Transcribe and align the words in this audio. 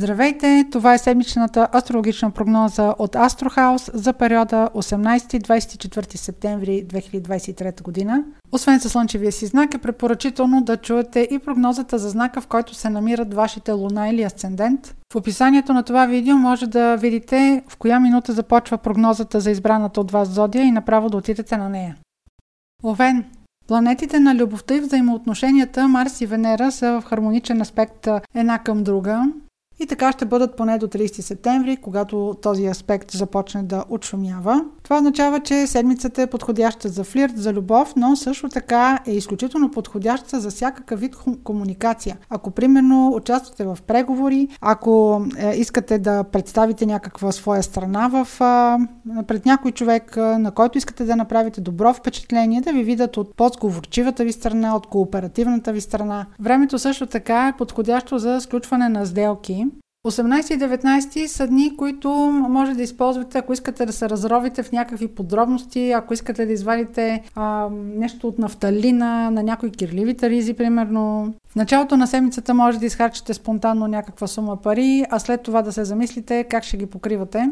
Здравейте! 0.00 0.64
Това 0.72 0.94
е 0.94 0.98
седмичната 0.98 1.68
астрологична 1.74 2.30
прогноза 2.30 2.94
от 2.98 3.16
Астрохаус 3.16 3.90
за 3.94 4.12
периода 4.12 4.70
18-24 4.74 6.16
септември 6.16 6.84
2023 6.86 7.82
година. 7.82 8.24
Освен 8.52 8.78
за 8.78 8.90
слънчевия 8.90 9.32
си 9.32 9.46
знак 9.46 9.74
е 9.74 9.78
препоръчително 9.78 10.62
да 10.62 10.76
чуете 10.76 11.28
и 11.30 11.38
прогнозата 11.38 11.98
за 11.98 12.08
знака, 12.08 12.40
в 12.40 12.46
който 12.46 12.74
се 12.74 12.90
намират 12.90 13.34
вашите 13.34 13.72
луна 13.72 14.08
или 14.08 14.22
асцендент. 14.22 14.94
В 15.12 15.16
описанието 15.16 15.72
на 15.72 15.82
това 15.82 16.06
видео 16.06 16.36
може 16.36 16.66
да 16.66 16.96
видите 16.96 17.62
в 17.68 17.76
коя 17.76 18.00
минута 18.00 18.32
започва 18.32 18.78
прогнозата 18.78 19.40
за 19.40 19.50
избраната 19.50 20.00
от 20.00 20.10
вас 20.10 20.28
зодия 20.28 20.64
и 20.64 20.72
направо 20.72 21.08
да 21.08 21.16
отидете 21.16 21.56
на 21.56 21.68
нея. 21.68 21.96
Овен, 22.84 23.24
Планетите 23.68 24.20
на 24.20 24.34
любовта 24.34 24.74
и 24.76 24.80
взаимоотношенията 24.80 25.88
Марс 25.88 26.20
и 26.20 26.26
Венера 26.26 26.72
са 26.72 27.00
в 27.00 27.04
хармоничен 27.04 27.60
аспект 27.60 28.08
една 28.34 28.58
към 28.58 28.84
друга. 28.84 29.24
И 29.80 29.86
така 29.86 30.12
ще 30.12 30.24
бъдат 30.24 30.56
поне 30.56 30.78
до 30.78 30.86
30 30.86 31.20
септември, 31.20 31.76
когато 31.76 32.36
този 32.42 32.66
аспект 32.66 33.10
започне 33.10 33.62
да 33.62 33.84
отшумява. 33.88 34.64
Това 34.82 34.96
означава, 34.96 35.40
че 35.40 35.66
седмицата 35.66 36.22
е 36.22 36.26
подходяща 36.26 36.88
за 36.88 37.04
флирт, 37.04 37.38
за 37.38 37.52
любов, 37.52 37.92
но 37.96 38.16
също 38.16 38.48
така 38.48 38.98
е 39.06 39.12
изключително 39.12 39.70
подходяща 39.70 40.40
за 40.40 40.50
всякакъв 40.50 41.00
вид 41.00 41.16
комуникация. 41.44 42.16
Ако, 42.30 42.50
примерно, 42.50 43.12
участвате 43.14 43.64
в 43.64 43.78
преговори, 43.86 44.48
ако 44.60 45.24
е, 45.38 45.56
искате 45.56 45.98
да 45.98 46.24
представите 46.24 46.86
някаква 46.86 47.32
своя 47.32 47.62
страна 47.62 48.08
в, 48.08 48.28
пред 49.26 49.46
някой 49.46 49.72
човек, 49.72 50.16
на 50.16 50.50
който 50.50 50.78
искате 50.78 51.04
да 51.04 51.16
направите 51.16 51.60
добро 51.60 51.94
впечатление, 51.94 52.60
да 52.60 52.72
ви 52.72 52.82
видят 52.82 53.16
от 53.16 53.36
по-сговорчивата 53.36 54.24
ви 54.24 54.32
страна, 54.32 54.76
от 54.76 54.86
кооперативната 54.86 55.72
ви 55.72 55.80
страна. 55.80 56.26
Времето 56.40 56.78
също 56.78 57.06
така 57.06 57.48
е 57.48 57.56
подходящо 57.56 58.18
за 58.18 58.40
сключване 58.40 58.88
на 58.88 59.06
сделки. 59.06 59.65
18 60.06 60.54
и 60.54 60.58
19 60.58 61.26
са 61.26 61.46
дни, 61.46 61.76
които 61.76 62.10
може 62.48 62.74
да 62.74 62.82
използвате, 62.82 63.38
ако 63.38 63.52
искате 63.52 63.86
да 63.86 63.92
се 63.92 64.08
разровите 64.08 64.62
в 64.62 64.72
някакви 64.72 65.08
подробности, 65.08 65.92
ако 65.92 66.14
искате 66.14 66.46
да 66.46 66.52
извадите 66.52 67.22
а, 67.34 67.68
нещо 67.96 68.28
от 68.28 68.38
нафталина 68.38 69.30
на 69.30 69.42
някои 69.42 69.70
кирливи 69.70 70.16
ризи, 70.22 70.54
примерно. 70.54 71.34
В 71.48 71.56
началото 71.56 71.96
на 71.96 72.06
седмицата 72.06 72.54
може 72.54 72.78
да 72.78 72.86
изхарчите 72.86 73.34
спонтанно 73.34 73.86
някаква 73.86 74.26
сума 74.26 74.56
пари, 74.56 75.04
а 75.10 75.18
след 75.18 75.42
това 75.42 75.62
да 75.62 75.72
се 75.72 75.84
замислите 75.84 76.44
как 76.44 76.64
ще 76.64 76.76
ги 76.76 76.86
покривате. 76.86 77.50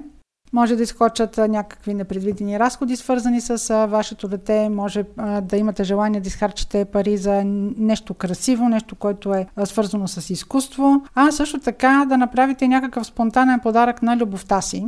Може 0.54 0.76
да 0.76 0.82
изкочат 0.82 1.36
някакви 1.36 1.94
непредвидени 1.94 2.58
разходи, 2.58 2.96
свързани 2.96 3.40
с 3.40 3.86
вашето 3.86 4.28
дете. 4.28 4.68
Може 4.68 5.04
да 5.42 5.56
имате 5.56 5.84
желание 5.84 6.20
да 6.20 6.28
изхарчите 6.28 6.84
пари 6.84 7.16
за 7.16 7.42
нещо 7.44 8.14
красиво, 8.14 8.68
нещо, 8.68 8.94
което 8.94 9.34
е 9.34 9.46
свързано 9.64 10.08
с 10.08 10.30
изкуство. 10.30 11.02
А 11.14 11.30
също 11.30 11.58
така 11.60 12.06
да 12.08 12.16
направите 12.18 12.68
някакъв 12.68 13.06
спонтанен 13.06 13.60
подарък 13.60 14.02
на 14.02 14.16
любовта 14.16 14.60
си. 14.60 14.86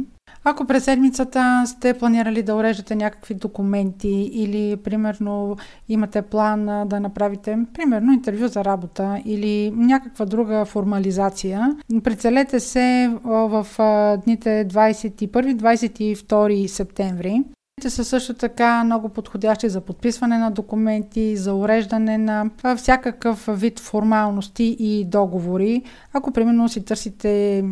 Ако 0.49 0.65
през 0.65 0.85
седмицата 0.85 1.63
сте 1.67 1.95
планирали 1.95 2.43
да 2.43 2.55
уреждате 2.55 2.95
някакви 2.95 3.35
документи 3.35 4.31
или 4.33 4.77
примерно 4.77 5.57
имате 5.89 6.23
план 6.23 6.89
да 6.89 7.01
направите 7.01 7.59
примерно 7.75 8.13
интервю 8.13 8.49
за 8.49 8.65
работа 8.65 9.23
или 9.25 9.73
някаква 9.77 10.25
друга 10.25 10.65
формализация, 10.65 11.77
прицелете 12.05 12.61
се 12.61 13.11
в 13.25 13.67
дните 14.25 14.69
21-22 14.69 16.67
септември. 16.67 17.43
Те 17.83 17.91
са 17.91 18.05
също 18.05 18.35
така 18.35 18.85
много 18.85 19.09
подходящи 19.09 19.69
за 19.69 19.81
подписване 19.81 20.39
на 20.39 20.51
документи, 20.51 21.37
за 21.37 21.55
уреждане 21.55 22.19
на 22.19 22.51
всякакъв 22.77 23.49
вид 23.53 23.81
формалности 23.81 24.77
и 24.79 25.05
договори. 25.05 25.83
Ако 26.13 26.33
примерно 26.33 26.69
си 26.69 26.85
търсите 26.85 27.59
а, 27.59 27.65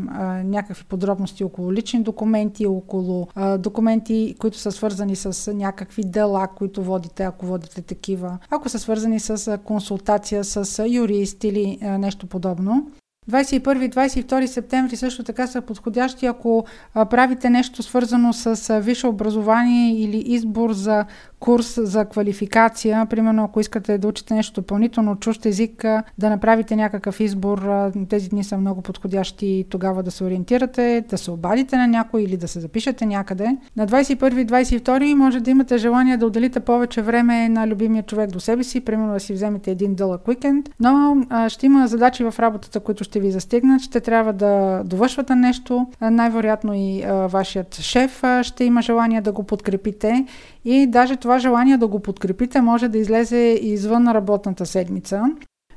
някакви 0.43 0.85
подробности 0.85 1.45
около 1.45 1.73
лични 1.73 2.03
документи, 2.03 2.67
около 2.67 3.29
а, 3.35 3.59
документи, 3.59 4.35
които 4.39 4.59
са 4.59 4.73
свързани 4.73 5.17
с 5.17 5.53
някакви 5.55 6.03
дела, 6.05 6.49
които 6.57 6.83
водите, 6.83 7.23
ако 7.23 7.47
водите 7.47 7.83
такива, 7.83 8.39
ако 8.51 8.69
са 8.69 8.79
свързани 8.79 9.21
с 9.21 9.59
консултация 9.65 10.45
с 10.45 10.85
юрист 10.89 11.45
или 11.45 11.79
а, 11.83 11.99
нещо 11.99 12.27
подобно. 12.27 12.91
21 13.31 13.85
и 13.85 13.91
22 13.91 14.47
септември 14.47 14.97
също 14.97 15.25
така 15.25 15.47
са 15.47 15.61
подходящи, 15.61 16.27
ако 16.27 16.65
правите 16.95 17.51
нещо 17.51 17.83
свързано 17.83 18.33
с 18.33 18.81
висше 18.81 19.07
образование 19.07 20.01
или 20.01 20.17
избор 20.27 20.73
за 20.73 21.05
курс 21.45 21.81
за 21.83 22.05
квалификация. 22.05 23.07
Примерно, 23.07 23.45
ако 23.45 23.61
искате 23.61 23.99
да 23.99 24.09
учите 24.09 24.35
нещо 24.35 24.61
допълнително, 24.61 25.17
чужд 25.17 25.47
език, 25.47 25.85
да 26.19 26.31
направите 26.31 26.77
някакъв 26.77 27.21
избор, 27.21 27.69
тези 28.09 28.29
дни 28.29 28.45
са 28.45 28.59
много 28.59 28.83
подходящи 28.83 29.65
тогава 29.71 30.03
да 30.03 30.11
се 30.11 30.25
ориентирате, 30.25 31.05
да 31.11 31.19
се 31.19 31.31
обадите 31.31 31.77
на 31.77 31.87
някой 31.87 32.23
или 32.23 32.37
да 32.37 32.49
се 32.49 32.61
запишете 32.61 33.07
някъде. 33.07 33.57
На 33.77 33.87
21 33.87 34.41
и 34.41 34.47
22 34.47 35.15
може 35.15 35.41
да 35.41 35.51
имате 35.51 35.79
желание 35.79 36.17
да 36.17 36.27
отделите 36.27 36.61
повече 36.61 37.03
време 37.03 37.49
на 37.49 37.69
любимия 37.69 38.03
човек 38.03 38.31
до 38.31 38.41
себе 38.41 38.65
си, 38.65 38.81
примерно 38.81 39.13
да 39.13 39.21
си 39.21 39.33
вземете 39.33 39.71
един 39.71 39.95
дълъг 39.95 40.29
уикенд, 40.29 40.71
но 40.81 41.17
ще 41.49 41.67
има 41.67 41.89
задачи 41.89 42.25
в 42.25 42.35
работата, 42.39 42.81
които 42.81 43.05
ще 43.05 43.21
ви 43.21 43.31
застигнат, 43.31 43.83
ще 43.83 44.01
трябва 44.01 44.33
да 44.33 44.83
довършвате 44.85 45.35
нещо, 45.35 45.87
най-вероятно 46.01 46.73
и 46.75 47.05
вашият 47.29 47.75
шеф 47.75 48.23
ще 48.43 48.65
има 48.65 48.83
желание 48.83 49.21
да 49.21 49.33
го 49.33 49.43
подкрепите 49.43 50.27
и 50.65 50.87
даже 50.87 51.17
това 51.17 51.34
желание 51.39 51.77
да 51.77 51.87
го 51.87 52.01
подкрепите 52.01 52.61
може 52.61 52.89
да 52.89 52.99
излезе 52.99 53.59
извън 53.63 54.09
работната 54.09 54.67
седмица. 54.67 55.23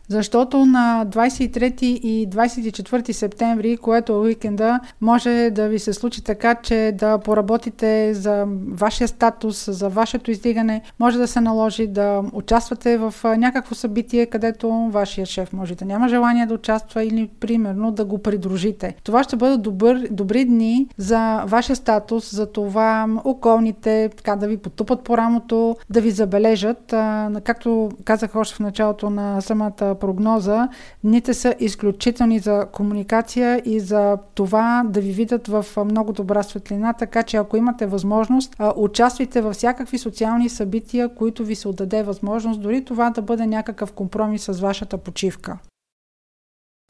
Защото 0.10 0.66
на 0.66 1.06
23 1.10 1.84
и 1.84 2.30
24 2.30 3.12
септември, 3.12 3.78
което 3.78 4.14
е 4.14 4.16
уикенда, 4.16 4.80
може 5.02 5.50
да 5.52 5.68
ви 5.68 5.80
се 5.80 5.94
случи 5.94 6.24
така, 6.24 6.56
че 6.56 6.96
да 6.98 7.18
поработите 7.18 8.14
за 8.14 8.46
вашия 8.72 9.08
статус, 9.08 9.70
за 9.72 9.90
вашето 9.90 10.32
издигане. 10.32 10.82
Може 11.00 11.18
да 11.18 11.28
се 11.28 11.42
наложи 11.42 11.88
да 11.88 12.24
участвате 12.34 12.98
в 12.98 13.14
някакво 13.38 13.76
събитие, 13.76 14.26
където 14.26 14.90
вашия 14.92 15.26
шеф 15.26 15.54
може 15.54 15.76
да 15.76 15.86
няма 15.86 16.10
желание 16.10 16.46
да 16.46 16.54
участва 16.54 17.04
или 17.04 17.30
примерно 17.40 17.92
да 17.92 18.06
го 18.06 18.18
придружите. 18.18 18.96
Това 19.04 19.24
ще 19.24 19.36
бъдат 19.36 19.62
добър, 19.62 20.08
добри 20.12 20.46
дни 20.46 20.88
за 20.98 21.44
вашия 21.48 21.76
статус, 21.76 22.36
за 22.36 22.46
това 22.46 23.08
околните 23.24 24.10
така 24.18 24.36
да 24.36 24.48
ви 24.48 24.58
потупат 24.58 25.02
по 25.02 25.18
рамото, 25.18 25.76
да 25.90 26.02
ви 26.02 26.12
забележат. 26.12 26.94
Както 27.44 27.90
казах 28.06 28.36
още 28.36 28.56
в 28.56 28.60
началото 28.60 29.10
на 29.10 29.42
самата 29.42 29.96
прогноза, 30.00 30.70
дните 31.04 31.34
са 31.34 31.56
изключителни 31.60 32.40
за 32.40 32.68
комуникация 32.74 33.62
и 33.66 33.80
за 33.80 34.18
това 34.36 34.84
да 34.90 35.02
ви 35.02 35.12
видят 35.12 35.48
в 35.48 35.66
много 35.86 36.14
добра 36.14 36.44
светлина, 36.44 36.94
така 36.94 37.24
че 37.24 37.38
ако 37.38 37.58
имате 37.58 37.86
възможност, 37.86 38.56
участвайте 38.76 39.42
във 39.42 39.56
всякакви 39.56 39.98
социални 39.98 40.50
събития, 40.50 41.16
които 41.16 41.46
ви 41.46 41.56
се 41.56 41.68
отдаде 41.68 42.04
възможност, 42.04 42.62
дори 42.62 42.86
това 42.86 43.10
да 43.10 43.22
бъде 43.22 43.48
някакъв 43.48 43.92
компромис 43.92 44.44
с 44.44 44.60
вашата 44.60 44.98
почивка. 44.98 45.58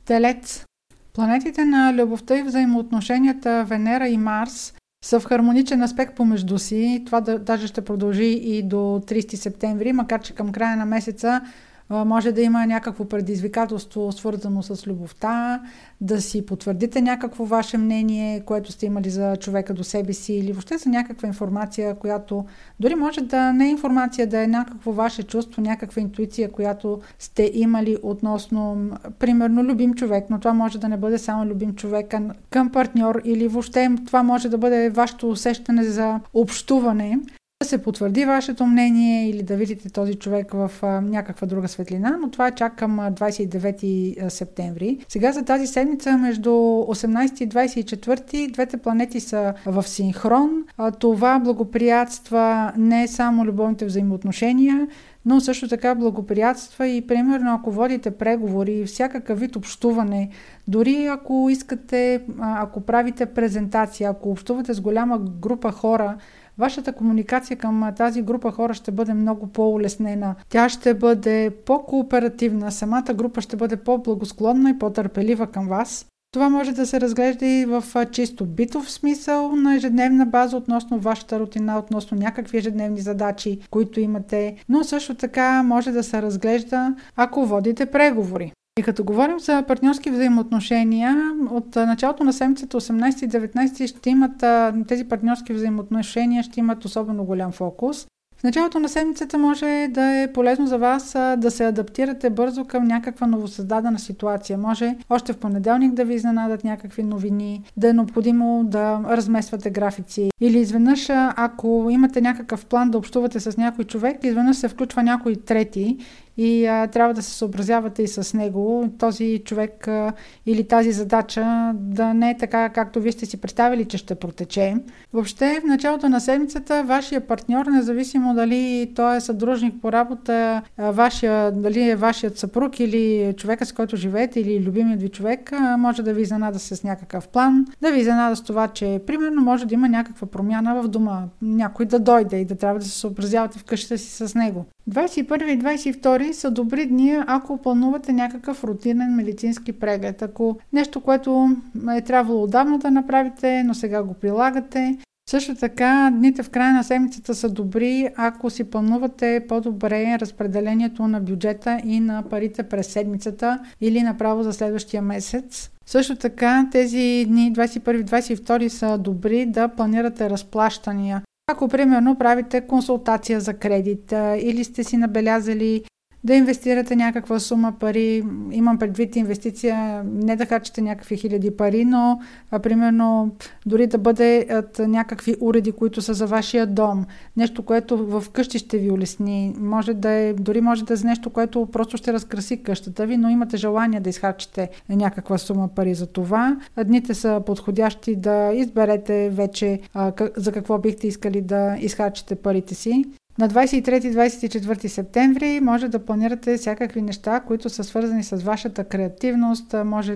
Телец. 0.05 0.65
Планетите 1.13 1.65
на 1.65 1.93
любовта 1.93 2.37
и 2.37 2.43
взаимоотношенията 2.43 3.65
Венера 3.67 4.07
и 4.07 4.17
Марс 4.17 4.73
са 5.05 5.19
в 5.19 5.25
хармоничен 5.25 5.81
аспект 5.81 6.15
помежду 6.15 6.57
си. 6.57 7.03
Това 7.05 7.21
да, 7.21 7.39
даже 7.39 7.67
ще 7.67 7.81
продължи 7.81 8.25
и 8.43 8.63
до 8.63 8.77
30 8.77 9.35
септември, 9.35 9.93
макар 9.93 10.21
че 10.21 10.35
към 10.35 10.51
края 10.51 10.77
на 10.77 10.85
месеца 10.85 11.41
може 11.89 12.31
да 12.31 12.41
има 12.41 12.65
някакво 12.65 13.05
предизвикателство, 13.05 14.11
свързано 14.11 14.63
с 14.63 14.87
любовта, 14.87 15.61
да 16.01 16.21
си 16.21 16.45
потвърдите 16.45 17.01
някакво 17.01 17.45
ваше 17.45 17.77
мнение, 17.77 18.39
което 18.39 18.71
сте 18.71 18.85
имали 18.85 19.09
за 19.09 19.35
човека 19.35 19.73
до 19.73 19.83
себе 19.83 20.13
си, 20.13 20.33
или 20.33 20.51
въобще 20.51 20.77
за 20.77 20.89
някаква 20.89 21.27
информация, 21.27 21.95
която 21.95 22.45
дори 22.79 22.95
може 22.95 23.21
да 23.21 23.53
не 23.53 23.65
е 23.65 23.69
информация, 23.69 24.27
да 24.27 24.43
е 24.43 24.47
някакво 24.47 24.91
ваше 24.91 25.23
чувство, 25.23 25.61
някаква 25.61 26.01
интуиция, 26.01 26.51
която 26.51 27.01
сте 27.19 27.51
имали 27.53 27.97
относно, 28.03 28.89
примерно, 29.19 29.63
любим 29.63 29.93
човек, 29.93 30.25
но 30.29 30.39
това 30.39 30.53
може 30.53 30.79
да 30.79 30.89
не 30.89 30.97
бъде 30.97 31.17
само 31.17 31.45
любим 31.45 31.75
човек 31.75 32.13
към 32.49 32.69
партньор, 32.69 33.21
или 33.23 33.47
въобще 33.47 33.89
това 34.05 34.23
може 34.23 34.49
да 34.49 34.57
бъде 34.57 34.89
вашето 34.89 35.29
усещане 35.29 35.83
за 35.83 36.19
общуване 36.33 37.19
се 37.67 37.77
потвърди 37.77 38.25
вашето 38.25 38.65
мнение 38.65 39.29
или 39.29 39.43
да 39.43 39.55
видите 39.55 39.89
този 39.89 40.15
човек 40.15 40.51
в 40.53 40.71
а, 40.81 41.01
някаква 41.01 41.47
друга 41.47 41.67
светлина, 41.67 42.17
но 42.21 42.29
това 42.29 42.47
е 42.47 42.55
чак 42.55 42.75
към 42.75 42.99
29 42.99 44.29
септември. 44.29 44.97
Сега 45.09 45.31
за 45.31 45.43
тази 45.43 45.67
седмица 45.67 46.17
между 46.17 46.49
18 46.49 47.43
и 47.43 47.49
24 47.49 48.51
двете 48.51 48.77
планети 48.77 49.19
са 49.19 49.53
в 49.65 49.83
синхрон. 49.87 50.49
А, 50.77 50.91
това 50.91 51.39
благоприятства 51.39 52.71
не 52.77 53.07
само 53.07 53.45
любовните 53.45 53.85
взаимоотношения, 53.85 54.87
но 55.27 55.41
също 55.41 55.67
така 55.67 55.95
благоприятства 55.95 56.87
и 56.87 57.07
примерно 57.07 57.53
ако 57.53 57.71
водите 57.71 58.11
преговори, 58.11 58.85
всякакъв 58.85 59.39
вид 59.39 59.55
общуване, 59.55 60.29
дори 60.67 61.05
ако 61.05 61.47
искате, 61.51 62.21
ако 62.39 62.81
правите 62.81 63.25
презентация, 63.25 64.09
ако 64.09 64.29
общувате 64.31 64.73
с 64.73 64.81
голяма 64.81 65.19
група 65.19 65.71
хора, 65.71 66.17
вашата 66.57 66.93
комуникация 66.93 67.57
към 67.57 67.91
тази 67.97 68.21
група 68.21 68.51
хора 68.51 68.73
ще 68.73 68.91
бъде 68.91 69.13
много 69.13 69.47
по-улеснена. 69.47 70.35
Тя 70.49 70.69
ще 70.69 70.93
бъде 70.93 71.51
по-кооперативна, 71.65 72.71
самата 72.71 73.13
група 73.13 73.41
ще 73.41 73.55
бъде 73.55 73.77
по-благосклонна 73.77 74.69
и 74.69 74.79
по-търпелива 74.79 75.47
към 75.47 75.67
вас. 75.67 76.05
Това 76.33 76.49
може 76.49 76.71
да 76.71 76.85
се 76.85 77.01
разглежда 77.01 77.45
и 77.45 77.65
в 77.65 77.83
чисто 78.11 78.45
битов 78.45 78.91
смисъл 78.91 79.55
на 79.55 79.75
ежедневна 79.75 80.25
база 80.25 80.57
относно 80.57 80.99
вашата 80.99 81.39
рутина, 81.39 81.79
относно 81.79 82.17
някакви 82.17 82.57
ежедневни 82.57 83.01
задачи, 83.01 83.59
които 83.69 83.99
имате, 83.99 84.55
но 84.69 84.83
също 84.83 85.15
така 85.15 85.63
може 85.63 85.91
да 85.91 86.03
се 86.03 86.21
разглежда, 86.21 86.95
ако 87.15 87.45
водите 87.45 87.85
преговори. 87.85 88.53
И 88.77 88.83
като 88.83 89.03
говорим 89.03 89.39
за 89.39 89.63
партньорски 89.67 90.11
взаимоотношения, 90.11 91.31
от 91.51 91.75
началото 91.75 92.23
на 92.23 92.33
седмицата 92.33 92.81
18 92.81 93.25
и 93.25 93.29
19 93.29 93.87
ще 93.87 94.09
имат 94.09 94.43
тези 94.87 95.03
партньорски 95.03 95.53
взаимоотношения 95.53 96.43
ще 96.43 96.59
имат 96.59 96.85
особено 96.85 97.23
голям 97.23 97.51
фокус. 97.51 98.07
В 98.39 98.43
началото 98.43 98.79
на 98.79 98.89
седмицата 98.89 99.37
може 99.37 99.87
да 99.89 100.21
е 100.21 100.33
полезно 100.33 100.67
за 100.67 100.77
вас 100.77 101.11
да 101.37 101.51
се 101.51 101.65
адаптирате 101.65 102.29
бързо 102.29 102.65
към 102.65 102.83
някаква 102.83 103.27
новосъздадена 103.27 103.99
ситуация. 103.99 104.57
Може 104.57 104.95
още 105.09 105.33
в 105.33 105.37
понеделник 105.37 105.93
да 105.93 106.05
ви 106.05 106.13
изненадат 106.13 106.63
някакви 106.63 107.03
новини, 107.03 107.63
да 107.77 107.89
е 107.89 107.93
необходимо 107.93 108.63
да 108.65 108.99
размествате 109.09 109.69
графици. 109.69 110.29
Или 110.41 110.59
изведнъж, 110.59 111.07
ако 111.35 111.87
имате 111.91 112.21
някакъв 112.21 112.65
план 112.65 112.91
да 112.91 112.97
общувате 112.97 113.39
с 113.39 113.57
някой 113.57 113.85
човек, 113.85 114.23
изведнъж 114.23 114.57
се 114.57 114.67
включва 114.67 115.03
някой 115.03 115.35
трети 115.35 115.97
и 116.37 116.65
а, 116.65 116.87
трябва 116.87 117.13
да 117.13 117.21
се 117.21 117.31
съобразявате 117.31 118.03
и 118.03 118.07
с 118.07 118.37
него. 118.37 118.89
Този 118.99 119.41
човек 119.45 119.87
а, 119.87 120.13
или 120.45 120.67
тази 120.67 120.91
задача 120.91 121.71
да 121.73 122.13
не 122.13 122.29
е 122.29 122.37
така, 122.37 122.69
както 122.69 123.01
вие 123.01 123.11
сте 123.11 123.25
си 123.25 123.41
представили, 123.41 123.85
че 123.85 123.97
ще 123.97 124.15
протече. 124.15 124.75
Въобще, 125.13 125.59
в 125.63 125.67
началото 125.67 126.09
на 126.09 126.21
седмицата, 126.21 126.83
вашия 126.83 127.21
партньор, 127.21 127.65
независимо 127.65 128.33
дали 128.33 128.91
той 128.95 129.17
е 129.17 129.21
съдружник 129.21 129.73
по 129.81 129.91
работа, 129.91 130.61
вашия, 130.77 131.51
дали 131.51 131.89
е 131.89 131.95
вашият 131.95 132.37
съпруг 132.37 132.79
или 132.79 133.33
човека, 133.37 133.65
с 133.65 133.73
който 133.73 133.95
живеете, 133.95 134.39
или 134.39 134.65
любимият 134.65 135.01
ви 135.01 135.09
човек, 135.09 135.53
а, 135.53 135.77
може 135.77 136.03
да 136.03 136.13
ви 136.13 136.21
изненада 136.21 136.59
с 136.59 136.83
някакъв 136.83 137.27
план, 137.27 137.65
да 137.81 137.91
ви 137.91 137.99
изненада 137.99 138.35
с 138.35 138.41
това, 138.41 138.67
че 138.67 139.01
примерно 139.07 139.41
може 139.41 139.65
да 139.65 139.73
има 139.73 139.89
някаква 139.89 140.27
промяна 140.27 140.81
в 140.81 140.87
дома, 140.87 141.23
някой 141.41 141.85
да 141.85 141.99
дойде 141.99 142.37
и 142.37 142.45
да 142.45 142.55
трябва 142.55 142.79
да 142.79 142.85
се 142.85 142.99
съобразявате 142.99 143.59
в 143.59 143.63
къщата 143.63 143.97
си 143.97 144.27
с 144.27 144.35
него. 144.35 144.65
21 144.91 145.43
и 145.43 145.59
22 145.59 146.26
са 146.33 146.51
добри 146.51 146.85
дни, 146.85 147.19
ако 147.27 147.57
планувате 147.57 148.13
някакъв 148.13 148.63
рутинен 148.63 149.15
медицински 149.15 149.71
преглед. 149.71 150.21
Ако 150.21 150.57
нещо, 150.73 151.01
което 151.01 151.49
е 151.97 152.01
трябвало 152.01 152.43
отдавна 152.43 152.77
да 152.77 152.91
направите, 152.91 153.63
но 153.63 153.73
сега 153.73 154.03
го 154.03 154.13
прилагате. 154.13 154.97
Също 155.29 155.55
така, 155.55 156.11
дните 156.13 156.43
в 156.43 156.49
края 156.49 156.73
на 156.73 156.83
седмицата 156.83 157.35
са 157.35 157.49
добри, 157.49 158.09
ако 158.15 158.49
си 158.49 158.63
планувате 158.63 159.45
по-добре 159.47 160.17
разпределението 160.19 161.07
на 161.07 161.19
бюджета 161.19 161.79
и 161.85 161.99
на 161.99 162.23
парите 162.29 162.63
през 162.63 162.87
седмицата 162.87 163.59
или 163.81 164.01
направо 164.03 164.43
за 164.43 164.53
следващия 164.53 165.01
месец. 165.01 165.69
Също 165.85 166.15
така, 166.15 166.67
тези 166.71 167.25
дни 167.27 167.53
21-22 167.53 168.67
са 168.67 168.97
добри 168.97 169.45
да 169.45 169.67
планирате 169.67 170.29
разплащания. 170.29 171.21
Ако 171.51 171.67
примерно 171.67 172.15
правите 172.15 172.61
консултация 172.61 173.39
за 173.39 173.53
кредит 173.53 174.13
или 174.37 174.63
сте 174.63 174.83
си 174.83 174.97
набелязали 174.97 175.83
да 176.27 176.33
инвестирате 176.33 176.95
някаква 176.95 177.39
сума 177.39 177.73
пари. 177.79 178.23
Имам 178.51 178.77
предвид 178.77 179.15
инвестиция, 179.15 180.03
не 180.05 180.35
да 180.35 180.45
харчите 180.45 180.81
някакви 180.81 181.17
хиляди 181.17 181.51
пари, 181.51 181.85
но 181.85 182.19
а, 182.51 182.59
примерно 182.59 183.35
дори 183.65 183.87
да 183.87 183.97
бъде 183.97 184.47
от 184.51 184.79
някакви 184.79 185.35
уреди, 185.41 185.71
които 185.71 186.01
са 186.01 186.13
за 186.13 186.27
вашия 186.27 186.67
дом. 186.67 187.05
Нещо, 187.37 187.63
което 187.63 187.97
в 187.97 188.23
къщи 188.33 188.59
ще 188.59 188.77
ви 188.77 188.91
улесни. 188.91 189.55
Може 189.59 189.93
да 189.93 190.09
е, 190.09 190.33
дори 190.33 190.61
може 190.61 190.85
да 190.85 190.93
е 190.93 190.97
нещо, 191.03 191.29
което 191.29 191.65
просто 191.65 191.97
ще 191.97 192.13
разкраси 192.13 192.63
къщата 192.63 193.05
ви, 193.05 193.17
но 193.17 193.29
имате 193.29 193.57
желание 193.57 193.99
да 193.99 194.09
изхарчите 194.09 194.69
някаква 194.89 195.37
сума 195.37 195.67
пари 195.67 195.93
за 195.93 196.07
това. 196.07 196.57
Дните 196.85 197.13
са 197.13 197.41
подходящи 197.45 198.15
да 198.15 198.51
изберете 198.53 199.29
вече 199.29 199.79
а, 199.93 200.11
за 200.37 200.51
какво 200.51 200.77
бихте 200.77 201.07
искали 201.07 201.41
да 201.41 201.77
изхарчите 201.79 202.35
парите 202.35 202.75
си. 202.75 203.05
На 203.39 203.49
23-24 203.49 204.87
септември 204.87 205.59
може 205.59 205.87
да 205.87 206.05
планирате 206.05 206.57
всякакви 206.57 207.01
неща, 207.01 207.39
които 207.39 207.69
са 207.69 207.83
свързани 207.83 208.23
с 208.23 208.35
вашата 208.35 208.83
креативност, 208.83 209.75
може 209.85 210.15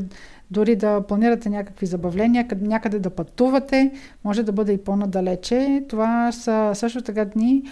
дори 0.52 0.76
да 0.76 1.02
планирате 1.08 1.50
някакви 1.50 1.86
забавления, 1.86 2.48
някъде 2.62 3.00
да 3.00 3.10
пътувате, 3.10 3.92
може 4.24 4.44
да 4.44 4.52
бъде 4.52 4.74
и 4.74 4.78
по-надалече. 4.78 5.84
Това 5.90 6.32
са 6.32 6.72
също 6.74 7.02
така 7.02 7.26
дни, 7.26 7.64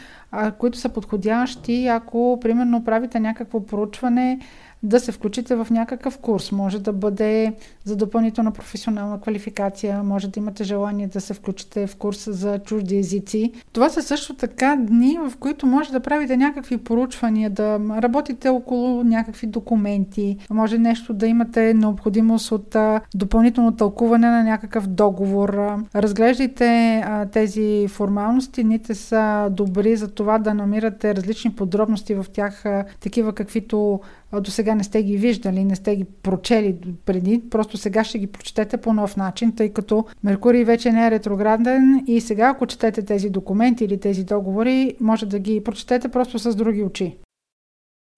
които 0.58 0.78
са 0.78 0.90
подходящи, 0.90 1.88
ако 1.88 2.38
примерно 2.42 2.84
правите 2.84 3.20
някакво 3.20 3.66
проучване, 3.66 4.40
да 4.84 5.00
се 5.00 5.12
включите 5.12 5.56
в 5.56 5.68
някакъв 5.72 6.18
курс. 6.18 6.52
Може 6.52 6.80
да 6.80 6.94
бъде 6.94 7.54
за 7.84 7.96
допълнителна 7.96 8.52
професионална 8.52 9.22
квалификация, 9.22 10.04
може 10.04 10.28
да 10.28 10.40
имате 10.40 10.64
желание 10.64 11.08
да 11.08 11.22
се 11.22 11.34
включите 11.34 11.88
в 11.88 11.96
курс 11.96 12.30
за 12.32 12.60
чужди 12.60 12.98
езици. 12.98 13.52
Това 13.74 13.90
са 13.90 14.04
също 14.04 14.34
така 14.34 14.76
дни, 14.76 15.20
в 15.30 15.38
които 15.38 15.66
може 15.66 15.92
да 15.92 16.00
правите 16.00 16.38
някакви 16.38 16.78
поручвания, 16.78 17.50
да 17.50 17.80
работите 18.02 18.50
около 18.50 19.04
някакви 19.04 19.48
документи, 19.48 20.38
може 20.50 20.78
нещо 20.78 21.14
да 21.14 21.28
имате 21.28 21.74
необходимост 21.74 22.52
от 22.52 22.76
допълнително 23.16 23.76
тълкуване 23.76 24.28
на 24.28 24.44
някакъв 24.44 24.88
договор. 24.88 25.60
Разглеждайте 25.96 27.04
тези 27.32 27.88
формалности, 27.90 28.64
ните 28.64 28.96
са 28.96 29.48
добри 29.52 29.96
за 29.96 30.08
това 30.08 30.38
да 30.38 30.54
намирате 30.54 31.16
различни 31.16 31.52
подробности 31.52 32.16
в 32.16 32.26
тях, 32.34 32.64
такива 33.00 33.34
каквито 33.34 34.00
до 34.34 34.52
сега 34.52 34.76
не 34.76 34.84
сте 34.84 35.04
ги 35.04 35.18
виждали, 35.18 35.64
не 35.66 35.76
сте 35.76 35.96
ги 35.96 36.04
прочели 36.04 36.78
преди, 37.06 37.42
просто 37.50 37.78
сега 37.78 38.04
ще 38.04 38.20
ги 38.20 38.28
прочетете 38.28 38.78
по 38.78 38.94
нов 38.94 39.18
начин, 39.18 39.56
тъй 39.56 39.70
като 39.70 40.06
Меркурий 40.24 40.64
вече 40.64 40.92
не 40.92 41.08
е 41.08 41.12
ретрограден 41.12 42.04
и 42.08 42.22
сега, 42.22 42.50
ако 42.50 42.66
четете 42.66 43.02
тези 43.02 43.30
документи 43.30 43.86
или 43.86 44.00
тези 44.00 44.24
договори, 44.24 44.96
може 45.02 45.26
да 45.26 45.40
ги 45.40 45.64
прочетете 45.64 46.08
просто 46.08 46.40
с 46.40 46.56
други 46.56 46.84
очи. 46.84 47.18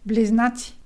Близнаци. 0.05 0.77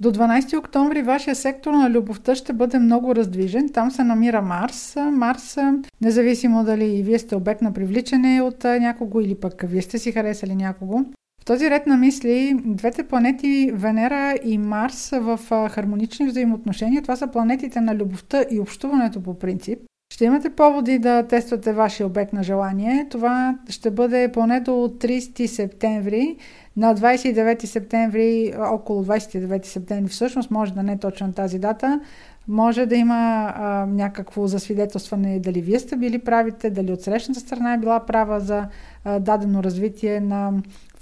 До 0.00 0.12
12 0.12 0.58
октомври 0.58 1.02
вашия 1.02 1.34
сектор 1.34 1.72
на 1.72 1.90
любовта 1.90 2.34
ще 2.34 2.52
бъде 2.52 2.78
много 2.78 3.14
раздвижен. 3.14 3.68
Там 3.68 3.90
се 3.90 4.04
намира 4.04 4.42
Марс. 4.42 4.96
Марс, 5.12 5.58
независимо 6.00 6.64
дали 6.64 7.02
вие 7.02 7.18
сте 7.18 7.36
обект 7.36 7.62
на 7.62 7.72
привличане 7.72 8.42
от 8.42 8.64
някого 8.64 9.20
или 9.20 9.34
пък 9.34 9.64
вие 9.66 9.82
сте 9.82 9.98
си 9.98 10.12
харесали 10.12 10.54
някого, 10.54 11.04
в 11.42 11.44
този 11.44 11.70
ред 11.70 11.86
на 11.86 11.96
мисли, 11.96 12.56
двете 12.64 13.02
планети 13.02 13.70
Венера 13.74 14.34
и 14.44 14.58
Марс 14.58 14.94
са 14.94 15.20
в 15.20 15.40
хармонични 15.70 16.26
взаимоотношения. 16.26 17.02
Това 17.02 17.16
са 17.16 17.26
планетите 17.26 17.80
на 17.80 17.94
любовта 17.94 18.44
и 18.50 18.60
общуването 18.60 19.22
по 19.22 19.38
принцип. 19.38 19.78
Ще 20.12 20.24
имате 20.24 20.50
поводи 20.50 20.98
да 20.98 21.22
тествате 21.22 21.72
вашия 21.72 22.06
обект 22.06 22.32
на 22.32 22.42
желание. 22.42 23.06
Това 23.10 23.58
ще 23.68 23.90
бъде 23.90 24.30
поне 24.32 24.60
до 24.60 24.70
30 24.70 25.46
септември. 25.46 26.36
На 26.76 26.94
29 26.94 27.64
септември, 27.64 28.54
около 28.58 29.04
29 29.04 29.64
септември 29.64 30.08
всъщност, 30.08 30.50
може 30.50 30.74
да 30.74 30.82
не 30.82 30.92
е 30.92 30.98
точно 30.98 31.32
тази 31.32 31.58
дата, 31.58 32.00
може 32.48 32.86
да 32.86 32.96
има 32.96 33.52
а, 33.56 33.86
някакво 33.86 34.46
засвидетелстване 34.46 35.40
дали 35.40 35.60
вие 35.60 35.78
сте 35.78 35.96
били 35.96 36.18
правите, 36.18 36.70
дали 36.70 36.92
от 36.92 37.02
срещната 37.02 37.40
страна 37.40 37.74
е 37.74 37.78
била 37.78 38.06
права 38.06 38.40
за 38.40 38.66
а, 39.04 39.18
дадено 39.18 39.62
развитие 39.62 40.20
на 40.20 40.52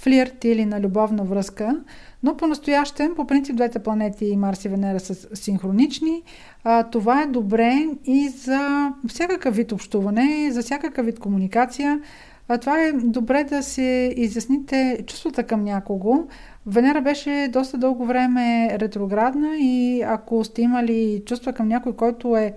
флирт 0.00 0.44
или 0.44 0.64
на 0.64 0.80
любовна 0.80 1.24
връзка. 1.24 1.80
Но 2.22 2.36
по-настоящем, 2.36 3.14
по 3.16 3.26
принцип, 3.26 3.56
двете 3.56 3.78
планети 3.78 4.36
Марс 4.36 4.64
и 4.64 4.68
Венера 4.68 5.00
са 5.00 5.36
синхронични. 5.36 6.22
А, 6.64 6.82
това 6.82 7.22
е 7.22 7.26
добре 7.26 7.86
и 8.04 8.28
за 8.28 8.92
всякакъв 9.08 9.56
вид 9.56 9.72
общуване, 9.72 10.48
за 10.52 10.62
всякакъв 10.62 11.06
вид 11.06 11.18
комуникация. 11.18 12.00
А, 12.48 12.58
това 12.58 12.82
е 12.82 12.92
добре 12.92 13.44
да 13.44 13.62
се 13.62 14.14
изясните 14.16 14.98
чувствата 15.06 15.42
към 15.42 15.64
някого. 15.64 16.24
Венера 16.66 17.00
беше 17.00 17.48
доста 17.52 17.78
дълго 17.78 18.04
време 18.04 18.78
ретроградна 18.78 19.56
и 19.58 20.02
ако 20.02 20.44
сте 20.44 20.62
имали 20.62 21.22
чувства 21.26 21.52
към 21.52 21.68
някой, 21.68 21.96
който 21.96 22.36
е 22.36 22.54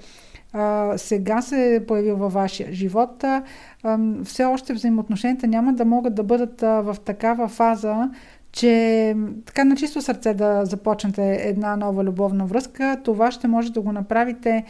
сега 0.98 1.41
се 1.41 1.75
е 1.75 1.86
появил 1.86 2.15
във 2.15 2.33
вашия 2.33 2.74
живот, 2.74 3.24
все 4.24 4.45
още 4.45 4.74
взаимоотношенията 4.74 5.48
няма 5.48 5.74
да 5.74 5.86
могат 5.86 6.15
да 6.15 6.24
бъдат 6.24 6.62
в 6.62 6.95
такава 7.05 7.48
фаза, 7.48 8.10
че 8.51 9.15
така 9.45 9.63
на 9.63 9.75
чисто 9.75 10.01
сърце 10.01 10.33
да 10.33 10.65
започнете 10.65 11.36
една 11.36 11.75
нова 11.75 12.03
любовна 12.03 12.45
връзка, 12.45 12.98
това 13.03 13.31
ще 13.31 13.48
може 13.48 13.72
да 13.72 13.81
го 13.81 13.91
направите 13.91 14.63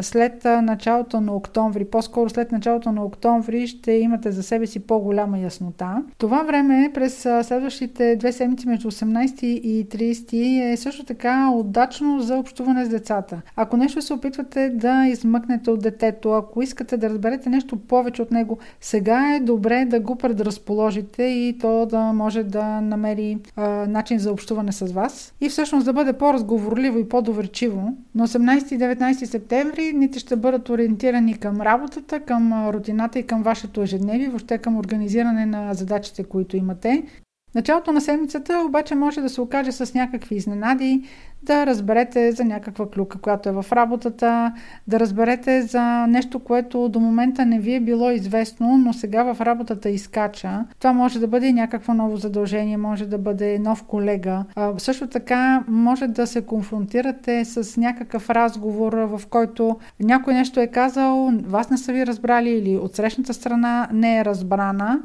след 0.00 0.44
началото 0.44 1.20
на 1.20 1.32
октомври, 1.36 1.84
по-скоро 1.84 2.30
след 2.30 2.52
началото 2.52 2.92
на 2.92 3.04
октомври 3.04 3.66
ще 3.66 3.92
имате 3.92 4.32
за 4.32 4.42
себе 4.42 4.66
си 4.66 4.80
по-голяма 4.80 5.38
яснота. 5.38 6.02
Това 6.18 6.42
време 6.42 6.90
през 6.94 7.20
следващите 7.42 8.16
две 8.16 8.32
седмици 8.32 8.68
между 8.68 8.90
18 8.90 9.44
и 9.44 9.88
30 9.88 10.72
е 10.72 10.76
също 10.76 11.04
така 11.04 11.50
удачно 11.50 12.20
за 12.20 12.36
общуване 12.36 12.84
с 12.84 12.88
децата. 12.88 13.40
Ако 13.56 13.76
нещо 13.76 14.02
се 14.02 14.12
опитвате 14.12 14.70
да 14.70 15.06
измъкнете 15.06 15.70
от 15.70 15.82
детето, 15.82 16.32
ако 16.32 16.62
искате 16.62 16.96
да 16.96 17.10
разберете 17.10 17.48
нещо 17.48 17.76
повече 17.76 18.22
от 18.22 18.30
него, 18.30 18.58
сега 18.80 19.34
е 19.34 19.40
добре 19.40 19.84
да 19.84 20.00
го 20.00 20.16
предразположите 20.16 21.22
и 21.22 21.58
то 21.60 21.86
да 21.86 22.00
може 22.12 22.42
да 22.42 22.80
намери 22.80 23.38
а, 23.56 23.68
начин 23.86 24.18
за 24.18 24.32
общуване 24.32 24.72
с 24.72 24.92
вас 24.92 25.34
и 25.40 25.48
всъщност 25.48 25.86
да 25.86 25.92
бъде 25.92 26.12
по-разговорливо 26.12 26.98
и 26.98 27.08
по-доверчиво. 27.08 27.96
На 28.14 28.28
18 28.28 28.72
и 28.72 28.78
19 28.78 29.24
септември 29.24 29.92
нито 29.92 30.18
ще 30.18 30.36
бъдат 30.36 30.68
ориентирани 30.68 31.38
към 31.38 31.60
работата, 31.60 32.20
към 32.20 32.68
рутината 32.68 33.18
и 33.18 33.26
към 33.26 33.42
вашето 33.42 33.82
ежедневие, 33.82 34.28
въобще 34.28 34.58
към 34.58 34.76
организиране 34.76 35.46
на 35.46 35.74
задачите, 35.74 36.24
които 36.24 36.56
имате. 36.56 37.02
Началото 37.54 37.92
на 37.92 38.00
седмицата 38.00 38.64
обаче 38.66 38.94
може 38.94 39.20
да 39.20 39.28
се 39.28 39.40
окаже 39.40 39.72
с 39.72 39.94
някакви 39.94 40.34
изненади, 40.34 41.02
да 41.42 41.66
разберете 41.66 42.32
за 42.32 42.44
някаква 42.44 42.90
клюка, 42.90 43.18
която 43.18 43.48
е 43.48 43.52
в 43.52 43.64
работата, 43.72 44.52
да 44.86 45.00
разберете 45.00 45.62
за 45.62 46.06
нещо, 46.06 46.38
което 46.38 46.88
до 46.88 47.00
момента 47.00 47.46
не 47.46 47.58
ви 47.58 47.74
е 47.74 47.80
било 47.80 48.10
известно, 48.10 48.78
но 48.78 48.92
сега 48.92 49.34
в 49.34 49.40
работата 49.40 49.90
изкача. 49.90 50.64
Това 50.78 50.92
може 50.92 51.20
да 51.20 51.28
бъде 51.28 51.52
някакво 51.52 51.94
ново 51.94 52.16
задължение, 52.16 52.76
може 52.76 53.06
да 53.06 53.18
бъде 53.18 53.58
нов 53.58 53.82
колега. 53.82 54.44
А, 54.56 54.78
също 54.78 55.06
така 55.06 55.64
може 55.68 56.06
да 56.06 56.26
се 56.26 56.42
конфронтирате 56.42 57.44
с 57.44 57.80
някакъв 57.80 58.30
разговор, 58.30 58.92
в 58.92 59.20
който 59.30 59.76
някой 60.00 60.34
нещо 60.34 60.60
е 60.60 60.66
казал, 60.66 61.32
вас 61.44 61.70
не 61.70 61.78
са 61.78 61.92
ви 61.92 62.06
разбрали 62.06 62.50
или 62.50 62.76
от 62.76 62.96
срещната 62.96 63.34
страна 63.34 63.88
не 63.92 64.18
е 64.18 64.24
разбрана 64.24 65.00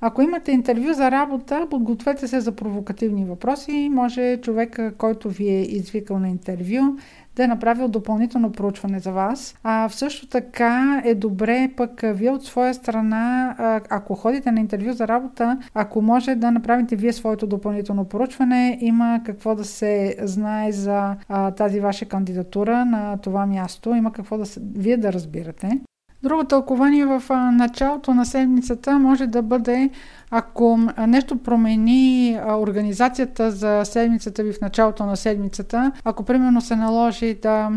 ако 0.00 0.22
имате 0.22 0.52
интервю 0.52 0.92
за 0.92 1.10
работа, 1.10 1.66
подгответе 1.70 2.28
се 2.28 2.40
за 2.40 2.52
провокативни 2.52 3.24
въпроси. 3.24 3.90
Може 3.92 4.36
човек, 4.36 4.80
който 4.98 5.30
ви 5.30 5.48
е 5.48 5.62
извикал 5.62 6.18
на 6.18 6.28
интервю, 6.28 6.96
да 7.36 7.44
е 7.44 7.46
направил 7.46 7.88
допълнително 7.88 8.52
проучване 8.52 8.98
за 8.98 9.12
вас. 9.12 9.56
А 9.62 9.88
също 9.88 10.28
така 10.28 11.02
е 11.04 11.14
добре 11.14 11.70
пък 11.76 12.00
вие 12.04 12.30
от 12.30 12.44
своя 12.44 12.74
страна, 12.74 13.54
ако 13.90 14.14
ходите 14.14 14.52
на 14.52 14.60
интервю 14.60 14.92
за 14.92 15.08
работа, 15.08 15.58
ако 15.74 16.02
може 16.02 16.34
да 16.34 16.50
направите 16.50 16.96
вие 16.96 17.12
своето 17.12 17.46
допълнително 17.46 18.04
проучване, 18.04 18.78
има 18.80 19.20
какво 19.24 19.54
да 19.54 19.64
се 19.64 20.16
знае 20.22 20.72
за 20.72 21.16
тази 21.56 21.80
ваша 21.80 22.06
кандидатура 22.06 22.84
на 22.84 23.16
това 23.16 23.46
място, 23.46 23.94
има 23.94 24.12
какво 24.12 24.38
да 24.38 24.46
се, 24.46 24.60
вие 24.74 24.96
да 24.96 25.12
разбирате. 25.12 25.80
Друго 26.22 26.44
тълкование 26.44 27.06
в 27.06 27.22
началото 27.52 28.14
на 28.14 28.26
седмицата 28.26 28.98
може 28.98 29.26
да 29.26 29.42
бъде, 29.42 29.90
ако 30.30 30.78
нещо 31.06 31.36
промени 31.36 32.38
организацията 32.58 33.50
за 33.50 33.82
седмицата 33.84 34.42
ви 34.42 34.52
в 34.52 34.60
началото 34.60 35.06
на 35.06 35.16
седмицата, 35.16 35.92
ако 36.04 36.22
примерно 36.22 36.60
се 36.60 36.76
наложи 36.76 37.34
да 37.42 37.70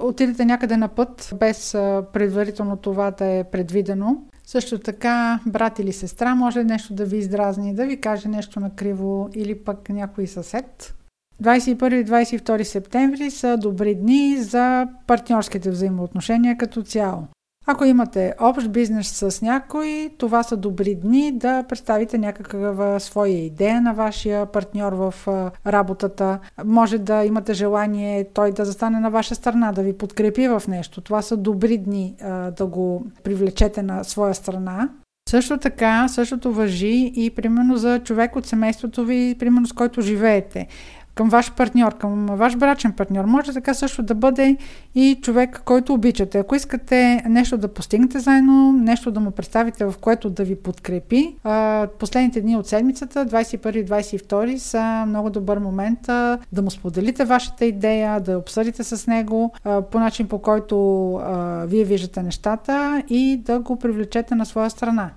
отидете 0.00 0.44
някъде 0.44 0.76
на 0.76 0.88
път, 0.88 1.30
без 1.40 1.72
предварително 2.12 2.76
това 2.76 3.10
да 3.10 3.24
е 3.24 3.44
предвидено, 3.44 4.16
също 4.46 4.78
така, 4.78 5.40
брат 5.46 5.78
или 5.78 5.92
сестра 5.92 6.34
може 6.34 6.64
нещо 6.64 6.94
да 6.94 7.04
ви 7.04 7.16
издразни, 7.16 7.74
да 7.74 7.86
ви 7.86 8.00
каже 8.00 8.28
нещо 8.28 8.60
накриво 8.60 9.28
или 9.34 9.54
пък 9.54 9.88
някой 9.88 10.26
съсед. 10.26 10.94
21-22 11.42 12.62
септември 12.62 13.30
са 13.30 13.56
добри 13.56 13.94
дни 13.94 14.36
за 14.38 14.88
партньорските 15.06 15.70
взаимоотношения 15.70 16.56
като 16.56 16.82
цяло. 16.82 17.22
Ако 17.68 17.84
имате 17.84 18.34
общ 18.40 18.70
бизнес 18.70 19.08
с 19.08 19.42
някой, 19.42 20.10
това 20.18 20.42
са 20.42 20.56
добри 20.56 20.94
дни 20.94 21.32
да 21.32 21.62
представите 21.62 22.18
някаква 22.18 23.00
своя 23.00 23.44
идея 23.44 23.80
на 23.80 23.94
вашия 23.94 24.46
партньор 24.46 24.92
в 24.92 25.14
работата. 25.66 26.38
Може 26.64 26.98
да 26.98 27.24
имате 27.24 27.54
желание 27.54 28.28
той 28.34 28.52
да 28.52 28.64
застане 28.64 29.00
на 29.00 29.10
ваша 29.10 29.34
страна, 29.34 29.72
да 29.72 29.82
ви 29.82 29.92
подкрепи 29.92 30.48
в 30.48 30.62
нещо. 30.68 31.00
Това 31.00 31.22
са 31.22 31.36
добри 31.36 31.78
дни 31.78 32.14
да 32.56 32.66
го 32.66 33.06
привлечете 33.24 33.82
на 33.82 34.04
своя 34.04 34.34
страна. 34.34 34.88
Също 35.28 35.58
така, 35.58 36.08
същото 36.08 36.52
въжи 36.52 37.12
и 37.16 37.30
примерно 37.30 37.76
за 37.76 37.98
човек 37.98 38.36
от 38.36 38.46
семейството 38.46 39.04
ви, 39.04 39.36
примерно 39.38 39.66
с 39.66 39.72
който 39.72 40.00
живеете 40.00 40.66
към 41.16 41.28
ваш 41.28 41.52
партньор, 41.52 41.98
към 41.98 42.26
ваш 42.26 42.56
брачен 42.56 42.92
партньор. 42.92 43.24
Може 43.24 43.52
така 43.52 43.74
също 43.74 44.02
да 44.02 44.14
бъде 44.14 44.56
и 44.94 45.18
човек, 45.22 45.62
който 45.64 45.94
обичате. 45.94 46.38
Ако 46.38 46.54
искате 46.54 47.22
нещо 47.28 47.58
да 47.58 47.68
постигнете 47.68 48.18
заедно, 48.18 48.72
нещо 48.72 49.10
да 49.10 49.20
му 49.20 49.30
представите, 49.30 49.84
в 49.84 49.94
което 50.00 50.30
да 50.30 50.44
ви 50.44 50.56
подкрепи, 50.56 51.36
последните 51.98 52.40
дни 52.40 52.56
от 52.56 52.66
седмицата, 52.66 53.26
21 53.26 53.76
и 53.76 53.86
22, 53.86 54.56
са 54.56 55.04
много 55.06 55.30
добър 55.30 55.58
момент 55.58 55.98
да 56.52 56.62
му 56.62 56.70
споделите 56.70 57.24
вашата 57.24 57.64
идея, 57.64 58.20
да 58.20 58.38
обсъдите 58.38 58.84
с 58.84 59.06
него 59.06 59.52
по 59.90 60.00
начин 60.00 60.28
по 60.28 60.38
който 60.38 60.76
вие 61.66 61.84
виждате 61.84 62.22
нещата 62.22 63.02
и 63.08 63.36
да 63.36 63.58
го 63.58 63.78
привлечете 63.78 64.34
на 64.34 64.46
своя 64.46 64.70
страна. 64.70 65.10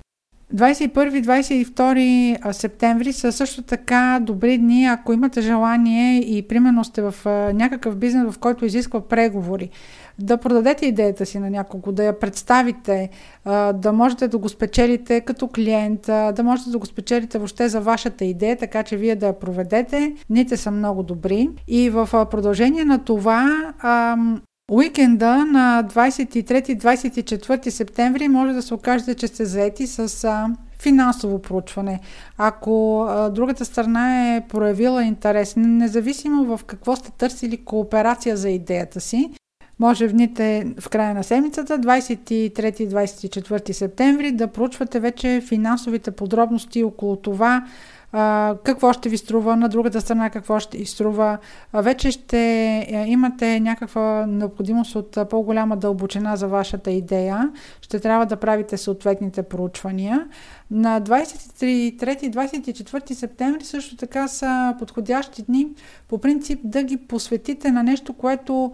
21-22 0.55 2.51
септември 2.51 3.13
са 3.13 3.31
също 3.31 3.61
така 3.61 4.19
добри 4.21 4.57
дни, 4.57 4.85
ако 4.85 5.13
имате 5.13 5.41
желание 5.41 6.19
и 6.19 6.47
примерно 6.47 6.83
сте 6.83 7.01
в 7.01 7.15
някакъв 7.53 7.95
бизнес, 7.95 8.33
в 8.33 8.39
който 8.39 8.65
изисква 8.65 9.01
преговори. 9.01 9.69
Да 10.19 10.37
продадете 10.37 10.85
идеята 10.85 11.25
си 11.25 11.39
на 11.39 11.49
някого, 11.49 11.91
да 11.91 12.03
я 12.03 12.19
представите, 12.19 13.09
да 13.73 13.91
можете 13.93 14.27
да 14.27 14.37
го 14.37 14.49
спечелите 14.49 15.21
като 15.21 15.47
клиент, 15.47 16.01
да 16.07 16.41
можете 16.43 16.69
да 16.69 16.77
го 16.77 16.85
спечелите 16.85 17.37
въобще 17.37 17.69
за 17.69 17.81
вашата 17.81 18.25
идея, 18.25 18.57
така 18.57 18.83
че 18.83 18.97
вие 18.97 19.15
да 19.15 19.27
я 19.27 19.39
проведете. 19.39 20.13
Ните 20.29 20.57
са 20.57 20.71
много 20.71 21.03
добри. 21.03 21.49
И 21.67 21.89
в 21.89 22.09
продължение 22.31 22.85
на 22.85 22.99
това 22.99 23.73
Уикенда 24.69 25.45
на 25.45 25.83
23-24 25.83 27.69
септември 27.69 28.27
може 28.27 28.53
да 28.53 28.61
се 28.61 28.73
окажете, 28.73 29.15
че 29.15 29.27
сте 29.27 29.45
заети 29.45 29.87
с 29.87 30.23
а, 30.23 30.47
финансово 30.79 31.41
проучване. 31.41 31.99
Ако 32.37 33.05
а, 33.09 33.29
другата 33.29 33.65
страна 33.65 34.35
е 34.35 34.47
проявила 34.47 35.03
интерес, 35.03 35.53
независимо 35.57 36.57
в 36.57 36.63
какво 36.63 36.95
сте 36.95 37.11
търсили 37.11 37.57
кооперация 37.57 38.37
за 38.37 38.49
идеята 38.49 39.01
си, 39.01 39.29
може 39.79 40.07
в 40.07 40.11
дните 40.11 40.73
в 40.79 40.89
края 40.89 41.13
на 41.13 41.23
седмицата, 41.23 41.79
23-24 41.79 43.71
септември, 43.71 44.31
да 44.31 44.47
проучвате 44.47 44.99
вече 44.99 45.41
финансовите 45.47 46.11
подробности 46.11 46.83
около 46.83 47.15
това, 47.15 47.65
какво 48.63 48.93
ще 48.93 49.09
ви 49.09 49.17
струва, 49.17 49.55
на 49.55 49.69
другата 49.69 50.01
страна 50.01 50.29
какво 50.29 50.59
ще 50.59 50.77
ви 50.77 50.85
струва. 50.85 51.37
А, 51.73 51.81
вече 51.81 52.11
ще 52.11 52.37
а, 52.93 53.05
имате 53.07 53.59
някаква 53.59 54.25
необходимост 54.27 54.95
от 54.95 55.17
по-голяма 55.29 55.77
дълбочина 55.77 56.35
за 56.35 56.47
вашата 56.47 56.91
идея. 56.91 57.51
Ще 57.81 57.99
трябва 57.99 58.25
да 58.25 58.35
правите 58.35 58.77
съответните 58.77 59.43
проучвания. 59.43 60.27
На 60.71 61.01
23-24 61.01 63.13
септември 63.13 63.63
също 63.63 63.95
така 63.95 64.27
са 64.27 64.75
подходящи 64.79 65.41
дни, 65.41 65.67
по 66.07 66.17
принцип 66.17 66.59
да 66.63 66.83
ги 66.83 66.97
посветите 66.97 67.71
на 67.71 67.83
нещо, 67.83 68.13
което 68.13 68.73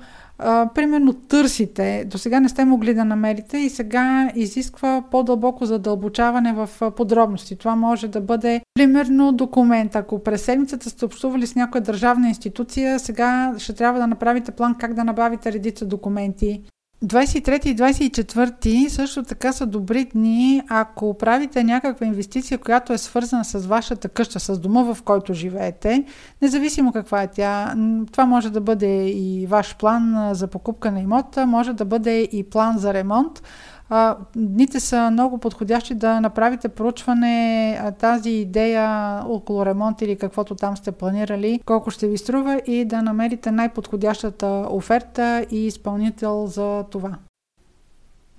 примерно 0.76 1.14
търсите, 1.14 2.06
до 2.08 2.18
сега 2.18 2.40
не 2.40 2.50
сте 2.50 2.66
могли 2.66 2.94
да 2.94 3.06
намерите 3.06 3.58
и 3.58 3.70
сега 3.70 4.32
изисква 4.36 5.04
по-дълбоко 5.12 5.66
задълбочаване 5.66 6.54
в 6.54 6.92
подробности. 6.92 7.56
Това 7.56 7.76
може 7.76 8.08
да 8.08 8.22
бъде 8.22 8.62
примерно 8.74 9.32
документ. 9.32 9.96
Ако 9.96 10.20
през 10.20 10.42
седмицата 10.42 10.90
сте 10.90 11.06
общували 11.06 11.48
с 11.48 11.56
някоя 11.56 11.82
държавна 11.82 12.28
институция, 12.28 13.00
сега 13.00 13.54
ще 13.58 13.74
трябва 13.74 14.00
да 14.00 14.08
направите 14.08 14.52
план 14.52 14.76
как 14.80 14.94
да 14.94 15.04
набавите 15.04 15.52
редица 15.52 15.86
документи. 15.86 16.62
23 17.04 17.68
и 17.68 17.76
24 17.76 18.88
също 18.88 19.24
така 19.24 19.54
са 19.54 19.66
добри 19.66 20.06
дни, 20.06 20.62
ако 20.70 21.18
правите 21.18 21.64
някаква 21.64 22.06
инвестиция, 22.06 22.58
която 22.58 22.94
е 22.94 22.98
свързана 22.98 23.46
с 23.46 23.60
вашата 23.60 24.10
къща, 24.10 24.40
с 24.40 24.60
дома, 24.60 24.94
в 24.94 25.04
който 25.04 25.34
живеете, 25.34 26.04
независимо 26.42 26.94
каква 26.94 27.22
е 27.22 27.32
тя. 27.32 27.76
Това 28.12 28.26
може 28.26 28.50
да 28.50 28.62
бъде 28.62 29.08
и 29.08 29.48
ваш 29.48 29.76
план 29.76 30.30
за 30.34 30.48
покупка 30.48 30.92
на 30.92 31.00
имота, 31.00 31.46
може 31.46 31.74
да 31.74 31.86
бъде 31.86 32.22
и 32.22 32.50
план 32.50 32.78
за 32.78 32.94
ремонт 32.94 33.42
а, 33.90 34.18
дните 34.36 34.80
са 34.80 35.12
много 35.12 35.38
подходящи 35.38 35.96
да 35.96 36.22
направите 36.22 36.70
проучване 36.70 37.78
а, 37.82 37.92
тази 37.92 38.30
идея 38.30 39.20
около 39.26 39.66
ремонт 39.66 40.02
или 40.02 40.18
каквото 40.18 40.56
там 40.56 40.78
сте 40.78 40.92
планирали, 40.92 41.60
колко 41.66 41.92
ще 41.92 42.08
ви 42.08 42.18
струва 42.18 42.62
и 42.66 42.86
да 42.86 43.02
намерите 43.02 43.52
най-подходящата 43.52 44.68
оферта 44.70 45.46
и 45.52 45.68
изпълнител 45.68 46.48
за 46.48 46.84
това. 46.92 47.18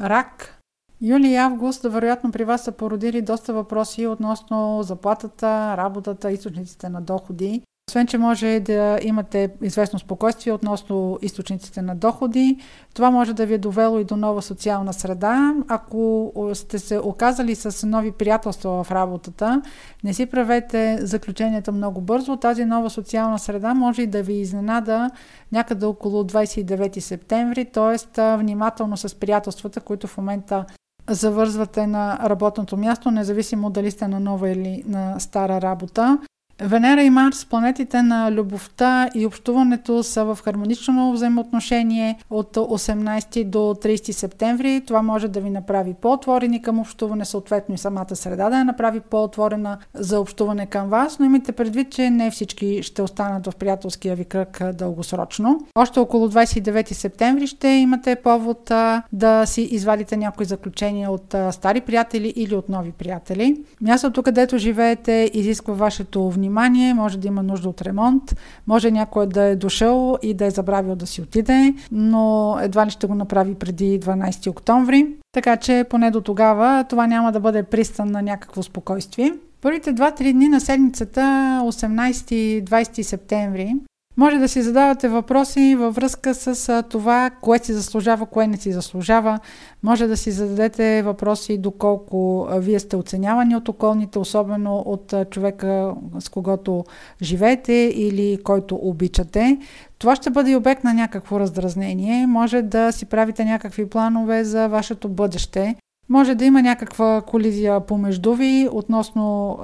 Рак. 0.00 0.53
Юли 1.00 1.29
и 1.29 1.37
август, 1.37 1.83
вероятно 1.83 2.33
при 2.33 2.45
вас 2.45 2.65
са 2.65 2.73
породили 2.73 3.23
доста 3.23 3.53
въпроси 3.53 4.07
относно 4.07 4.83
заплатата, 4.83 5.76
работата, 5.76 6.31
източниците 6.31 6.88
на 6.88 7.00
доходи. 7.00 7.62
Освен, 7.90 8.07
че 8.07 8.19
може 8.19 8.61
да 8.61 8.99
имате 9.02 9.50
известно 9.62 9.99
спокойствие 9.99 10.52
относно 10.52 11.19
източниците 11.23 11.83
на 11.83 11.97
доходи, 11.97 12.57
това 12.95 13.11
може 13.11 13.33
да 13.33 13.47
ви 13.47 13.55
е 13.55 13.59
довело 13.59 13.99
и 13.99 14.05
до 14.05 14.16
нова 14.16 14.43
социална 14.43 14.93
среда. 14.93 15.55
Ако 15.69 16.33
сте 16.55 16.78
се 16.78 16.99
оказали 16.99 17.55
с 17.55 17.87
нови 17.87 18.12
приятелства 18.12 18.85
в 18.85 18.90
работата, 18.90 19.62
не 20.05 20.14
си 20.14 20.26
правете 20.26 20.99
заключенията 21.00 21.73
много 21.73 22.00
бързо. 22.00 22.37
Тази 22.37 22.64
нова 22.64 22.90
социална 22.90 23.38
среда 23.38 23.75
може 23.75 24.02
и 24.02 24.07
да 24.07 24.23
ви 24.23 24.35
изненада 24.35 25.11
някъде 25.52 25.87
около 25.87 26.23
29 26.23 26.99
септември, 26.99 27.64
т.е. 27.64 28.37
внимателно 28.37 28.97
с 28.97 29.14
приятелствата, 29.14 29.81
които 29.81 30.07
в 30.07 30.16
момента 30.16 30.64
завързвате 31.11 31.87
на 31.87 32.19
работното 32.23 32.76
място, 32.76 33.11
независимо 33.11 33.71
дали 33.71 33.90
сте 33.90 34.09
на 34.09 34.21
нова 34.21 34.50
или 34.50 34.85
на 34.87 35.21
стара 35.21 35.61
работа. 35.61 36.19
Венера 36.61 37.03
и 37.03 37.11
Марс, 37.11 37.45
планетите 37.45 38.03
на 38.03 38.33
любовта 38.33 39.11
и 39.15 39.27
общуването 39.27 40.03
са 40.03 40.25
в 40.25 40.39
хармонично 40.45 41.13
взаимоотношение 41.13 42.19
от 42.31 42.57
18 42.57 43.45
до 43.45 43.59
30 43.59 44.13
септември. 44.13 44.83
Това 44.87 45.03
може 45.03 45.29
да 45.29 45.41
ви 45.41 45.51
направи 45.51 45.95
по-отворени 45.95 46.63
към 46.63 46.81
общуване, 46.81 47.25
съответно 47.25 47.75
и 47.75 47.79
самата 47.79 48.17
среда 48.17 48.51
да 48.51 48.59
я 48.59 48.65
направи 48.65 49.01
по-отворена 49.01 49.79
за 49.95 50.21
общуване 50.21 50.67
към 50.67 50.89
вас, 50.89 51.19
но 51.19 51.27
имайте 51.27 51.53
предвид, 51.53 51.91
че 51.91 52.11
не 52.11 52.31
всички 52.31 52.83
ще 52.83 53.03
останат 53.03 53.47
в 53.47 53.57
приятелския 53.57 54.17
ви 54.17 54.25
кръг 54.25 54.63
дългосрочно. 54.73 55.61
Още 55.75 56.01
около 56.01 56.29
29 56.29 56.93
септември 56.93 57.47
ще 57.47 57.69
имате 57.69 58.17
повод 58.17 58.73
да 59.13 59.47
си 59.47 59.63
извадите 59.63 60.17
някои 60.17 60.47
заключения 60.47 61.11
от 61.11 61.35
стари 61.51 61.81
приятели 61.81 62.33
или 62.37 62.55
от 62.55 62.69
нови 62.69 62.93
приятели. 62.93 63.65
Мястото, 63.81 64.23
където 64.23 64.59
живеете, 64.59 65.31
изисква 65.35 65.75
вашето 65.75 66.31
внимание 66.31 66.46
внимание, 66.47 66.95
може 66.95 67.19
да 67.19 67.29
има 67.29 67.43
нужда 67.43 67.69
от 67.69 67.83
ремонт, 67.83 68.37
може 68.67 68.91
някой 68.91 69.26
да 69.26 69.43
е 69.43 69.57
дошъл 69.57 70.19
и 70.23 70.35
да 70.35 70.47
е 70.47 70.50
забравил 70.50 70.97
да 70.97 71.07
си 71.07 71.23
отиде, 71.23 71.75
но 71.93 72.57
едва 72.61 72.87
ли 72.87 72.91
ще 72.91 73.07
го 73.07 73.15
направи 73.15 73.55
преди 73.55 74.00
12 74.00 74.50
октомври. 74.50 75.07
Така 75.33 75.57
че 75.57 75.85
поне 75.91 76.11
до 76.11 76.21
тогава 76.21 76.85
това 76.88 77.07
няма 77.07 77.33
да 77.33 77.41
бъде 77.41 77.62
пристан 77.62 78.11
на 78.11 78.23
някакво 78.23 78.62
спокойствие. 78.62 79.33
Първите 79.61 79.95
2-3 79.95 80.33
дни 80.33 80.49
на 80.49 80.61
седмицата, 80.61 81.21
18-20 81.65 83.03
септември, 83.03 83.75
може 84.16 84.38
да 84.38 84.49
си 84.49 84.62
задавате 84.62 85.08
въпроси 85.08 85.76
във 85.78 85.94
връзка 85.94 86.35
с 86.35 86.82
това, 86.82 87.30
кое 87.40 87.58
си 87.58 87.73
заслужава, 87.73 88.26
кое 88.26 88.46
не 88.46 88.56
си 88.56 88.73
заслужава. 88.73 89.38
Може 89.82 90.06
да 90.06 90.16
си 90.16 90.30
зададете 90.30 91.02
въпроси 91.02 91.58
доколко 91.58 92.49
вие 92.58 92.78
сте 92.78 92.96
оценявани 92.96 93.56
от 93.56 93.68
околните, 93.68 94.18
особено 94.18 94.76
от 94.87 95.14
човека, 95.30 95.94
с 96.18 96.28
когото 96.28 96.85
живеете 97.23 97.92
или 97.94 98.38
който 98.44 98.78
обичате. 98.82 99.58
Това 99.99 100.16
ще 100.16 100.30
бъде 100.30 100.56
обект 100.56 100.85
на 100.85 100.94
някакво 100.94 101.40
раздразнение. 101.40 102.26
Може 102.26 102.62
да 102.62 102.92
си 102.92 103.06
правите 103.06 103.44
някакви 103.44 103.88
планове 103.88 104.44
за 104.44 104.68
вашето 104.68 105.08
бъдеще. 105.08 105.76
Може 106.09 106.35
да 106.35 106.45
има 106.45 106.63
някаква 106.63 107.23
колизия 107.27 107.81
помежду 107.81 108.35
ви 108.35 108.69
относно 108.73 109.59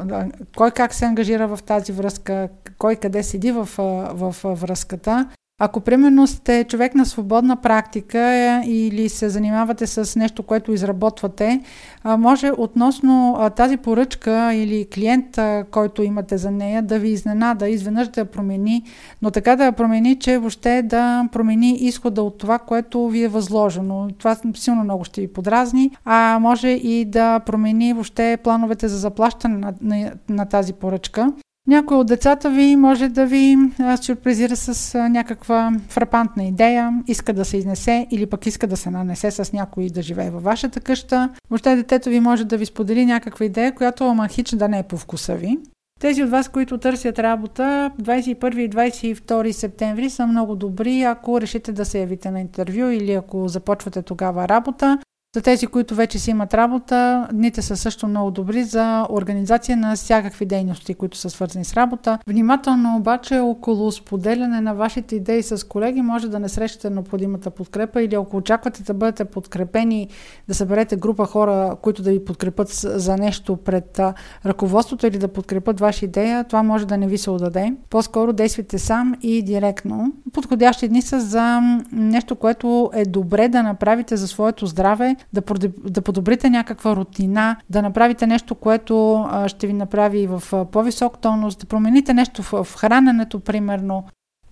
кой 0.57 0.71
как 0.71 0.95
се 0.95 1.05
ангажира 1.05 1.49
в 1.49 1.63
тази 1.63 1.93
връзка, 1.93 2.49
кой 2.79 2.97
къде 2.97 3.23
седи 3.23 3.53
в, 3.53 3.69
в 4.15 4.35
връзката. 4.45 5.29
Ако 5.65 5.81
примерно 5.81 6.27
сте 6.27 6.65
човек 6.65 6.95
на 6.95 7.07
свободна 7.07 7.57
практика 7.57 8.19
е, 8.19 8.63
или 8.65 9.09
се 9.09 9.29
занимавате 9.29 9.87
с 9.87 10.19
нещо, 10.19 10.43
което 10.43 10.73
изработвате, 10.73 11.61
може 12.05 12.53
относно 12.57 13.39
тази 13.57 13.77
поръчка 13.77 14.55
или 14.55 14.87
клиент, 14.95 15.39
който 15.71 16.03
имате 16.03 16.39
за 16.39 16.51
нея, 16.51 16.83
да 16.83 16.99
ви 16.99 17.09
изненада, 17.09 17.69
изведнъж 17.69 18.09
да 18.09 18.21
я 18.21 18.25
промени, 18.25 18.83
но 19.23 19.31
така 19.31 19.57
да 19.57 19.65
я 19.65 19.73
промени, 19.73 20.19
че 20.19 20.39
въобще 20.39 20.83
да 20.83 21.29
промени 21.33 21.75
изхода 21.75 22.23
от 22.23 22.39
това, 22.39 22.59
което 22.59 23.09
ви 23.09 23.23
е 23.23 23.29
възложено. 23.29 24.09
Това 24.19 24.37
силно 24.55 24.85
много 24.85 25.05
ще 25.05 25.21
ви 25.21 25.33
подразни, 25.33 25.91
а 26.05 26.39
може 26.41 26.69
и 26.69 27.05
да 27.05 27.41
промени 27.41 27.93
въобще 27.93 28.39
плановете 28.45 28.89
за 28.89 28.99
заплащане 28.99 29.59
на, 29.59 29.75
на, 29.81 30.13
на 30.29 30.47
тази 30.47 30.73
поръчка. 30.73 31.33
Някой 31.67 31.97
от 31.97 32.07
децата 32.07 32.51
ви 32.51 32.77
може 32.77 33.09
да 33.09 33.27
ви 33.27 33.57
сюрпризира 34.03 34.57
с 34.57 34.99
някаква 35.09 35.73
фрапантна 35.89 36.45
идея, 36.45 37.03
иска 37.07 37.33
да 37.33 37.45
се 37.45 37.57
изнесе 37.57 38.07
или 38.11 38.27
пък 38.27 38.47
иска 38.47 38.67
да 38.67 38.77
се 38.77 38.91
нанесе 38.91 39.31
с 39.31 39.53
някой 39.53 39.87
да 39.87 40.03
живее 40.03 40.31
във 40.31 40.43
вашата 40.43 40.81
къща. 40.81 41.29
Въобще 41.51 41.77
детето 41.77 42.09
ви 42.09 42.21
може 42.21 42.45
да 42.45 42.57
ви 42.57 42.67
сподели 42.67 43.07
някаква 43.07 43.45
идея, 43.45 43.75
която 43.75 44.05
ама 44.05 44.29
хич 44.29 44.51
да 44.51 44.69
не 44.69 44.79
е 44.79 44.83
по 44.83 44.97
вкуса 44.97 45.35
ви. 45.35 45.59
Тези 46.01 46.23
от 46.23 46.31
вас, 46.31 46.49
които 46.49 46.79
търсят 46.79 47.19
работа, 47.19 47.91
21 48.03 48.59
и 48.59 48.71
22 48.71 49.53
септември 49.53 50.11
са 50.11 50.27
много 50.27 50.57
добри, 50.57 51.03
ако 51.03 51.41
решите 51.41 51.73
да 51.73 51.85
се 51.85 52.01
явите 52.01 52.31
на 52.31 52.41
интервю 52.41 52.91
или 52.91 53.13
ако 53.13 53.49
започвате 53.49 54.03
тогава 54.03 54.49
работа. 54.49 54.99
За 55.37 55.43
тези, 55.43 55.67
които 55.67 55.95
вече 55.95 56.19
си 56.19 56.31
имат 56.31 56.55
работа, 56.55 57.29
дните 57.33 57.63
са 57.63 57.77
също 57.77 58.09
много 58.09 58.31
добри 58.31 58.65
за 58.65 59.07
организация 59.11 59.77
на 59.77 59.97
всякакви 59.97 60.47
дейности, 60.47 60.95
които 60.95 61.17
са 61.17 61.31
свързани 61.31 61.65
с 61.65 61.75
работа. 61.75 62.19
Внимателно 62.27 62.97
обаче 62.97 63.39
около 63.39 63.93
споделяне 63.93 64.61
на 64.61 64.75
вашите 64.75 65.17
идеи 65.17 65.43
с 65.43 65.69
колеги 65.69 66.03
може 66.03 66.29
да 66.29 66.39
не 66.39 66.49
срещате 66.49 66.91
необходимата 66.91 67.51
подкрепа 67.51 68.03
или 68.03 68.15
ако 68.15 68.37
очаквате 68.37 68.83
да 68.83 68.95
бъдете 68.95 69.25
подкрепени, 69.25 70.09
да 70.49 70.55
съберете 70.55 70.97
група 70.97 71.27
хора, 71.27 71.77
които 71.83 72.03
да 72.03 72.11
ви 72.11 72.25
подкрепят 72.25 72.69
за 72.69 73.17
нещо 73.17 73.57
пред 73.57 74.01
ръководството 74.47 75.07
или 75.07 75.19
да 75.19 75.29
подкрепят 75.29 75.81
ваша 75.81 76.05
идея, 76.05 76.45
това 76.45 76.63
може 76.63 76.87
да 76.87 76.99
не 76.99 77.07
ви 77.07 77.19
се 77.19 77.31
отдаде. 77.31 77.75
По-скоро 77.91 78.33
действайте 78.33 78.79
сам 78.79 79.15
и 79.23 79.43
директно. 79.43 80.13
Подходящи 80.33 80.89
дни 80.89 81.03
са 81.03 81.21
за 81.21 81.61
нещо, 81.93 82.37
което 82.37 82.91
е 82.95 83.05
добре 83.05 83.49
да 83.49 83.63
направите 83.63 84.17
за 84.17 84.29
своето 84.29 84.67
здраве, 84.67 85.17
да, 85.33 85.43
да 85.91 86.03
подобрите 86.03 86.51
някаква 86.51 86.97
рутина, 86.97 87.57
да 87.71 87.83
направите 87.83 88.27
нещо, 88.27 88.55
което 88.55 89.27
ще 89.47 89.67
ви 89.67 89.73
направи 89.73 90.27
в 90.27 90.43
по-висок 90.73 91.19
тонус, 91.19 91.57
да 91.57 91.67
промените 91.67 92.15
нещо 92.15 92.43
в, 92.43 92.65
в 92.65 92.77
храненето, 92.77 93.41
примерно. 93.41 94.05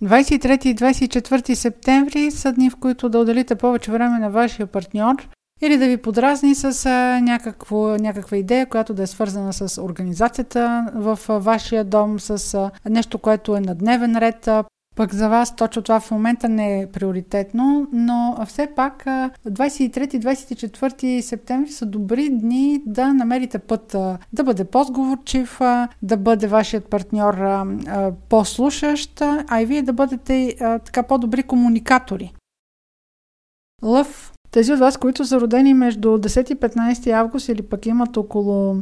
23 0.03 0.65
и 0.65 0.75
24 0.75 1.53
септември 1.53 2.31
са 2.31 2.53
дни, 2.53 2.69
в 2.69 2.75
които 2.75 3.09
да 3.09 3.19
отделите 3.19 3.55
повече 3.55 3.91
време 3.91 4.19
на 4.19 4.29
вашия 4.29 4.67
партньор 4.67 5.27
или 5.61 5.77
да 5.77 5.87
ви 5.87 5.97
подразни 5.97 6.55
с 6.55 6.89
някакво, 7.21 7.97
някаква 7.97 8.37
идея, 8.37 8.65
която 8.65 8.93
да 8.93 9.03
е 9.03 9.07
свързана 9.07 9.53
с 9.53 9.81
организацията 9.81 10.87
в 10.95 11.19
вашия 11.29 11.83
дом, 11.83 12.19
с 12.19 12.71
нещо, 12.89 13.17
което 13.17 13.55
е 13.55 13.61
на 13.61 13.75
дневен 13.75 14.17
ред, 14.17 14.49
пък 14.95 15.13
за 15.13 15.29
вас 15.29 15.55
точно 15.55 15.81
това 15.81 15.99
в 15.99 16.11
момента 16.11 16.49
не 16.49 16.81
е 16.81 16.87
приоритетно, 16.87 17.87
но 17.93 18.37
все 18.47 18.67
пак 18.75 19.03
23-24 19.47 21.21
септември 21.21 21.71
са 21.71 21.85
добри 21.85 22.29
дни 22.29 22.81
да 22.85 23.13
намерите 23.13 23.59
път 23.59 23.87
да 24.33 24.43
бъде 24.43 24.65
по-сговорчив, 24.65 25.59
да 26.01 26.17
бъде 26.17 26.47
вашият 26.47 26.85
партньор 26.85 27.37
по-слушащ, 28.29 29.21
а 29.21 29.61
и 29.61 29.65
вие 29.65 29.81
да 29.81 29.93
бъдете 29.93 30.55
така 30.59 31.03
по-добри 31.03 31.43
комуникатори. 31.43 32.33
Лъв. 33.83 34.33
Тези 34.51 34.73
от 34.73 34.79
вас, 34.79 34.97
които 34.97 35.25
са 35.25 35.41
родени 35.41 35.73
между 35.73 36.07
10 36.09 36.51
и 36.51 36.55
15 36.55 37.11
август 37.11 37.49
или 37.49 37.61
пък 37.61 37.85
имат 37.85 38.17
около 38.17 38.75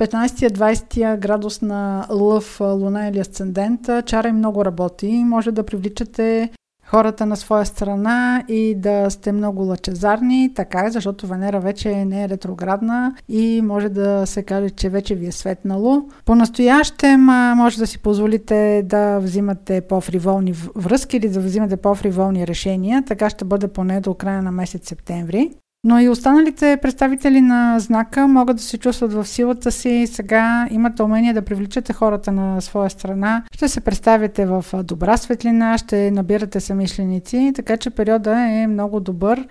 15-20 0.00 1.18
градус 1.18 1.62
на 1.62 2.06
лъв, 2.10 2.60
луна 2.60 3.08
или 3.08 3.18
асцендент, 3.18 3.80
чара 4.06 4.28
и 4.28 4.32
много 4.32 4.64
работи. 4.64 5.24
Може 5.26 5.52
да 5.52 5.62
привличате 5.62 6.50
хората 6.90 7.26
на 7.26 7.36
своя 7.36 7.66
страна 7.66 8.44
и 8.48 8.74
да 8.74 9.10
сте 9.10 9.32
много 9.32 9.62
лъчезарни. 9.62 10.54
Така 10.54 10.84
е, 10.86 10.90
защото 10.90 11.26
Венера 11.26 11.60
вече 11.60 12.04
не 12.04 12.24
е 12.24 12.28
ретроградна 12.28 13.14
и 13.28 13.62
може 13.64 13.88
да 13.88 14.26
се 14.26 14.42
каже, 14.42 14.70
че 14.70 14.88
вече 14.88 15.14
ви 15.14 15.26
е 15.26 15.32
светнало. 15.32 16.02
По-настоящем 16.24 17.20
може 17.56 17.78
да 17.78 17.86
си 17.86 17.98
позволите 17.98 18.82
да 18.86 19.18
взимате 19.18 19.80
по-фриволни 19.80 20.52
връзки 20.76 21.16
или 21.16 21.28
да 21.28 21.40
взимате 21.40 21.76
по-фриволни 21.76 22.46
решения. 22.46 23.02
Така 23.06 23.30
ще 23.30 23.44
бъде 23.44 23.68
поне 23.68 24.00
до 24.00 24.14
края 24.14 24.42
на 24.42 24.52
месец 24.52 24.88
септември. 24.88 25.50
Но 25.84 26.00
и 26.00 26.08
останалите 26.08 26.78
представители 26.82 27.40
на 27.40 27.78
знака 27.78 28.28
могат 28.28 28.56
да 28.56 28.62
се 28.62 28.78
чувстват 28.78 29.12
в 29.12 29.26
силата 29.26 29.72
си. 29.72 30.06
Сега 30.12 30.68
имате 30.70 31.02
умение 31.02 31.32
да 31.32 31.42
привличате 31.42 31.92
хората 31.92 32.32
на 32.32 32.60
своя 32.60 32.90
страна. 32.90 33.44
Ще 33.54 33.68
се 33.68 33.80
представите 33.80 34.46
в 34.46 34.64
добра 34.84 35.16
светлина, 35.16 35.78
ще 35.78 36.10
набирате 36.10 36.60
самишленици, 36.60 37.52
така 37.56 37.76
че 37.76 37.90
периода 37.90 38.40
е 38.40 38.66
много 38.66 39.00
добър 39.00 39.46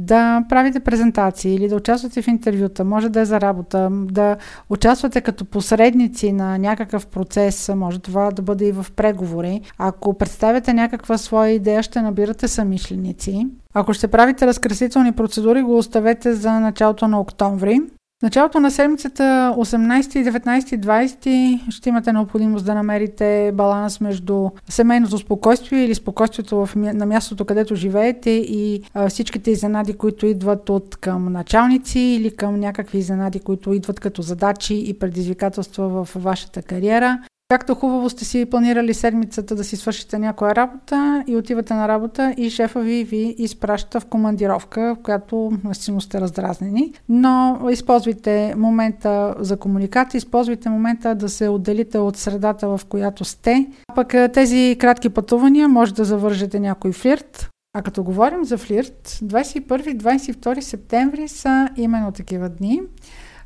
да 0.00 0.44
правите 0.48 0.80
презентации 0.80 1.54
или 1.54 1.68
да 1.68 1.76
участвате 1.76 2.22
в 2.22 2.26
интервюта, 2.28 2.84
може 2.84 3.08
да 3.08 3.20
е 3.20 3.24
за 3.24 3.40
работа, 3.40 3.88
да 3.92 4.36
участвате 4.70 5.20
като 5.20 5.44
посредници 5.44 6.32
на 6.32 6.58
някакъв 6.58 7.06
процес, 7.06 7.70
може 7.76 7.98
това 7.98 8.30
да 8.30 8.42
бъде 8.42 8.66
и 8.66 8.72
в 8.72 8.86
преговори. 8.96 9.60
Ако 9.78 10.14
представяте 10.14 10.72
някаква 10.72 11.18
своя 11.18 11.50
идея, 11.50 11.82
ще 11.82 12.02
набирате 12.02 12.48
самишленици. 12.48 13.46
Ако 13.74 13.92
ще 13.92 14.08
правите 14.08 14.46
разкрасителни 14.46 15.12
процедури, 15.12 15.62
го 15.62 15.78
оставете 15.78 16.34
за 16.34 16.60
началото 16.60 17.08
на 17.08 17.20
октомври. 17.20 17.80
Началото 18.22 18.60
на 18.60 18.70
седмицата 18.70 19.54
18, 19.56 20.30
19, 20.30 20.60
20 20.60 21.70
ще 21.70 21.88
имате 21.88 22.12
необходимост 22.12 22.64
да 22.64 22.74
намерите 22.74 23.52
баланс 23.54 24.00
между 24.00 24.50
семейното 24.68 25.18
спокойствие 25.18 25.84
или 25.84 25.94
спокойствието 25.94 26.66
в, 26.66 26.76
на 26.76 27.06
мястото, 27.06 27.44
където 27.44 27.74
живеете 27.74 28.30
и 28.30 28.82
а, 28.94 29.08
всичките 29.08 29.50
изненади, 29.50 29.92
които 29.92 30.26
идват 30.26 30.68
от 30.68 30.96
към 30.96 31.32
началници 31.32 32.00
или 32.00 32.36
към 32.36 32.60
някакви 32.60 32.98
изненади, 32.98 33.40
които 33.40 33.72
идват 33.72 34.00
като 34.00 34.22
задачи 34.22 34.84
и 34.86 34.98
предизвикателства 34.98 35.88
в 35.88 36.08
вашата 36.14 36.62
кариера. 36.62 37.18
Както 37.50 37.74
хубаво 37.74 38.10
сте 38.10 38.24
си 38.24 38.46
планирали 38.50 38.94
седмицата 38.94 39.54
да 39.54 39.64
си 39.64 39.76
свършите 39.76 40.18
някоя 40.18 40.54
работа 40.54 41.24
и 41.26 41.36
отивате 41.36 41.74
на 41.74 41.88
работа 41.88 42.34
и 42.36 42.50
шефа 42.50 42.80
ви 42.80 43.04
ви 43.04 43.34
изпраща 43.38 44.00
в 44.00 44.06
командировка, 44.06 44.94
в 44.94 45.02
която 45.02 45.52
наистина 45.64 46.00
сте 46.00 46.20
раздразнени. 46.20 46.92
Но 47.08 47.60
използвайте 47.70 48.54
момента 48.56 49.34
за 49.38 49.56
комуникация, 49.56 50.18
използвайте 50.18 50.68
момента 50.68 51.14
да 51.14 51.28
се 51.28 51.48
отделите 51.48 51.98
от 51.98 52.16
средата, 52.16 52.68
в 52.68 52.80
която 52.88 53.24
сте. 53.24 53.66
А 53.88 53.94
пък 53.94 54.32
тези 54.32 54.76
кратки 54.80 55.08
пътувания 55.08 55.68
може 55.68 55.94
да 55.94 56.04
завържете 56.04 56.60
някой 56.60 56.92
флирт, 56.92 57.48
а 57.74 57.82
като 57.82 58.02
говорим 58.02 58.44
за 58.44 58.58
флирт, 58.58 59.08
21-22 59.08 60.60
септември 60.60 61.28
са 61.28 61.68
именно 61.76 62.12
такива 62.12 62.48
дни. 62.48 62.80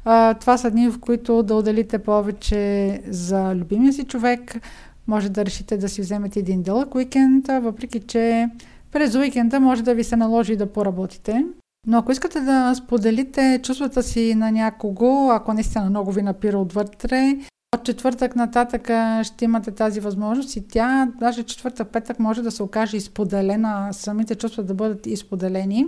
А, 0.04 0.34
това 0.34 0.58
са 0.58 0.70
дни, 0.70 0.88
в 0.88 1.00
които 1.00 1.42
да 1.42 1.54
отделите 1.54 1.98
повече 1.98 3.00
за 3.08 3.54
любимия 3.54 3.92
си 3.92 4.04
човек. 4.04 4.56
Може 5.06 5.28
да 5.28 5.44
решите 5.44 5.76
да 5.76 5.88
си 5.88 6.00
вземете 6.00 6.38
един 6.38 6.62
дълъг 6.62 6.94
уикенд, 6.94 7.46
въпреки 7.46 8.00
че 8.00 8.48
през 8.92 9.14
уикенда 9.14 9.60
може 9.60 9.82
да 9.82 9.94
ви 9.94 10.04
се 10.04 10.16
наложи 10.16 10.56
да 10.56 10.72
поработите. 10.72 11.44
Но 11.86 11.98
ако 11.98 12.12
искате 12.12 12.40
да 12.40 12.74
споделите 12.74 13.60
чувствата 13.62 14.02
си 14.02 14.34
на 14.34 14.52
някого, 14.52 15.30
ако 15.30 15.52
наистина 15.52 15.90
много 15.90 16.12
ви 16.12 16.22
напира 16.22 16.58
отвътре, 16.58 17.36
от 17.74 17.84
четвъртък 17.84 18.36
нататък 18.36 18.90
ще 19.26 19.44
имате 19.44 19.70
тази 19.70 20.00
възможност 20.00 20.56
и 20.56 20.68
тя, 20.68 21.08
даже 21.18 21.42
четвъртък, 21.42 21.88
петък 21.88 22.18
може 22.18 22.42
да 22.42 22.50
се 22.50 22.62
окаже 22.62 22.96
изподелена, 22.96 23.88
самите 23.92 24.34
чувства 24.34 24.62
да 24.62 24.74
бъдат 24.74 25.06
изподелени. 25.06 25.86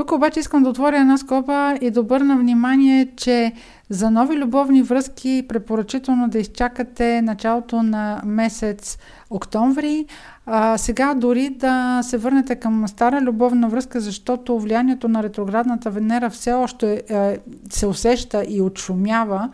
Тук 0.00 0.12
обаче 0.12 0.40
искам 0.40 0.62
да 0.62 0.68
отворя 0.68 0.98
една 0.98 1.18
скоба 1.18 1.74
и 1.80 1.90
да 1.90 2.00
обърна 2.00 2.36
внимание, 2.36 3.08
че 3.16 3.52
за 3.90 4.10
нови 4.10 4.36
любовни 4.36 4.82
връзки 4.82 5.44
препоръчително 5.48 6.28
да 6.28 6.38
изчакате 6.38 7.22
началото 7.22 7.82
на 7.82 8.22
месец 8.24 8.98
октомври. 9.30 10.06
А, 10.46 10.78
сега 10.78 11.14
дори 11.14 11.50
да 11.50 12.00
се 12.02 12.18
върнете 12.18 12.56
към 12.56 12.88
стара 12.88 13.20
любовна 13.20 13.68
връзка, 13.68 14.00
защото 14.00 14.58
влиянието 14.58 15.08
на 15.08 15.22
ретроградната 15.22 15.90
Венера 15.90 16.30
все 16.30 16.52
още 16.52 17.02
е, 17.10 17.38
се 17.70 17.86
усеща 17.86 18.44
и 18.48 18.62
отшумява 18.62 19.50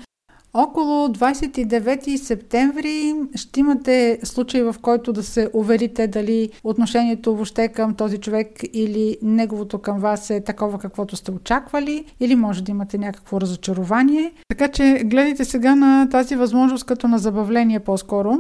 около 0.56 1.08
29 1.08 2.16
септември 2.16 3.14
ще 3.34 3.60
имате 3.60 4.18
случай, 4.24 4.62
в 4.62 4.74
който 4.82 5.12
да 5.12 5.22
се 5.22 5.50
уверите 5.52 6.06
дали 6.06 6.50
отношението 6.64 7.34
въобще 7.34 7.68
към 7.68 7.94
този 7.94 8.18
човек 8.18 8.48
или 8.72 9.16
неговото 9.22 9.78
към 9.78 10.00
вас 10.00 10.30
е 10.30 10.44
такова, 10.44 10.78
каквото 10.78 11.16
сте 11.16 11.30
очаквали, 11.30 12.04
или 12.20 12.34
може 12.34 12.64
да 12.64 12.70
имате 12.70 12.98
някакво 12.98 13.40
разочарование. 13.40 14.32
Така 14.48 14.68
че 14.68 15.02
гледайте 15.04 15.44
сега 15.44 15.74
на 15.74 16.08
тази 16.08 16.36
възможност 16.36 16.84
като 16.84 17.08
на 17.08 17.18
забавление 17.18 17.80
по-скоро. 17.80 18.38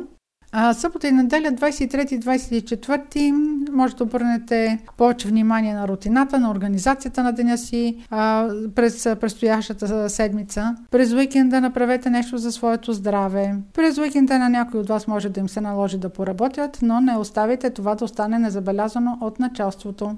А, 0.52 0.74
събота 0.74 1.08
и 1.08 1.12
неделя, 1.12 1.48
23-24, 1.48 3.32
може 3.72 3.96
да 3.96 4.04
обърнете 4.04 4.78
повече 4.96 5.28
внимание 5.28 5.74
на 5.74 5.88
рутината, 5.88 6.38
на 6.38 6.50
организацията 6.50 7.22
на 7.22 7.32
деня 7.32 7.58
си 7.58 8.04
а, 8.10 8.48
през 8.74 9.04
предстоящата 9.04 10.10
седмица. 10.10 10.76
През 10.90 11.12
уикенда 11.12 11.60
направете 11.60 12.10
нещо 12.10 12.38
за 12.38 12.52
своето 12.52 12.92
здраве. 12.92 13.54
През 13.72 13.98
уикенда 13.98 14.38
на 14.38 14.48
някой 14.48 14.80
от 14.80 14.88
вас 14.88 15.06
може 15.06 15.28
да 15.28 15.40
им 15.40 15.48
се 15.48 15.60
наложи 15.60 15.98
да 15.98 16.08
поработят, 16.08 16.78
но 16.82 17.00
не 17.00 17.16
оставите 17.16 17.70
това 17.70 17.94
да 17.94 18.04
остане 18.04 18.38
незабелязано 18.38 19.18
от 19.20 19.38
началството. 19.38 20.16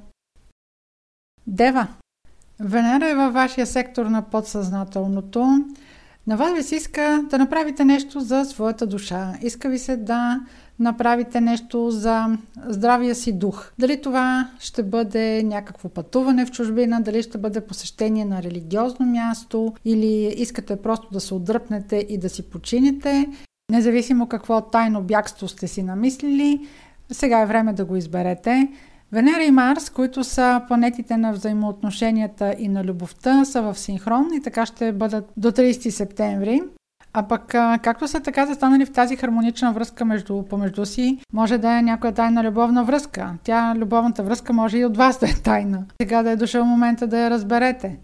Дева. 1.46 1.86
Венера 2.60 3.08
е 3.08 3.14
във 3.14 3.32
вашия 3.32 3.66
сектор 3.66 4.06
на 4.06 4.22
подсъзнателното. 4.22 5.64
На 6.28 6.36
вас 6.36 6.54
ви 6.56 6.62
се 6.62 6.76
иска 6.76 7.24
да 7.30 7.38
направите 7.38 7.84
нещо 7.84 8.20
за 8.20 8.44
своята 8.44 8.86
душа. 8.86 9.34
Иска 9.42 9.68
ви 9.68 9.78
се 9.78 9.96
да 9.96 10.40
направите 10.78 11.40
нещо 11.40 11.90
за 11.90 12.38
здравия 12.66 13.14
си 13.14 13.32
дух. 13.32 13.70
Дали 13.78 14.02
това 14.02 14.50
ще 14.60 14.82
бъде 14.82 15.42
някакво 15.42 15.88
пътуване 15.88 16.46
в 16.46 16.50
чужбина, 16.50 17.00
дали 17.00 17.22
ще 17.22 17.38
бъде 17.38 17.60
посещение 17.60 18.24
на 18.24 18.42
религиозно 18.42 19.06
място 19.06 19.74
или 19.84 20.34
искате 20.36 20.76
просто 20.76 21.08
да 21.12 21.20
се 21.20 21.34
отдръпнете 21.34 22.06
и 22.08 22.18
да 22.18 22.28
си 22.28 22.50
почините. 22.50 23.26
Независимо 23.72 24.28
какво 24.28 24.60
тайно 24.60 25.02
бягство 25.02 25.48
сте 25.48 25.68
си 25.68 25.82
намислили, 25.82 26.66
сега 27.12 27.40
е 27.40 27.46
време 27.46 27.72
да 27.72 27.84
го 27.84 27.96
изберете. 27.96 28.68
Венера 29.12 29.42
и 29.42 29.50
Марс, 29.50 29.90
които 29.90 30.24
са 30.24 30.62
планетите 30.68 31.16
на 31.16 31.32
взаимоотношенията 31.32 32.54
и 32.58 32.68
на 32.68 32.84
любовта, 32.84 33.44
са 33.44 33.62
в 33.62 33.78
синхрон 33.78 34.28
и 34.34 34.42
така 34.42 34.66
ще 34.66 34.92
бъдат 34.92 35.32
до 35.36 35.50
30 35.50 35.88
септември. 35.88 36.62
А 37.12 37.28
пък, 37.28 37.46
както 37.82 38.08
са 38.08 38.20
така 38.20 38.46
застанали 38.46 38.86
в 38.86 38.92
тази 38.92 39.16
хармонична 39.16 39.72
връзка 39.72 40.04
между, 40.04 40.42
помежду 40.42 40.86
си, 40.86 41.18
може 41.32 41.58
да 41.58 41.78
е 41.78 41.82
някоя 41.82 42.12
тайна 42.12 42.44
любовна 42.44 42.84
връзка. 42.84 43.34
Тя, 43.44 43.74
любовната 43.76 44.22
връзка, 44.22 44.52
може 44.52 44.78
и 44.78 44.84
от 44.84 44.96
вас 44.96 45.18
да 45.18 45.26
е 45.26 45.34
тайна. 45.44 45.84
Сега 46.02 46.22
да 46.22 46.30
е 46.30 46.36
дошъл 46.36 46.64
момента 46.64 47.06
да 47.06 47.18
я 47.18 47.30
разберете. 47.30 47.98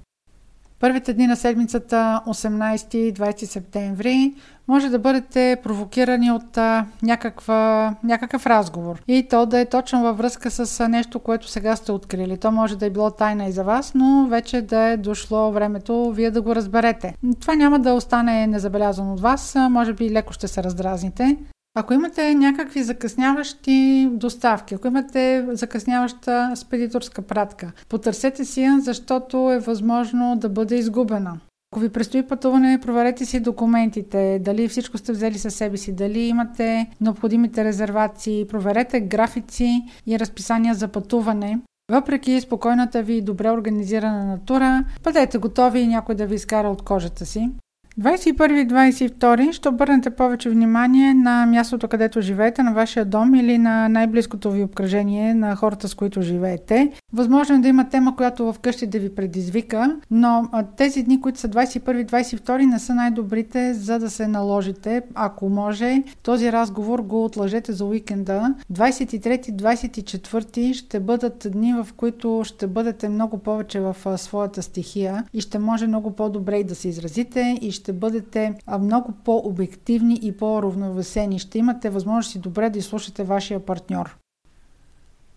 Първите 0.85 1.13
дни 1.13 1.27
на 1.27 1.37
седмицата, 1.37 2.23
18-20 2.27 3.45
септември, 3.45 4.35
може 4.69 4.89
да 4.89 4.99
бъдете 4.99 5.57
провокирани 5.63 6.31
от 6.33 6.59
някаква, 7.03 7.95
някакъв 8.03 8.47
разговор. 8.47 9.03
И 9.09 9.27
то 9.31 9.47
да 9.47 9.59
е 9.59 9.67
точно 9.67 10.03
във 10.03 10.19
връзка 10.19 10.51
с 10.51 10.89
нещо, 10.89 11.19
което 11.19 11.49
сега 11.49 11.77
сте 11.77 11.93
открили. 11.93 12.39
То 12.39 12.51
може 12.51 12.79
да 12.79 12.87
е 12.87 12.91
било 12.91 13.11
тайна 13.11 13.47
и 13.47 13.53
за 13.53 13.65
вас, 13.65 13.93
но 13.95 14.27
вече 14.31 14.63
да 14.63 14.81
е 14.81 14.97
дошло 14.97 15.53
времето 15.53 16.13
вие 16.13 16.31
да 16.31 16.43
го 16.43 16.55
разберете. 16.55 17.15
Това 17.41 17.55
няма 17.55 17.79
да 17.79 17.93
остане 17.93 18.47
незабелязано 18.47 19.13
от 19.13 19.21
вас, 19.21 19.57
може 19.71 19.93
би 19.93 20.11
леко 20.11 20.33
ще 20.33 20.49
се 20.49 20.63
раздразните. 20.63 21.37
Ако 21.77 21.95
имате 21.95 22.35
някакви 22.35 22.83
закъсняващи 22.83 24.09
доставки, 24.13 24.75
ако 24.75 24.87
имате 24.87 25.47
закъсняваща 25.49 26.53
спедиторска 26.57 27.23
пратка, 27.23 27.73
потърсете 27.89 28.45
си 28.45 28.63
я, 28.63 28.81
защото 28.81 29.53
е 29.53 29.59
възможно 29.59 30.37
да 30.37 30.49
бъде 30.49 30.77
изгубена. 30.77 31.41
Ако 31.73 31.81
ви 31.81 31.89
предстои 31.89 32.23
пътуване, 32.23 32.79
проверете 32.83 33.25
си 33.25 33.41
документите, 33.41 34.41
дали 34.45 34.69
всичко 34.69 34.99
сте 34.99 35.13
взели 35.13 35.39
със 35.39 35.55
себе 35.55 35.77
си, 35.77 35.93
дали 35.93 36.21
имате 36.21 36.91
необходимите 37.01 37.65
резервации, 37.65 38.47
проверете 38.47 39.01
графици 39.01 39.83
и 40.07 40.19
разписания 40.19 40.75
за 40.75 40.89
пътуване. 40.89 41.59
Въпреки 41.93 42.41
спокойната 42.41 43.03
ви 43.03 43.15
и 43.15 43.23
добре 43.23 43.51
организирана 43.51 44.25
натура, 44.25 44.85
бъдете 45.03 45.39
готови 45.39 45.87
някой 45.87 46.15
да 46.15 46.27
ви 46.27 46.35
изкара 46.35 46.69
от 46.69 46.83
кожата 46.83 47.27
си. 47.27 47.51
21-22 48.01 49.53
ще 49.53 49.69
обърнете 49.69 50.11
повече 50.11 50.51
внимание 50.51 51.15
на 51.15 51.47
мястото, 51.47 51.89
където 51.89 52.21
живеете, 52.21 52.63
на 52.63 52.73
вашия 52.73 53.05
дом 53.05 53.35
или 53.35 53.59
на 53.59 53.89
най-близкото 53.89 54.51
ви 54.51 54.63
обкръжение, 54.63 55.35
на 55.35 55.57
хората, 55.57 55.89
с 55.89 55.95
които 55.95 56.23
живеете. 56.23 56.93
Възможно 57.13 57.57
е 57.57 57.59
да 57.59 57.69
има 57.69 57.89
тема, 57.89 58.17
която 58.17 58.53
вкъщи 58.53 58.87
да 58.87 58.99
ви 58.99 59.15
предизвика, 59.15 59.97
но 60.11 60.49
тези 60.77 61.03
дни, 61.03 61.21
които 61.21 61.41
са 61.41 61.49
21-22, 61.49 62.67
не 62.67 62.79
са 62.79 62.95
най-добрите, 62.95 63.75
за 63.75 63.99
да 63.99 64.11
се 64.11 64.29
наложите. 64.29 65.03
Ако 65.15 65.49
може, 65.49 66.03
този 66.23 66.53
разговор 66.53 67.01
го 67.01 67.25
отлъжете 67.25 67.73
за 67.73 67.85
уикенда. 67.85 68.55
23-24 68.73 70.73
ще 70.73 71.01
бъдат 71.01 71.47
дни, 71.51 71.75
в 71.75 71.89
които 71.97 72.43
ще 72.45 72.67
бъдете 72.67 73.09
много 73.09 73.39
повече 73.39 73.81
в 73.81 73.97
своята 74.17 74.63
стихия 74.63 75.25
и 75.33 75.41
ще 75.41 75.59
може 75.59 75.87
много 75.87 76.11
по-добре 76.11 76.59
и 76.59 76.65
да 76.65 76.75
се 76.75 76.89
изразите 76.89 77.59
и 77.61 77.71
ще 77.71 77.84
ще 77.85 77.93
бъдете 77.93 78.55
много 78.81 79.13
по-обективни 79.25 80.19
и 80.23 80.37
по-равновесени. 80.37 81.39
Ще 81.39 81.59
имате 81.59 81.91
възможност 81.91 82.35
и 82.35 82.39
добре 82.39 82.71
да 82.71 82.79
изслушате 82.79 83.25
вашия 83.25 83.61
партньор. 83.67 84.17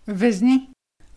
Везни. 0.07 0.69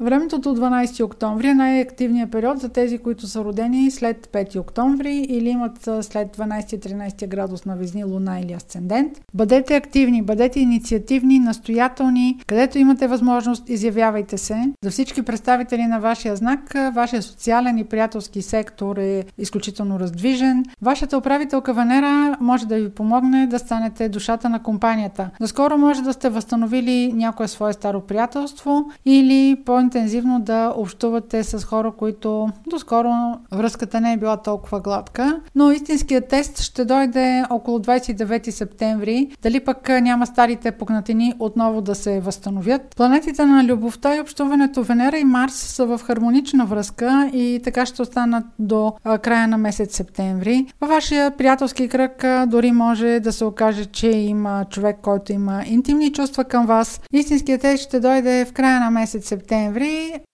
Времето 0.03 0.39
до 0.39 0.57
12 0.57 1.05
октомври 1.05 1.49
е 1.49 1.55
най-активният 1.55 2.31
период 2.31 2.59
за 2.59 2.69
тези, 2.69 2.99
които 2.99 3.27
са 3.27 3.45
родени 3.45 3.91
след 3.91 4.27
5 4.27 4.61
октомври 4.61 5.17
или 5.17 5.49
имат 5.49 5.89
след 6.01 6.37
12-13 6.37 7.29
градус 7.29 7.65
на 7.65 7.77
Везни, 7.77 8.05
Луна 8.05 8.41
или 8.41 8.53
Асцендент. 8.53 9.21
Бъдете 9.35 9.77
активни, 9.77 10.23
бъдете 10.23 10.61
инициативни, 10.61 11.39
настоятелни, 11.39 12.39
където 12.47 12.79
имате 12.79 13.09
възможност, 13.09 13.69
изявявайте 13.69 14.39
се. 14.39 14.73
За 14.85 14.91
всички 14.91 15.23
представители 15.23 15.87
на 15.87 16.01
вашия 16.01 16.37
знак, 16.37 16.75
вашия 16.93 17.23
социален 17.23 17.79
и 17.79 17.85
приятелски 17.85 18.43
сектор 18.43 18.97
е 18.97 19.25
изключително 19.39 20.01
раздвижен. 20.01 20.65
Вашата 20.83 21.19
управителка 21.19 21.75
Венера 21.75 22.37
може 22.41 22.67
да 22.67 22.77
ви 22.77 22.91
помогне 22.91 23.47
да 23.47 23.59
станете 23.59 24.09
душата 24.09 24.49
на 24.49 24.63
компанията. 24.63 25.31
Доскоро 25.41 25.79
може 25.79 26.03
да 26.03 26.13
сте 26.13 26.29
възстановили 26.29 27.13
някое 27.13 27.49
свое 27.49 27.73
старо 27.73 28.01
приятелство 28.01 28.85
или 29.05 29.57
по 29.65 29.81
по-интензивно 29.91 30.41
да 30.41 30.75
общувате 30.77 31.45
с 31.45 31.65
хора, 31.65 31.93
които 31.99 32.49
доскоро 32.67 33.11
връзката 33.53 34.01
не 34.01 34.13
е 34.13 34.17
била 34.17 34.37
толкова 34.37 34.81
гладка. 34.81 35.41
Но 35.55 35.73
истинският 35.73 36.29
тест 36.29 36.61
ще 36.61 36.85
дойде 36.85 37.45
около 37.51 37.79
29 37.79 38.51
септември. 38.51 39.29
Дали 39.43 39.61
пък 39.61 39.89
няма 39.89 40.27
старите 40.27 40.71
пукнатини 40.71 41.35
отново 41.39 41.81
да 41.81 41.95
се 41.95 42.21
възстановят. 42.21 42.83
Планетите 42.97 43.47
на 43.47 43.65
любовта 43.65 44.17
и 44.17 44.21
общуването 44.21 44.83
Венера 44.83 45.19
и 45.19 45.25
Марс 45.25 45.55
са 45.55 45.87
в 45.87 46.01
хармонична 46.05 46.67
връзка 46.67 47.31
и 47.33 47.61
така 47.65 47.87
ще 47.87 48.03
останат 48.03 48.45
до 48.59 48.93
края 49.23 49.49
на 49.49 49.59
месец 49.59 49.97
септември. 49.97 50.67
Във 50.81 50.91
вашия 50.91 51.31
приятелски 51.31 51.89
кръг 51.89 52.25
дори 52.47 52.73
може 52.73 53.21
да 53.21 53.33
се 53.33 53.45
окаже, 53.45 53.85
че 53.85 54.09
има 54.09 54.65
човек, 54.71 54.97
който 55.03 55.33
има 55.33 55.63
интимни 55.67 56.13
чувства 56.13 56.45
към 56.45 56.67
вас. 56.67 57.01
Истинският 57.13 57.61
тест 57.61 57.83
ще 57.83 58.01
дойде 58.01 58.45
в 58.45 58.53
края 58.53 58.81
на 58.81 58.91
месец 58.91 59.29
септември. 59.29 59.80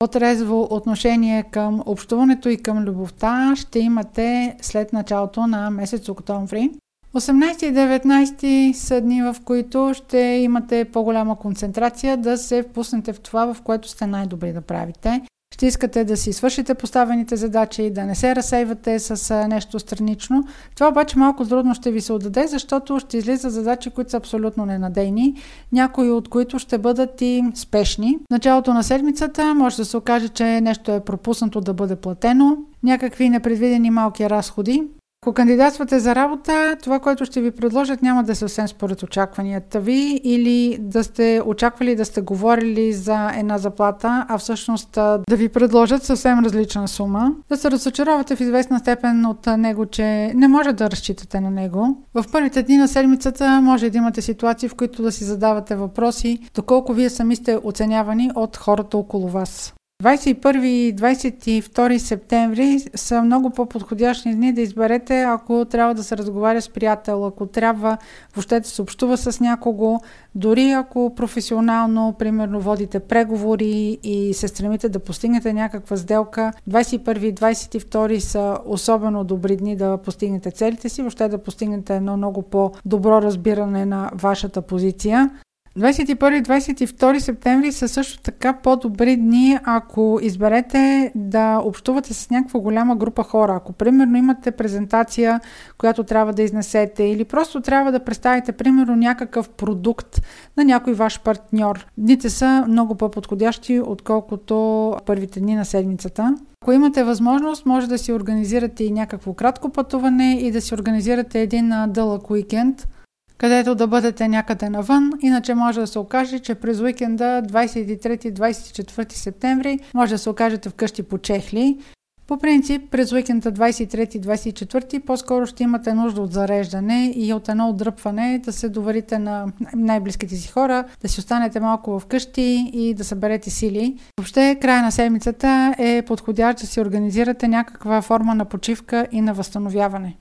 Отрезво 0.02 0.68
отношение 0.70 1.42
към 1.42 1.82
общуването 1.86 2.48
и 2.48 2.56
към 2.56 2.84
любовта 2.84 3.54
ще 3.56 3.78
имате 3.78 4.56
след 4.62 4.92
началото 4.92 5.46
на 5.46 5.70
месец 5.70 6.08
октомври. 6.08 6.70
18 7.14 7.64
и 7.64 7.74
19 7.74 8.72
са 8.72 9.00
дни, 9.00 9.22
в 9.22 9.36
които 9.44 9.92
ще 9.94 10.18
имате 10.18 10.84
по-голяма 10.84 11.38
концентрация 11.38 12.16
да 12.16 12.38
се 12.38 12.62
впуснете 12.62 13.12
в 13.12 13.20
това, 13.20 13.54
в 13.54 13.62
което 13.62 13.88
сте 13.88 14.06
най-добри 14.06 14.52
да 14.52 14.60
правите. 14.60 15.22
Ще 15.56 15.66
искате 15.66 16.04
да 16.04 16.16
си 16.16 16.32
свършите 16.32 16.74
поставените 16.74 17.36
задачи, 17.36 17.90
да 17.90 18.04
не 18.04 18.14
се 18.14 18.36
разсейвате 18.36 18.98
с 18.98 19.34
нещо 19.48 19.78
странично. 19.78 20.44
Това 20.74 20.88
обаче 20.88 21.18
малко 21.18 21.44
трудно 21.44 21.74
ще 21.74 21.90
ви 21.90 22.00
се 22.00 22.12
отдаде, 22.12 22.46
защото 22.46 23.00
ще 23.00 23.16
излизат 23.16 23.52
задачи, 23.52 23.90
които 23.90 24.10
са 24.10 24.16
абсолютно 24.16 24.66
ненадейни, 24.66 25.34
някои 25.72 26.10
от 26.10 26.28
които 26.28 26.58
ще 26.58 26.78
бъдат 26.78 27.20
и 27.20 27.44
спешни. 27.54 28.18
В 28.28 28.30
началото 28.30 28.74
на 28.74 28.84
седмицата 28.84 29.54
може 29.54 29.76
да 29.76 29.84
се 29.84 29.96
окаже, 29.96 30.28
че 30.28 30.60
нещо 30.60 30.92
е 30.92 31.00
пропуснато 31.00 31.60
да 31.60 31.74
бъде 31.74 31.96
платено, 31.96 32.56
някакви 32.82 33.28
непредвидени 33.28 33.90
малки 33.90 34.30
разходи. 34.30 34.82
Ако 35.26 35.34
кандидатствате 35.34 36.00
за 36.00 36.14
работа, 36.14 36.76
това, 36.82 36.98
което 36.98 37.24
ще 37.24 37.40
ви 37.40 37.50
предложат, 37.50 38.02
няма 38.02 38.24
да 38.24 38.32
е 38.32 38.34
съвсем 38.34 38.68
според 38.68 39.02
очакванията 39.02 39.80
ви 39.80 40.20
или 40.24 40.78
да 40.80 41.04
сте 41.04 41.42
очаквали 41.46 41.96
да 41.96 42.04
сте 42.04 42.20
говорили 42.20 42.92
за 42.92 43.30
една 43.38 43.58
заплата, 43.58 44.26
а 44.28 44.38
всъщност 44.38 44.92
да 45.28 45.36
ви 45.36 45.48
предложат 45.48 46.02
съвсем 46.02 46.38
различна 46.38 46.88
сума. 46.88 47.32
Да 47.48 47.56
се 47.56 47.70
разочаровате 47.70 48.36
в 48.36 48.40
известна 48.40 48.78
степен 48.78 49.26
от 49.26 49.46
него, 49.46 49.86
че 49.86 50.32
не 50.34 50.48
може 50.48 50.72
да 50.72 50.90
разчитате 50.90 51.40
на 51.40 51.50
него. 51.50 52.04
В 52.14 52.24
първите 52.32 52.62
дни 52.62 52.76
на 52.76 52.88
седмицата 52.88 53.60
може 53.62 53.90
да 53.90 53.98
имате 53.98 54.22
ситуации, 54.22 54.68
в 54.68 54.74
които 54.74 55.02
да 55.02 55.12
си 55.12 55.24
задавате 55.24 55.76
въпроси, 55.76 56.38
доколко 56.54 56.92
вие 56.92 57.10
сами 57.10 57.36
сте 57.36 57.58
оценявани 57.64 58.30
от 58.34 58.56
хората 58.56 58.96
около 58.96 59.28
вас. 59.28 59.75
21 60.02 60.64
и 60.64 60.96
22 60.96 61.98
септември 61.98 62.78
са 62.94 63.22
много 63.22 63.50
по-подходящи 63.50 64.34
дни 64.34 64.52
да 64.52 64.60
изберете, 64.60 65.22
ако 65.22 65.64
трябва 65.64 65.94
да 65.94 66.04
се 66.04 66.16
разговаря 66.16 66.62
с 66.62 66.68
приятел, 66.68 67.26
ако 67.26 67.46
трябва 67.46 67.98
въобще 68.34 68.60
да 68.60 68.68
се 68.68 68.82
общува 68.82 69.16
с 69.16 69.40
някого, 69.40 70.00
дори 70.34 70.70
ако 70.70 71.14
професионално, 71.14 72.14
примерно, 72.18 72.60
водите 72.60 73.00
преговори 73.00 73.98
и 74.02 74.34
се 74.34 74.48
стремите 74.48 74.88
да 74.88 74.98
постигнете 74.98 75.52
някаква 75.52 75.96
сделка. 75.96 76.52
21 76.70 77.18
и 77.18 77.34
22 77.34 78.18
са 78.18 78.58
особено 78.66 79.24
добри 79.24 79.56
дни 79.56 79.76
да 79.76 79.98
постигнете 79.98 80.50
целите 80.50 80.88
си, 80.88 81.02
въобще 81.02 81.28
да 81.28 81.38
постигнете 81.38 81.96
едно 81.96 82.16
много 82.16 82.42
по-добро 82.42 83.22
разбиране 83.22 83.86
на 83.86 84.10
вашата 84.14 84.62
позиция. 84.62 85.30
21 85.78 86.38
и 86.38 86.42
22 86.42 87.18
септември 87.18 87.72
са 87.72 87.88
също 87.88 88.22
така 88.22 88.52
по-добри 88.52 89.16
дни, 89.16 89.58
ако 89.64 90.18
изберете 90.22 91.12
да 91.14 91.60
общувате 91.64 92.14
с 92.14 92.30
някаква 92.30 92.60
голяма 92.60 92.96
група 92.96 93.22
хора. 93.22 93.54
Ако 93.56 93.72
примерно 93.72 94.16
имате 94.16 94.50
презентация, 94.50 95.40
която 95.78 96.04
трябва 96.04 96.32
да 96.32 96.42
изнесете 96.42 97.04
или 97.04 97.24
просто 97.24 97.60
трябва 97.60 97.92
да 97.92 98.04
представите 98.04 98.52
примерно 98.52 98.96
някакъв 98.96 99.48
продукт 99.48 100.20
на 100.56 100.64
някой 100.64 100.92
ваш 100.92 101.20
партньор. 101.20 101.86
Дните 101.98 102.30
са 102.30 102.64
много 102.68 102.94
по-подходящи, 102.94 103.80
отколкото 103.80 104.94
първите 105.06 105.40
дни 105.40 105.54
на 105.54 105.64
седмицата. 105.64 106.36
Ако 106.62 106.72
имате 106.72 107.04
възможност, 107.04 107.66
може 107.66 107.86
да 107.86 107.98
си 107.98 108.12
организирате 108.12 108.84
и 108.84 108.90
някакво 108.90 109.32
кратко 109.32 109.68
пътуване 109.68 110.38
и 110.40 110.50
да 110.52 110.60
си 110.60 110.74
организирате 110.74 111.40
един 111.40 111.72
дълъг 111.88 112.30
уикенд– 112.30 112.88
където 113.38 113.74
да 113.74 113.86
бъдете 113.86 114.28
някъде 114.28 114.70
навън. 114.70 115.12
Иначе 115.22 115.54
може 115.54 115.80
да 115.80 115.86
се 115.86 115.98
окаже, 115.98 116.38
че 116.38 116.54
през 116.54 116.80
уикенда 116.80 117.42
23-24 117.42 119.12
септември 119.12 119.78
може 119.94 120.14
да 120.14 120.18
се 120.18 120.30
окажете 120.30 120.68
вкъщи 120.68 121.02
по 121.02 121.18
Чехли. 121.18 121.78
По 122.26 122.38
принцип, 122.38 122.90
през 122.90 123.12
уикенда 123.12 123.52
23-24 123.52 125.00
по-скоро 125.00 125.46
ще 125.46 125.62
имате 125.62 125.94
нужда 125.94 126.22
от 126.22 126.32
зареждане 126.32 127.12
и 127.16 127.32
от 127.32 127.48
едно 127.48 127.68
отдръпване 127.68 128.38
да 128.44 128.52
се 128.52 128.68
доверите 128.68 129.18
на 129.18 129.52
най-близките 129.74 130.36
си 130.36 130.48
хора, 130.48 130.84
да 131.02 131.08
си 131.08 131.20
останете 131.20 131.60
малко 131.60 132.00
вкъщи 132.00 132.70
и 132.72 132.94
да 132.94 133.04
съберете 133.04 133.50
сили. 133.50 133.98
Въобще, 134.18 134.58
края 134.60 134.82
на 134.82 134.92
седмицата 134.92 135.74
е 135.78 136.02
подходящ 136.02 136.60
да 136.60 136.66
си 136.66 136.80
организирате 136.80 137.48
някаква 137.48 138.02
форма 138.02 138.34
на 138.34 138.44
почивка 138.44 139.06
и 139.12 139.20
на 139.20 139.34
възстановяване. 139.34 140.16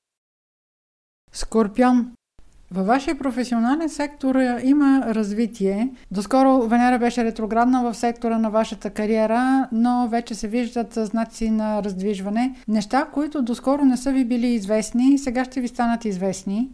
Скорпион 1.34 2.12
във 2.75 2.88
вашия 2.88 3.17
професионален 3.17 3.89
сектор 3.89 4.35
има 4.63 5.03
развитие. 5.07 5.89
Доскоро 6.11 6.67
Венера 6.67 6.99
беше 6.99 7.23
ретроградна 7.23 7.83
в 7.83 7.97
сектора 7.97 8.38
на 8.38 8.49
вашата 8.49 8.89
кариера, 8.89 9.67
но 9.71 10.07
вече 10.07 10.35
се 10.35 10.47
виждат 10.47 10.93
знаци 10.93 11.49
на 11.49 11.83
раздвижване. 11.83 12.55
Неща, 12.67 13.07
които 13.13 13.41
доскоро 13.41 13.85
не 13.85 13.97
са 13.97 14.11
ви 14.11 14.25
били 14.25 14.47
известни, 14.47 15.17
сега 15.17 15.45
ще 15.45 15.61
ви 15.61 15.67
станат 15.67 16.05
известни. 16.05 16.69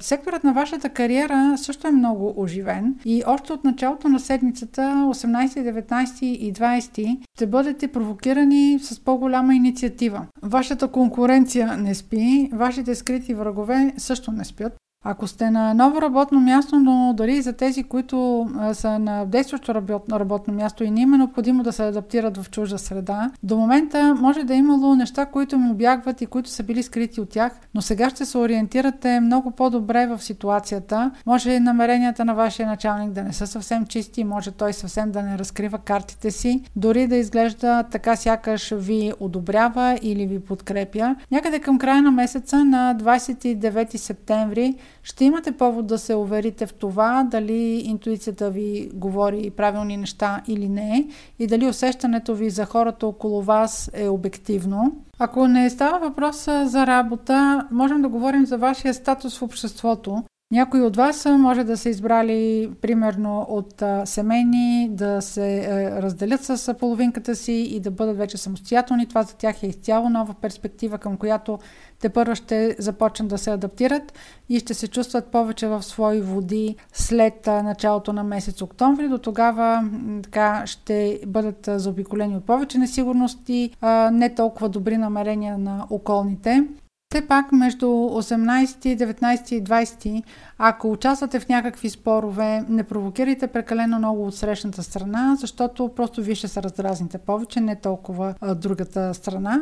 Секторът 0.00 0.44
на 0.44 0.52
вашата 0.52 0.88
кариера 0.88 1.54
също 1.58 1.88
е 1.88 1.92
много 1.92 2.34
оживен 2.36 2.94
и 3.04 3.22
още 3.26 3.52
от 3.52 3.64
началото 3.64 4.08
на 4.08 4.20
седмицата, 4.20 4.80
18, 4.82 5.84
19 5.86 6.24
и 6.24 6.52
20, 6.52 7.18
ще 7.34 7.46
бъдете 7.46 7.88
провокирани 7.88 8.78
с 8.82 9.00
по-голяма 9.00 9.54
инициатива. 9.54 10.26
Вашата 10.42 10.88
конкуренция 10.88 11.76
не 11.76 11.94
спи, 11.94 12.50
вашите 12.52 12.94
скрити 12.94 13.34
врагове 13.34 13.94
също 13.96 14.32
не 14.32 14.44
спят. 14.44 14.76
Ако 15.08 15.26
сте 15.26 15.50
на 15.50 15.74
ново 15.74 16.02
работно 16.02 16.40
място, 16.40 16.78
но 16.78 17.14
дали 17.16 17.42
за 17.42 17.52
тези, 17.52 17.82
които 17.82 18.48
са 18.72 18.98
на 18.98 19.24
действащо 19.24 19.74
работно 20.12 20.54
място 20.54 20.84
и 20.84 20.90
не 20.90 21.02
е 21.02 21.06
необходимо 21.06 21.62
да 21.62 21.72
се 21.72 21.82
адаптират 21.82 22.36
в 22.36 22.50
чужда 22.50 22.78
среда, 22.78 23.30
до 23.42 23.56
момента 23.56 24.14
може 24.20 24.44
да 24.44 24.54
е 24.54 24.56
имало 24.56 24.94
неща, 24.94 25.26
които 25.26 25.54
им 25.54 25.70
обягват 25.70 26.20
и 26.20 26.26
които 26.26 26.50
са 26.50 26.62
били 26.62 26.82
скрити 26.82 27.20
от 27.20 27.30
тях, 27.30 27.52
но 27.74 27.82
сега 27.82 28.10
ще 28.10 28.24
се 28.24 28.38
ориентирате 28.38 29.20
много 29.20 29.50
по-добре 29.50 30.06
в 30.06 30.22
ситуацията. 30.22 31.10
Може 31.26 31.60
намеренията 31.60 32.24
на 32.24 32.34
вашия 32.34 32.68
началник 32.68 33.10
да 33.10 33.22
не 33.22 33.32
са 33.32 33.46
съвсем 33.46 33.86
чисти, 33.86 34.24
може 34.24 34.50
той 34.50 34.72
съвсем 34.72 35.10
да 35.10 35.22
не 35.22 35.38
разкрива 35.38 35.78
картите 35.78 36.30
си, 36.30 36.62
дори 36.76 37.06
да 37.06 37.16
изглежда 37.16 37.82
така 37.82 38.16
сякаш 38.16 38.74
ви 38.76 39.12
одобрява 39.20 39.98
или 40.02 40.26
ви 40.26 40.40
подкрепя. 40.40 41.16
Някъде 41.30 41.58
към 41.58 41.78
края 41.78 42.02
на 42.02 42.10
месеца 42.10 42.64
на 42.64 42.96
29 43.00 43.96
септември 43.96 44.74
ще 45.06 45.24
имате 45.24 45.52
повод 45.52 45.86
да 45.86 45.98
се 45.98 46.14
уверите 46.14 46.66
в 46.66 46.74
това 46.74 47.28
дали 47.30 47.82
интуицията 47.84 48.50
ви 48.50 48.90
говори 48.94 49.50
правилни 49.50 49.96
неща 49.96 50.42
или 50.48 50.68
не 50.68 51.08
и 51.38 51.46
дали 51.46 51.66
усещането 51.66 52.34
ви 52.34 52.50
за 52.50 52.64
хората 52.64 53.06
около 53.06 53.42
вас 53.42 53.90
е 53.94 54.08
обективно. 54.08 54.96
Ако 55.18 55.48
не 55.48 55.70
става 55.70 55.98
въпрос 55.98 56.44
за 56.64 56.86
работа, 56.86 57.68
можем 57.70 58.02
да 58.02 58.08
говорим 58.08 58.46
за 58.46 58.58
вашия 58.58 58.94
статус 58.94 59.38
в 59.38 59.42
обществото. 59.42 60.22
Някои 60.50 60.82
от 60.82 60.96
вас 60.96 61.26
може 61.38 61.64
да 61.64 61.76
са 61.76 61.88
избрали 61.88 62.70
примерно 62.80 63.46
от 63.48 63.82
семейни, 64.04 64.88
да 64.92 65.22
се 65.22 65.58
а, 65.58 66.02
разделят 66.02 66.44
с 66.44 66.74
половинката 66.74 67.36
си 67.36 67.52
и 67.52 67.80
да 67.80 67.90
бъдат 67.90 68.16
вече 68.16 68.38
самостоятелни. 68.38 69.06
Това 69.06 69.22
за 69.22 69.34
тях 69.34 69.62
е 69.62 69.66
изцяло 69.66 70.08
нова 70.08 70.34
перспектива, 70.34 70.98
към 70.98 71.16
която 71.16 71.58
те 72.00 72.08
първо 72.08 72.34
ще 72.34 72.76
започнат 72.78 73.28
да 73.28 73.38
се 73.38 73.50
адаптират 73.50 74.12
и 74.48 74.58
ще 74.58 74.74
се 74.74 74.88
чувстват 74.88 75.26
повече 75.26 75.66
в 75.66 75.82
свои 75.82 76.20
води 76.20 76.76
след 76.92 77.46
началото 77.46 78.12
на 78.12 78.24
месец 78.24 78.62
октомври. 78.62 79.08
До 79.08 79.18
тогава 79.18 79.90
така 80.22 80.62
ще 80.66 81.20
бъдат 81.26 81.68
заобиколени 81.72 82.36
от 82.36 82.44
повече 82.44 82.78
несигурности, 82.78 83.70
не 84.12 84.34
толкова 84.34 84.68
добри 84.68 84.96
намерения 84.96 85.58
на 85.58 85.86
околните. 85.90 86.64
Все 87.12 87.26
пак 87.26 87.52
между 87.52 87.86
18, 87.86 88.66
19 88.96 89.52
и 89.52 89.64
20, 89.64 90.22
ако 90.58 90.92
участвате 90.92 91.40
в 91.40 91.48
някакви 91.48 91.90
спорове, 91.90 92.64
не 92.68 92.84
провокирайте 92.84 93.46
прекалено 93.46 93.98
много 93.98 94.26
от 94.26 94.36
срещната 94.36 94.82
страна, 94.82 95.36
защото 95.40 95.88
просто 95.96 96.22
вие 96.22 96.34
ще 96.34 96.48
се 96.48 96.62
раздразните 96.62 97.18
повече, 97.18 97.60
не 97.60 97.76
толкова 97.76 98.34
а, 98.40 98.54
другата 98.54 99.14
страна. 99.14 99.60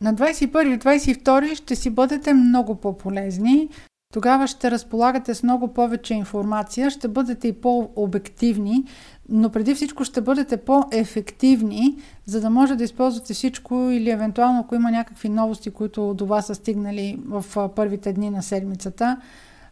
На 0.00 0.14
21 0.14 0.74
и 0.74 0.78
22 0.78 1.54
ще 1.54 1.76
си 1.76 1.90
бъдете 1.90 2.34
много 2.34 2.74
по-полезни. 2.74 3.68
Тогава 4.12 4.46
ще 4.46 4.70
разполагате 4.70 5.34
с 5.34 5.42
много 5.42 5.68
повече 5.68 6.14
информация, 6.14 6.90
ще 6.90 7.08
бъдете 7.08 7.48
и 7.48 7.52
по-обективни, 7.52 8.84
но 9.30 9.50
преди 9.50 9.74
всичко 9.74 10.04
ще 10.04 10.20
бъдете 10.20 10.56
по-ефективни, 10.56 11.96
за 12.26 12.40
да 12.40 12.50
може 12.50 12.76
да 12.76 12.84
използвате 12.84 13.34
всичко 13.34 13.74
или 13.74 14.10
евентуално 14.10 14.60
ако 14.60 14.74
има 14.74 14.90
някакви 14.90 15.28
новости, 15.28 15.70
които 15.70 16.14
до 16.14 16.26
вас 16.26 16.46
са 16.46 16.54
стигнали 16.54 17.18
в 17.26 17.68
първите 17.76 18.12
дни 18.12 18.30
на 18.30 18.42
седмицата. 18.42 19.16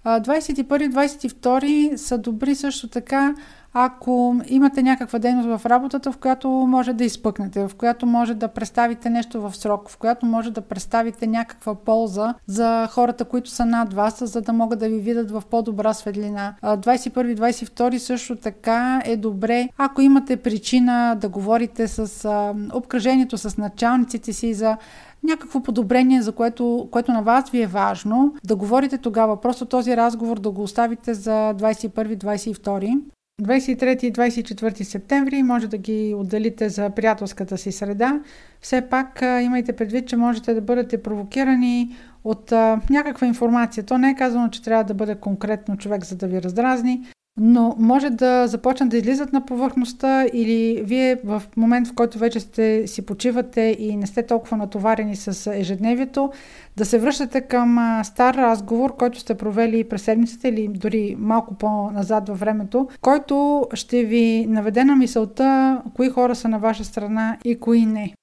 21-22 0.04 1.96
са 1.96 2.18
добри 2.18 2.54
също 2.54 2.88
така, 2.88 3.34
ако 3.72 4.40
имате 4.46 4.82
някаква 4.82 5.18
дейност 5.18 5.48
в 5.48 5.66
работата, 5.66 6.12
в 6.12 6.18
която 6.18 6.48
може 6.48 6.92
да 6.92 7.04
изпъкнете, 7.04 7.68
в 7.68 7.74
която 7.74 8.06
може 8.06 8.34
да 8.34 8.48
представите 8.48 9.10
нещо 9.10 9.40
в 9.40 9.56
срок, 9.56 9.90
в 9.90 9.98
която 9.98 10.26
може 10.26 10.50
да 10.50 10.60
представите 10.60 11.26
някаква 11.26 11.74
полза 11.74 12.34
за 12.46 12.88
хората, 12.90 13.24
които 13.24 13.50
са 13.50 13.66
над 13.66 13.94
вас, 13.94 14.24
за 14.24 14.40
да 14.40 14.52
могат 14.52 14.78
да 14.78 14.88
ви 14.88 14.98
видят 14.98 15.30
в 15.30 15.42
по-добра 15.50 15.94
светлина. 15.94 16.54
21-22 16.62 17.96
също 17.96 18.36
така 18.36 19.02
е 19.04 19.16
добре, 19.16 19.68
ако 19.78 20.00
имате 20.00 20.36
причина 20.36 21.16
да 21.20 21.28
говорите 21.28 21.88
с 21.88 22.28
обкръжението, 22.74 23.38
с 23.38 23.56
началниците 23.58 24.32
си 24.32 24.54
за 24.54 24.76
някакво 25.24 25.60
подобрение, 25.60 26.22
за 26.22 26.32
което, 26.32 26.88
което 26.90 27.12
на 27.12 27.22
вас 27.22 27.50
ви 27.50 27.62
е 27.62 27.66
важно, 27.66 28.34
да 28.44 28.56
говорите 28.56 28.98
тогава. 28.98 29.40
Просто 29.40 29.66
този 29.66 29.96
разговор 29.96 30.38
да 30.38 30.50
го 30.50 30.62
оставите 30.62 31.14
за 31.14 31.54
21-22. 31.54 33.00
23 33.42 34.04
и 34.04 34.12
24 34.12 34.82
септември 34.82 35.42
може 35.42 35.68
да 35.68 35.78
ги 35.78 36.14
отделите 36.16 36.68
за 36.68 36.90
приятелската 36.90 37.58
си 37.58 37.72
среда. 37.72 38.20
Все 38.60 38.88
пак 38.88 39.22
имайте 39.22 39.72
предвид, 39.72 40.08
че 40.08 40.16
можете 40.16 40.54
да 40.54 40.60
бъдете 40.60 41.02
провокирани 41.02 41.96
от 42.24 42.52
а, 42.52 42.80
някаква 42.90 43.26
информация. 43.26 43.84
То 43.84 43.98
не 43.98 44.10
е 44.10 44.14
казано, 44.14 44.48
че 44.48 44.62
трябва 44.62 44.84
да 44.84 44.94
бъде 44.94 45.14
конкретно 45.14 45.76
човек, 45.76 46.04
за 46.04 46.16
да 46.16 46.26
ви 46.26 46.42
раздразни, 46.42 47.02
но 47.40 47.74
може 47.78 48.10
да 48.10 48.46
започнат 48.46 48.88
да 48.88 48.96
излизат 48.96 49.32
на 49.32 49.46
повърхността 49.46 50.26
или 50.32 50.82
вие 50.84 51.16
в 51.24 51.42
момент, 51.56 51.88
в 51.88 51.94
който 51.94 52.18
вече 52.18 52.40
сте 52.40 52.86
си 52.86 53.06
почивате 53.06 53.76
и 53.78 53.96
не 53.96 54.06
сте 54.06 54.26
толкова 54.26 54.56
натоварени 54.56 55.16
с 55.16 55.52
ежедневието, 55.52 56.32
да 56.76 56.84
се 56.84 56.98
връщате 56.98 57.40
към 57.40 58.00
стар 58.04 58.34
разговор, 58.34 58.96
който 58.96 59.20
сте 59.20 59.34
провели 59.34 59.84
през 59.84 60.02
седмицата 60.02 60.48
или 60.48 60.68
дори 60.68 61.16
малко 61.18 61.54
по-назад 61.54 62.28
във 62.28 62.40
времето, 62.40 62.88
който 63.00 63.66
ще 63.74 64.04
ви 64.04 64.46
наведе 64.48 64.84
на 64.84 64.96
мисълта 64.96 65.82
кои 65.94 66.08
хора 66.08 66.34
са 66.34 66.48
на 66.48 66.58
ваша 66.58 66.84
страна 66.84 67.38
и 67.44 67.60
кои 67.60 67.86
не. 67.86 68.14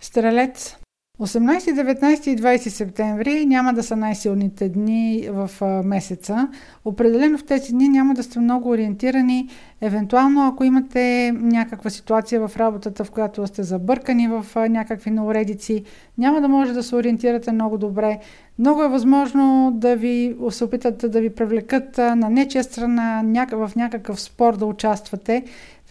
Стрелец 0.00 0.76
18, 1.20 1.74
19 1.74 2.28
и 2.28 2.36
20 2.36 2.68
септември 2.68 3.46
няма 3.46 3.74
да 3.74 3.82
са 3.82 3.96
най-силните 3.96 4.68
дни 4.68 5.28
в 5.30 5.50
месеца. 5.84 6.48
Определено 6.84 7.38
в 7.38 7.44
тези 7.44 7.72
дни 7.72 7.88
няма 7.88 8.14
да 8.14 8.22
сте 8.22 8.38
много 8.38 8.68
ориентирани. 8.68 9.48
Евентуално, 9.80 10.48
ако 10.48 10.64
имате 10.64 11.32
някаква 11.32 11.90
ситуация 11.90 12.48
в 12.48 12.56
работата, 12.56 13.04
в 13.04 13.10
която 13.10 13.46
сте 13.46 13.62
забъркани 13.62 14.28
в 14.28 14.46
някакви 14.68 15.10
науредици, 15.10 15.84
няма 16.18 16.40
да 16.40 16.48
може 16.48 16.72
да 16.72 16.82
се 16.82 16.96
ориентирате 16.96 17.52
много 17.52 17.78
добре. 17.78 18.18
Много 18.58 18.82
е 18.82 18.88
възможно 18.88 19.72
да 19.74 19.96
ви 19.96 20.36
се 20.50 20.64
опитат 20.64 21.10
да 21.10 21.20
ви 21.20 21.30
привлекат 21.30 21.98
на 21.98 22.30
нечия 22.30 22.64
страна, 22.64 23.22
в 23.52 23.70
някакъв 23.76 24.20
спор 24.20 24.56
да 24.56 24.66
участвате 24.66 25.44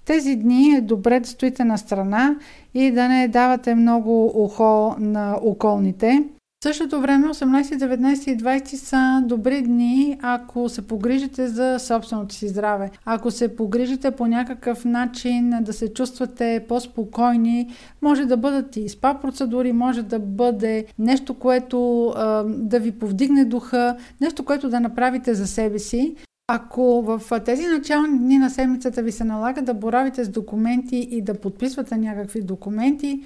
тези 0.05 0.35
дни 0.35 0.75
е 0.75 0.81
добре 0.81 1.19
да 1.19 1.27
стоите 1.27 1.63
на 1.63 1.77
страна 1.77 2.35
и 2.73 2.91
да 2.91 3.07
не 3.07 3.27
давате 3.27 3.75
много 3.75 4.43
ухо 4.43 4.95
на 4.99 5.39
околните. 5.41 6.23
В 6.61 6.63
същото 6.63 7.01
време 7.01 7.27
18, 7.27 7.63
19 7.63 8.31
и 8.31 8.37
20 8.37 8.65
са 8.75 9.21
добри 9.25 9.61
дни, 9.61 10.17
ако 10.21 10.69
се 10.69 10.87
погрижите 10.87 11.47
за 11.47 11.79
собственото 11.79 12.35
си 12.35 12.47
здраве. 12.47 12.91
Ако 13.05 13.31
се 13.31 13.55
погрижите 13.55 14.11
по 14.11 14.27
някакъв 14.27 14.85
начин 14.85 15.53
да 15.61 15.73
се 15.73 15.93
чувствате 15.93 16.65
по-спокойни, 16.67 17.69
може 18.01 18.25
да 18.25 18.37
бъдат 18.37 18.75
и 18.75 18.89
спа 18.89 19.19
процедури, 19.21 19.73
може 19.73 20.03
да 20.03 20.19
бъде 20.19 20.85
нещо, 20.97 21.33
което 21.33 22.07
а, 22.07 22.43
да 22.43 22.79
ви 22.79 22.91
повдигне 22.91 23.45
духа, 23.45 23.95
нещо, 24.21 24.45
което 24.45 24.69
да 24.69 24.79
направите 24.79 25.33
за 25.33 25.47
себе 25.47 25.79
си. 25.79 26.15
Ако 26.51 27.01
в 27.01 27.39
тези 27.45 27.67
начални 27.67 28.19
дни 28.19 28.37
на 28.37 28.49
седмицата 28.49 29.01
ви 29.01 29.11
се 29.11 29.23
налага 29.23 29.61
да 29.61 29.73
боравите 29.73 30.23
с 30.23 30.29
документи 30.29 30.97
и 31.11 31.21
да 31.21 31.33
подписвате 31.33 31.97
някакви 31.97 32.41
документи, 32.41 33.23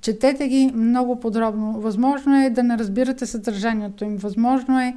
четете 0.00 0.48
ги 0.48 0.72
много 0.74 1.20
подробно. 1.20 1.80
Възможно 1.80 2.44
е 2.44 2.50
да 2.50 2.62
не 2.62 2.78
разбирате 2.78 3.26
съдържанието 3.26 4.04
им, 4.04 4.16
възможно 4.16 4.80
е 4.80 4.94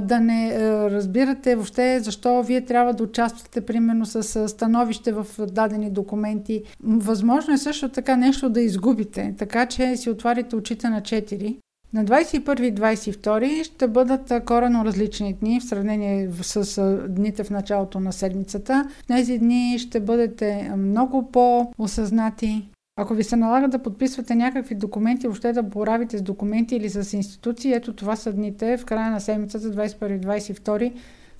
да 0.00 0.20
не 0.20 0.58
разбирате 0.90 1.54
въобще 1.54 2.00
защо 2.00 2.42
вие 2.42 2.64
трябва 2.64 2.94
да 2.94 3.04
участвате 3.04 3.60
примерно 3.60 4.06
с 4.06 4.48
становище 4.48 5.12
в 5.12 5.26
дадени 5.38 5.90
документи. 5.90 6.62
Възможно 6.84 7.54
е 7.54 7.58
също 7.58 7.88
така 7.88 8.16
нещо 8.16 8.50
да 8.50 8.60
изгубите, 8.60 9.34
така 9.38 9.66
че 9.66 9.96
си 9.96 10.10
отварите 10.10 10.56
очите 10.56 10.88
на 10.88 11.00
четири. 11.00 11.58
На 11.92 12.04
21 12.04 12.60
и 12.60 12.74
22 12.74 13.64
ще 13.64 13.88
бъдат 13.88 14.32
корено 14.46 14.84
различни 14.84 15.32
дни 15.32 15.60
в 15.60 15.64
сравнение 15.64 16.30
с 16.42 16.82
дните 17.08 17.44
в 17.44 17.50
началото 17.50 18.00
на 18.00 18.12
седмицата. 18.12 18.90
В 19.02 19.06
тези 19.06 19.38
дни 19.38 19.78
ще 19.78 20.00
бъдете 20.00 20.72
много 20.76 21.30
по-осъзнати. 21.30 22.68
Ако 22.96 23.14
ви 23.14 23.24
се 23.24 23.36
налага 23.36 23.68
да 23.68 23.78
подписвате 23.78 24.34
някакви 24.34 24.74
документи, 24.74 25.26
въобще 25.26 25.52
да 25.52 25.62
боравите 25.62 26.18
с 26.18 26.22
документи 26.22 26.76
или 26.76 26.90
с 26.90 27.12
институции, 27.16 27.72
ето 27.72 27.92
това 27.92 28.16
са 28.16 28.32
дните 28.32 28.76
в 28.76 28.84
края 28.84 29.10
на 29.10 29.20
седмицата 29.20 29.66
21 29.66 30.16
и 30.16 30.20
22, 30.20 30.92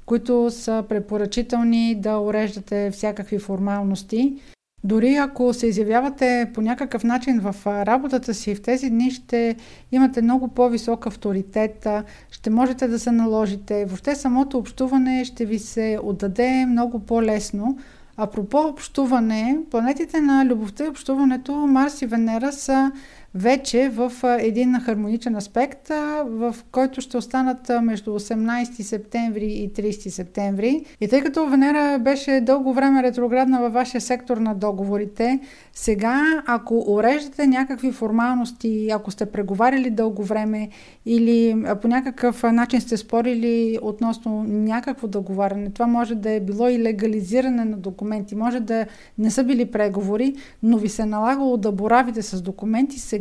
които 0.07 0.51
са 0.51 0.85
препоръчителни 0.89 1.95
да 1.95 2.19
уреждате 2.19 2.91
всякакви 2.91 3.39
формалности. 3.39 4.37
Дори 4.85 5.15
ако 5.15 5.55
се 5.55 5.67
изявявате 5.67 6.51
по 6.55 6.61
някакъв 6.61 7.05
начин 7.05 7.41
в 7.41 7.67
работата 7.67 8.35
си, 8.35 8.55
в 8.55 8.63
тези 8.63 8.91
дни 8.91 9.11
ще 9.11 9.57
имате 9.93 10.23
много 10.23 10.49
по-висок 10.49 11.07
авторитет, 11.07 11.87
ще 12.31 12.51
можете 12.51 12.89
да 12.89 12.99
се 12.99 13.11
наложите. 13.11 13.85
Въобще 13.85 14.15
самото 14.15 14.59
общуване 14.59 15.25
ще 15.25 15.45
ви 15.45 15.59
се 15.59 15.99
отдаде 16.03 16.67
много 16.67 16.99
по-лесно. 16.99 17.79
Апропо 18.17 18.59
общуване, 18.59 19.59
планетите 19.71 20.21
на 20.21 20.45
любовта 20.47 20.85
и 20.85 20.89
общуването 20.89 21.55
Марс 21.55 22.03
и 22.03 22.07
Венера 22.07 22.53
са 22.53 22.93
вече 23.35 23.89
в 23.89 24.13
един 24.25 24.81
хармоничен 24.81 25.37
аспект, 25.37 25.89
в 26.25 26.57
който 26.73 27.01
ще 27.01 27.17
останат 27.17 27.71
между 27.83 28.11
18 28.11 28.83
септември 28.83 29.47
и 29.47 29.73
30 29.73 30.09
септември. 30.09 30.85
И 31.01 31.09
тъй 31.09 31.21
като 31.21 31.47
Венера 31.47 31.99
беше 31.99 32.41
дълго 32.41 32.73
време 32.73 33.03
ретроградна 33.03 33.61
във 33.61 33.73
вашия 33.73 34.01
сектор 34.01 34.37
на 34.37 34.55
договорите, 34.55 35.41
сега 35.73 36.43
ако 36.47 36.85
уреждате 36.89 37.47
някакви 37.47 37.93
формалности, 37.93 38.89
ако 38.93 39.11
сте 39.11 39.27
преговаряли 39.27 39.91
дълго 39.91 40.23
време 40.23 40.69
или 41.07 41.65
по 41.83 41.89
някакъв 41.89 42.43
начин 42.43 42.81
сте 42.81 42.97
спорили 42.97 43.79
относно 43.83 44.45
някакво 44.49 45.09
договаряне, 45.09 45.71
това 45.71 45.87
може 45.87 46.15
да 46.15 46.31
е 46.31 46.41
било 46.41 46.69
и 46.69 46.79
легализиране 46.79 47.65
на 47.65 47.77
документи, 47.77 48.35
може 48.35 48.61
да 48.61 48.87
не 49.19 49.31
са 49.31 49.45
били 49.45 49.67
преговори, 49.67 50.35
но 50.63 50.79
ви 50.79 50.89
се 50.89 51.03
е 51.03 51.07
налагало 51.07 51.57
да 51.57 51.73
боравите 51.73 52.23
с 52.23 52.43
документи, 52.43 52.99
сега 52.99 53.20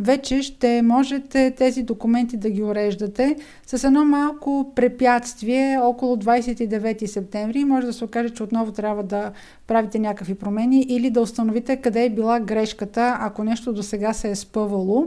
вече 0.00 0.42
ще 0.42 0.82
можете 0.82 1.50
тези 1.50 1.82
документи 1.82 2.36
да 2.36 2.50
ги 2.50 2.62
уреждате 2.62 3.36
с 3.66 3.84
едно 3.84 4.04
малко 4.04 4.72
препятствие 4.74 5.78
около 5.82 6.16
29 6.16 7.06
септември. 7.06 7.64
Може 7.64 7.86
да 7.86 7.92
се 7.92 8.04
окаже, 8.04 8.30
че 8.30 8.42
отново 8.42 8.72
трябва 8.72 9.02
да 9.02 9.32
правите 9.66 9.98
някакви 9.98 10.34
промени 10.34 10.80
или 10.80 11.10
да 11.10 11.20
установите 11.20 11.76
къде 11.76 12.04
е 12.04 12.10
била 12.10 12.40
грешката, 12.40 13.16
ако 13.20 13.44
нещо 13.44 13.72
до 13.72 13.82
сега 13.82 14.12
се 14.12 14.30
е 14.30 14.34
спъвало. 14.34 15.06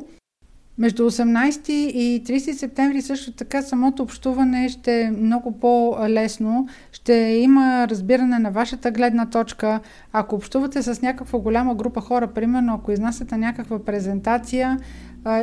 Между 0.78 1.12
18 1.12 1.70
и 1.72 2.24
30 2.24 2.52
септември 2.52 3.02
също 3.02 3.32
така 3.32 3.62
самото 3.62 4.04
общуване 4.04 4.70
ще 4.70 5.02
е 5.02 5.12
много 5.12 5.60
по-лесно. 5.60 6.68
Ще 6.92 7.14
има 7.14 7.88
разбиране 7.88 8.40
на 8.40 8.52
вашата 8.52 8.92
гледна 8.92 9.30
точка. 9.30 9.80
Ако 10.14 10.36
общувате 10.36 10.82
с 10.82 11.02
някаква 11.02 11.40
голяма 11.40 11.76
група 11.76 12.02
хора, 12.02 12.28
примерно 12.28 12.74
ако 12.74 12.92
изнасяте 12.92 13.38
някаква 13.38 13.80
презентация, 13.80 14.80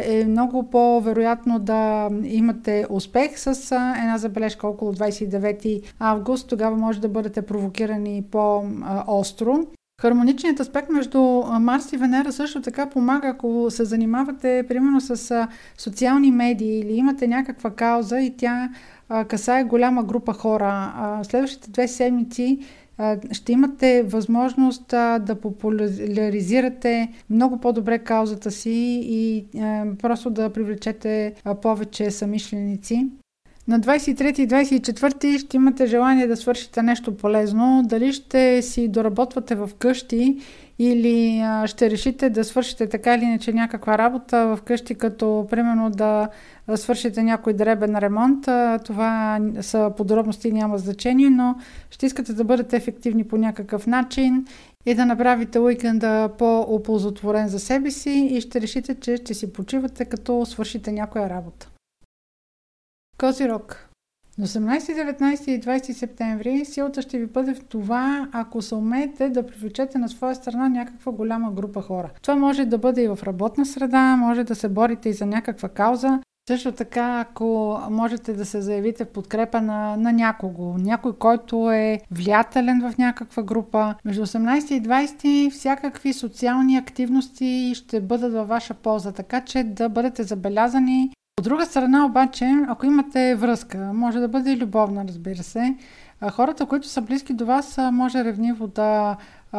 е 0.03 0.25
много 0.25 0.71
по-вероятно 0.71 1.59
да 1.59 2.09
имате 2.25 2.87
успех 2.91 3.39
с 3.39 3.73
една 3.73 4.19
забележка 4.19 4.69
около 4.69 4.93
29 4.93 5.83
август. 5.99 6.49
Тогава 6.49 6.77
може 6.77 7.01
да 7.01 7.09
бъдете 7.09 7.43
провокирани 7.43 8.25
по-остро. 8.31 9.59
Хармоничният 10.01 10.61
аспект 10.61 10.91
между 10.91 11.21
Марс 11.61 11.93
и 11.93 11.97
Венера 11.97 12.33
също 12.33 12.63
така 12.63 12.87
помага, 12.87 13.29
ако 13.29 13.67
се 13.71 13.85
занимавате 13.85 14.65
примерно 14.69 15.01
с 15.01 15.49
социални 15.79 16.31
медии 16.31 16.79
или 16.79 16.93
имате 16.93 17.29
някаква 17.29 17.71
кауза 17.71 18.19
и 18.21 18.37
тя 18.37 18.71
касае 19.29 19.65
голяма 19.65 20.05
група 20.05 20.33
хора. 20.33 20.93
Следващите 21.23 21.71
две 21.71 21.89
седмици 21.89 22.59
ще 23.33 23.53
имате 23.53 24.03
възможност 24.03 24.85
да 24.89 25.37
популяризирате 25.43 27.13
много 27.31 27.61
по-добре 27.61 27.99
каузата 27.99 28.51
си 28.51 29.01
и 29.05 29.45
просто 30.03 30.31
да 30.31 30.53
привлечете 30.53 31.35
повече 31.63 32.11
самишленици. 32.11 33.09
На 33.71 33.81
23 33.81 34.41
и 34.41 34.49
24 34.49 35.39
ще 35.39 35.57
имате 35.57 35.87
желание 35.87 36.27
да 36.27 36.37
свършите 36.37 36.83
нещо 36.83 37.17
полезно. 37.17 37.83
Дали 37.87 38.13
ще 38.13 38.63
си 38.63 38.89
доработвате 38.89 39.55
в 39.55 39.71
къщи 39.79 40.39
или 40.79 41.45
ще 41.67 41.91
решите 41.91 42.31
да 42.31 42.45
свършите 42.45 42.89
така 42.89 43.15
или 43.15 43.25
иначе 43.25 43.53
някаква 43.53 43.99
работа 43.99 44.47
в 44.47 44.63
къщи, 44.63 44.95
като 44.95 45.47
примерно 45.51 45.91
да 45.91 46.29
свършите 46.75 47.23
някой 47.23 47.53
дребен 47.53 47.99
ремонт. 47.99 48.49
Това 48.85 49.41
са 49.61 49.93
подробности, 49.97 50.53
няма 50.53 50.79
значение, 50.79 51.31
но 51.31 51.55
ще 51.91 52.07
искате 52.07 52.33
да 52.33 52.45
бъдете 52.45 52.77
ефективни 52.77 53.25
по 53.25 53.37
някакъв 53.37 53.87
начин 53.87 54.47
и 54.87 54.95
да 54.95 55.07
направите 55.07 55.59
уикенда 55.59 56.31
по-оползотворен 56.39 57.49
за 57.49 57.59
себе 57.59 57.91
си 57.91 58.29
и 58.31 58.41
ще 58.41 58.61
решите, 58.61 58.95
че 58.95 59.17
ще 59.17 59.35
си 59.35 59.53
почивате, 59.53 60.05
като 60.05 60.47
свършите 60.47 60.93
някоя 60.93 61.31
работа. 61.31 61.71
Козирог 63.21 63.89
на 64.39 64.47
18, 64.47 64.79
19 65.19 65.49
и 65.49 65.61
20 65.61 65.93
септември 65.93 66.65
силата 66.65 67.03
ще 67.03 67.19
ви 67.19 67.27
бъде 67.27 67.55
в 67.55 67.65
това, 67.65 68.29
ако 68.33 68.63
се 68.63 68.75
умеете 68.75 69.29
да 69.29 69.47
привлечете 69.47 69.99
на 69.99 70.09
своя 70.09 70.35
страна 70.35 70.69
някаква 70.69 71.13
голяма 71.13 71.53
група 71.53 71.83
хора. 71.83 72.11
Това 72.23 72.37
може 72.37 72.65
да 72.65 72.79
бъде 72.79 73.03
и 73.03 73.09
в 73.09 73.19
работна 73.23 73.67
среда, 73.67 74.17
може 74.17 74.45
да 74.45 74.55
се 74.55 74.69
борите 74.69 75.09
и 75.09 75.13
за 75.13 75.27
някаква 75.27 75.69
кауза, 75.69 76.21
също 76.49 76.73
така, 76.73 77.21
ако 77.21 77.81
можете 77.91 78.33
да 78.33 78.45
се 78.45 78.61
заявите 78.61 79.05
в 79.05 79.09
подкрепа 79.09 79.61
на, 79.61 79.97
на 79.97 80.13
някого, 80.13 80.79
някой, 80.79 81.13
който 81.13 81.71
е 81.71 82.01
влиятелен 82.11 82.91
в 82.91 82.99
някаква 82.99 83.43
група, 83.43 83.95
между 84.05 84.27
18 84.27 84.73
и 84.73 84.83
20 84.83 85.51
всякакви 85.51 86.13
социални 86.13 86.77
активности 86.77 87.73
ще 87.75 88.01
бъдат 88.01 88.33
във 88.33 88.49
ваша 88.49 88.75
полза, 88.75 89.13
така 89.13 89.41
че 89.41 89.65
да 89.65 89.89
бъдете 89.89 90.23
забелязани. 90.23 91.11
От 91.41 91.45
друга 91.45 91.67
страна 91.67 92.07
обаче, 92.07 92.65
ако 92.69 92.87
имате 92.87 93.35
връзка, 93.35 93.79
може 93.95 94.19
да 94.19 94.29
бъде 94.29 94.53
и 94.53 94.57
любовна, 94.57 95.05
разбира 95.09 95.43
се, 95.43 95.75
хората, 96.33 96.67
които 96.67 96.89
са 96.89 97.01
близки 97.01 97.33
до 97.33 97.47
вас, 97.47 97.79
може 97.93 98.25
ревниво 98.25 98.67
да 98.67 99.17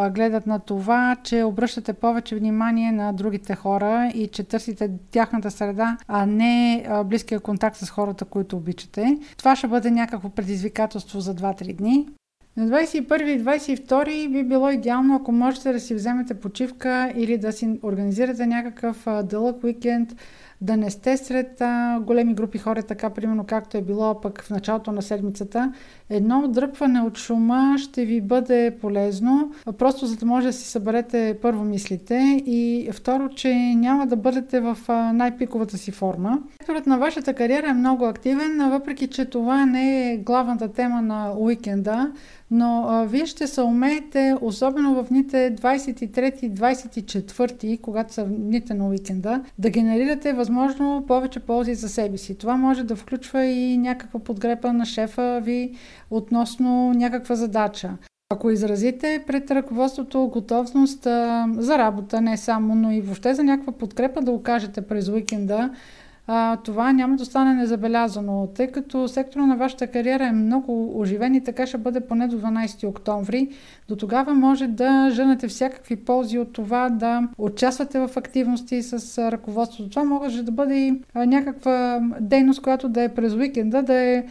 гледат 0.10 0.48
на 0.48 0.60
това, 0.60 1.16
че 1.24 1.44
обръщате 1.44 1.94
повече 1.94 2.36
внимание 2.36 2.92
на 2.92 3.14
другите 3.14 3.56
хора 3.56 4.12
и 4.16 4.28
че 4.28 4.44
търсите 4.44 4.92
тяхната 5.12 5.52
среда, 5.52 5.98
а 6.08 6.26
не 6.26 6.86
близкия 7.06 7.40
контакт 7.40 7.78
с 7.78 7.90
хората, 7.90 8.26
които 8.26 8.58
обичате. 8.58 9.18
Това 9.38 9.56
ще 9.56 9.68
бъде 9.68 9.92
някакво 9.92 10.30
предизвикателство 10.30 11.20
за 11.20 11.36
2-3 11.36 11.76
дни. 11.76 12.08
На 12.58 12.68
21 12.68 13.24
и 13.24 13.44
22 13.44 14.32
би 14.32 14.44
било 14.44 14.70
идеално, 14.70 15.16
ако 15.16 15.32
можете 15.32 15.74
да 15.74 15.80
си 15.80 15.96
вземете 15.96 16.34
почивка 16.34 17.14
или 17.16 17.38
да 17.38 17.52
си 17.52 17.80
организирате 17.84 18.46
някакъв 18.46 19.08
дълъг 19.24 19.64
уикенд, 19.64 20.16
да 20.62 20.78
не 20.78 20.90
сте 20.90 21.18
сред 21.18 21.62
а, 21.62 22.00
големи 22.00 22.34
групи 22.34 22.58
хора, 22.58 22.84
така 22.84 23.10
примерно 23.10 23.44
както 23.44 23.78
е 23.78 23.82
било 23.82 24.22
пък 24.22 24.44
в 24.44 24.50
началото 24.50 24.92
на 24.92 25.02
седмицата. 25.02 25.74
Едно 26.10 26.40
отдръпване 26.40 27.02
от 27.02 27.18
шума 27.18 27.76
ще 27.78 28.06
ви 28.06 28.22
бъде 28.22 28.78
полезно, 28.82 29.52
просто 29.78 30.06
за 30.06 30.16
да 30.16 30.26
може 30.26 30.48
да 30.48 30.54
си 30.54 30.70
съберете 30.70 31.38
първо 31.42 31.64
мислите 31.64 32.42
и 32.46 32.90
второ, 32.94 33.30
че 33.30 33.54
няма 33.76 34.08
да 34.08 34.16
бъдете 34.16 34.60
в 34.60 34.78
най-пиковата 35.14 35.78
си 35.78 35.92
форма. 35.92 36.40
Секторът 36.58 36.88
на 36.88 36.98
вашата 36.98 37.34
кариера 37.34 37.70
е 37.70 37.74
много 37.74 38.06
активен, 38.06 38.70
въпреки 38.70 39.08
че 39.08 39.26
това 39.26 39.66
не 39.66 40.14
е 40.14 40.18
главната 40.18 40.68
тема 40.68 41.02
на 41.02 41.34
уикенда, 41.38 42.12
но 42.52 42.86
а, 42.88 43.06
вие 43.06 43.26
ще 43.26 43.48
се 43.48 43.62
умеете, 43.62 44.36
особено 44.42 45.04
в 45.04 45.08
дните 45.10 45.56
23-24, 45.56 47.82
когато 47.82 48.14
са 48.14 48.26
дните 48.26 48.74
на 48.74 48.88
уикенда, 48.88 49.44
да 49.60 49.70
генерирате 49.70 50.34
възможно 50.34 51.04
повече 51.08 51.40
ползи 51.40 51.76
за 51.76 51.90
себе 51.90 52.18
си. 52.18 52.38
Това 52.38 52.58
може 52.58 52.84
да 52.84 52.96
включва 52.96 53.46
и 53.46 53.78
някаква 53.78 54.20
подгрепа 54.20 54.74
на 54.74 54.86
шефа 54.86 55.42
ви 55.44 55.76
относно 56.10 56.94
някаква 56.94 57.36
задача. 57.36 57.92
Ако 58.30 58.52
изразите 58.52 59.24
пред 59.28 59.52
ръководството 59.52 60.28
готовност 60.28 61.06
а, 61.06 61.48
за 61.58 61.78
работа, 61.78 62.22
не 62.22 62.38
само, 62.38 62.76
но 62.76 62.92
и 62.92 63.02
въобще 63.02 63.34
за 63.34 63.44
някаква 63.44 63.74
подкрепа 63.74 64.22
да 64.22 64.32
окажете 64.32 64.82
през 64.82 65.10
уикенда, 65.10 65.70
а, 66.34 66.58
това 66.58 66.94
няма 66.94 67.16
да 67.16 67.24
остане 67.24 67.54
незабелязано, 67.54 68.48
тъй 68.56 68.68
като 68.68 69.08
сектора 69.08 69.46
на 69.46 69.58
вашата 69.58 69.88
кариера 69.88 70.26
е 70.26 70.32
много 70.32 71.00
оживен 71.00 71.36
и 71.36 71.44
така 71.44 71.68
ще 71.68 71.78
бъде 71.78 72.00
поне 72.00 72.28
до 72.28 72.40
12 72.40 72.88
октомври. 72.88 73.50
До 73.88 73.96
тогава 73.96 74.34
може 74.34 74.68
да 74.68 75.10
женете 75.12 75.48
всякакви 75.48 75.96
ползи 75.96 76.40
от 76.40 76.54
това 76.54 76.90
да 76.90 77.28
участвате 77.38 78.00
в 78.00 78.18
активности 78.18 78.84
с 78.84 79.32
ръководството. 79.32 79.90
Това 79.90 80.04
може 80.04 80.44
да 80.44 80.52
бъде 80.52 80.76
и 80.76 81.02
някаква 81.16 82.00
дейност, 82.20 82.62
която 82.62 82.90
да 82.90 83.02
е 83.04 83.14
през 83.14 83.34
уикенда, 83.34 83.84
да 83.84 83.94
е 83.94 84.24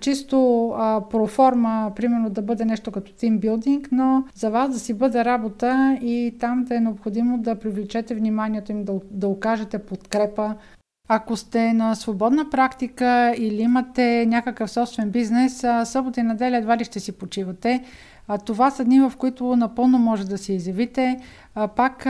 чисто 0.00 0.68
а, 0.76 1.00
проформа, 1.10 1.92
примерно 1.96 2.30
да 2.30 2.42
бъде 2.42 2.64
нещо 2.64 2.92
като 2.92 3.12
тимбилдинг, 3.12 3.88
но 3.92 4.24
за 4.34 4.50
вас 4.50 4.70
да 4.70 4.78
си 4.78 4.94
бъде 4.94 5.24
работа 5.24 5.98
и 6.02 6.34
там 6.40 6.64
да 6.64 6.76
е 6.76 6.80
необходимо 6.80 7.38
да 7.38 7.54
привлечете 7.54 8.14
вниманието 8.14 8.72
им, 8.72 8.84
да, 8.84 8.92
да 9.10 9.28
окажете 9.28 9.78
подкрепа 9.78 10.54
ако 11.14 11.36
сте 11.36 11.72
на 11.72 11.94
свободна 11.94 12.50
практика 12.50 13.34
или 13.36 13.62
имате 13.62 14.26
някакъв 14.26 14.70
собствен 14.70 15.10
бизнес, 15.10 15.64
събота 15.84 16.20
и 16.20 16.22
неделя 16.22 16.56
едва 16.56 16.76
ли 16.76 16.84
ще 16.84 17.00
си 17.00 17.12
почивате. 17.12 17.84
Това 18.46 18.70
са 18.70 18.84
дни, 18.84 19.00
в 19.00 19.12
които 19.18 19.56
напълно 19.56 19.98
може 19.98 20.26
да 20.26 20.38
се 20.38 20.52
изявите. 20.52 21.16
Пак 21.76 22.06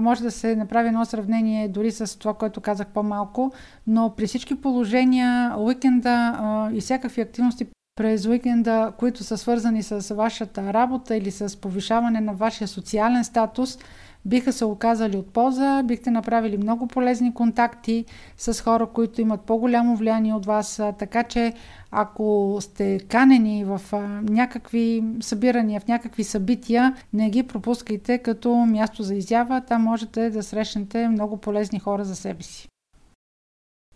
може 0.00 0.22
да 0.22 0.30
се 0.30 0.56
направи 0.56 0.88
едно 0.88 1.04
сравнение 1.04 1.68
дори 1.68 1.90
с 1.90 2.18
това, 2.18 2.34
което 2.34 2.60
казах 2.60 2.86
по-малко, 2.86 3.52
но 3.86 4.14
при 4.16 4.26
всички 4.26 4.60
положения, 4.60 5.54
уикенда 5.58 6.70
и 6.74 6.80
всякакви 6.80 7.20
активности 7.20 7.66
през 7.96 8.26
уикенда, 8.26 8.92
които 8.98 9.24
са 9.24 9.38
свързани 9.38 9.82
с 9.82 10.14
вашата 10.14 10.72
работа 10.72 11.16
или 11.16 11.30
с 11.30 11.60
повишаване 11.60 12.20
на 12.20 12.32
вашия 12.32 12.68
социален 12.68 13.24
статус, 13.24 13.78
биха 14.26 14.52
се 14.52 14.64
оказали 14.64 15.16
от 15.16 15.32
полза, 15.32 15.82
бихте 15.82 16.10
направили 16.10 16.56
много 16.56 16.86
полезни 16.86 17.34
контакти 17.34 18.04
с 18.36 18.62
хора, 18.62 18.86
които 18.86 19.20
имат 19.20 19.40
по-голямо 19.40 19.96
влияние 19.96 20.34
от 20.34 20.46
вас, 20.46 20.82
така 20.98 21.22
че 21.22 21.52
ако 21.90 22.58
сте 22.60 22.98
канени 23.08 23.64
в 23.64 23.80
някакви 24.22 25.04
събирания, 25.20 25.80
в 25.80 25.88
някакви 25.88 26.24
събития, 26.24 26.96
не 27.12 27.30
ги 27.30 27.42
пропускайте 27.42 28.18
като 28.18 28.54
място 28.56 29.02
за 29.02 29.14
изява, 29.14 29.60
там 29.60 29.82
можете 29.82 30.30
да 30.30 30.42
срещнете 30.42 31.08
много 31.08 31.36
полезни 31.36 31.78
хора 31.78 32.04
за 32.04 32.16
себе 32.16 32.42
си. 32.42 32.68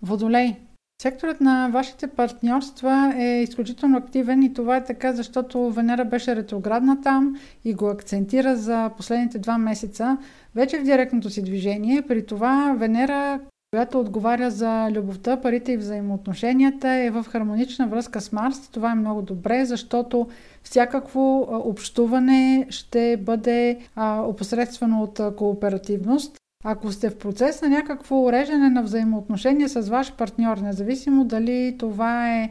Водолей 0.02 0.56
Секторът 1.02 1.40
на 1.40 1.68
вашите 1.68 2.06
партньорства 2.06 3.14
е 3.16 3.42
изключително 3.42 3.98
активен 3.98 4.42
и 4.42 4.54
това 4.54 4.76
е 4.76 4.84
така, 4.84 5.12
защото 5.12 5.70
Венера 5.70 6.04
беше 6.04 6.36
ретроградна 6.36 7.00
там 7.00 7.36
и 7.64 7.74
го 7.74 7.88
акцентира 7.88 8.56
за 8.56 8.90
последните 8.96 9.38
два 9.38 9.58
месеца 9.58 10.18
вече 10.54 10.78
в 10.78 10.82
директното 10.82 11.30
си 11.30 11.42
движение. 11.42 12.02
При 12.02 12.26
това 12.26 12.74
Венера, 12.78 13.40
която 13.72 14.00
отговаря 14.00 14.50
за 14.50 14.88
любовта, 14.92 15.40
парите 15.40 15.72
и 15.72 15.76
взаимоотношенията, 15.76 16.88
е 16.88 17.10
в 17.10 17.26
хармонична 17.28 17.88
връзка 17.88 18.20
с 18.20 18.32
Марс. 18.32 18.68
Това 18.68 18.92
е 18.92 18.94
много 18.94 19.22
добре, 19.22 19.64
защото 19.64 20.28
всякакво 20.62 21.48
общуване 21.50 22.66
ще 22.70 23.16
бъде 23.16 23.78
опосредствено 24.26 25.02
от 25.02 25.20
кооперативност. 25.36 26.38
Ако 26.64 26.92
сте 26.92 27.10
в 27.10 27.18
процес 27.18 27.62
на 27.62 27.68
някакво 27.68 28.24
уреждане 28.24 28.70
на 28.70 28.82
взаимоотношения 28.82 29.68
с 29.68 29.80
ваш 29.80 30.12
партньор, 30.12 30.56
независимо 30.56 31.24
дали 31.24 31.76
това 31.78 32.36
е 32.36 32.50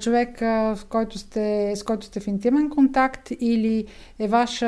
човек, 0.00 0.38
с 0.76 0.86
който 0.88 1.18
сте, 1.18 1.72
с 1.76 1.82
който 1.82 2.06
сте 2.06 2.20
в 2.20 2.26
интимен 2.26 2.70
контакт 2.70 3.30
или 3.40 3.86
е 4.18 4.28
ваш 4.28 4.64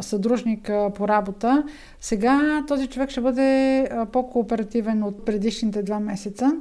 съдружник 0.00 0.70
по 0.94 1.08
работа, 1.08 1.64
сега 2.00 2.64
този 2.68 2.86
човек 2.86 3.10
ще 3.10 3.20
бъде 3.20 3.88
по-кооперативен 4.12 5.02
от 5.02 5.24
предишните 5.24 5.82
два 5.82 6.00
месеца. 6.00 6.52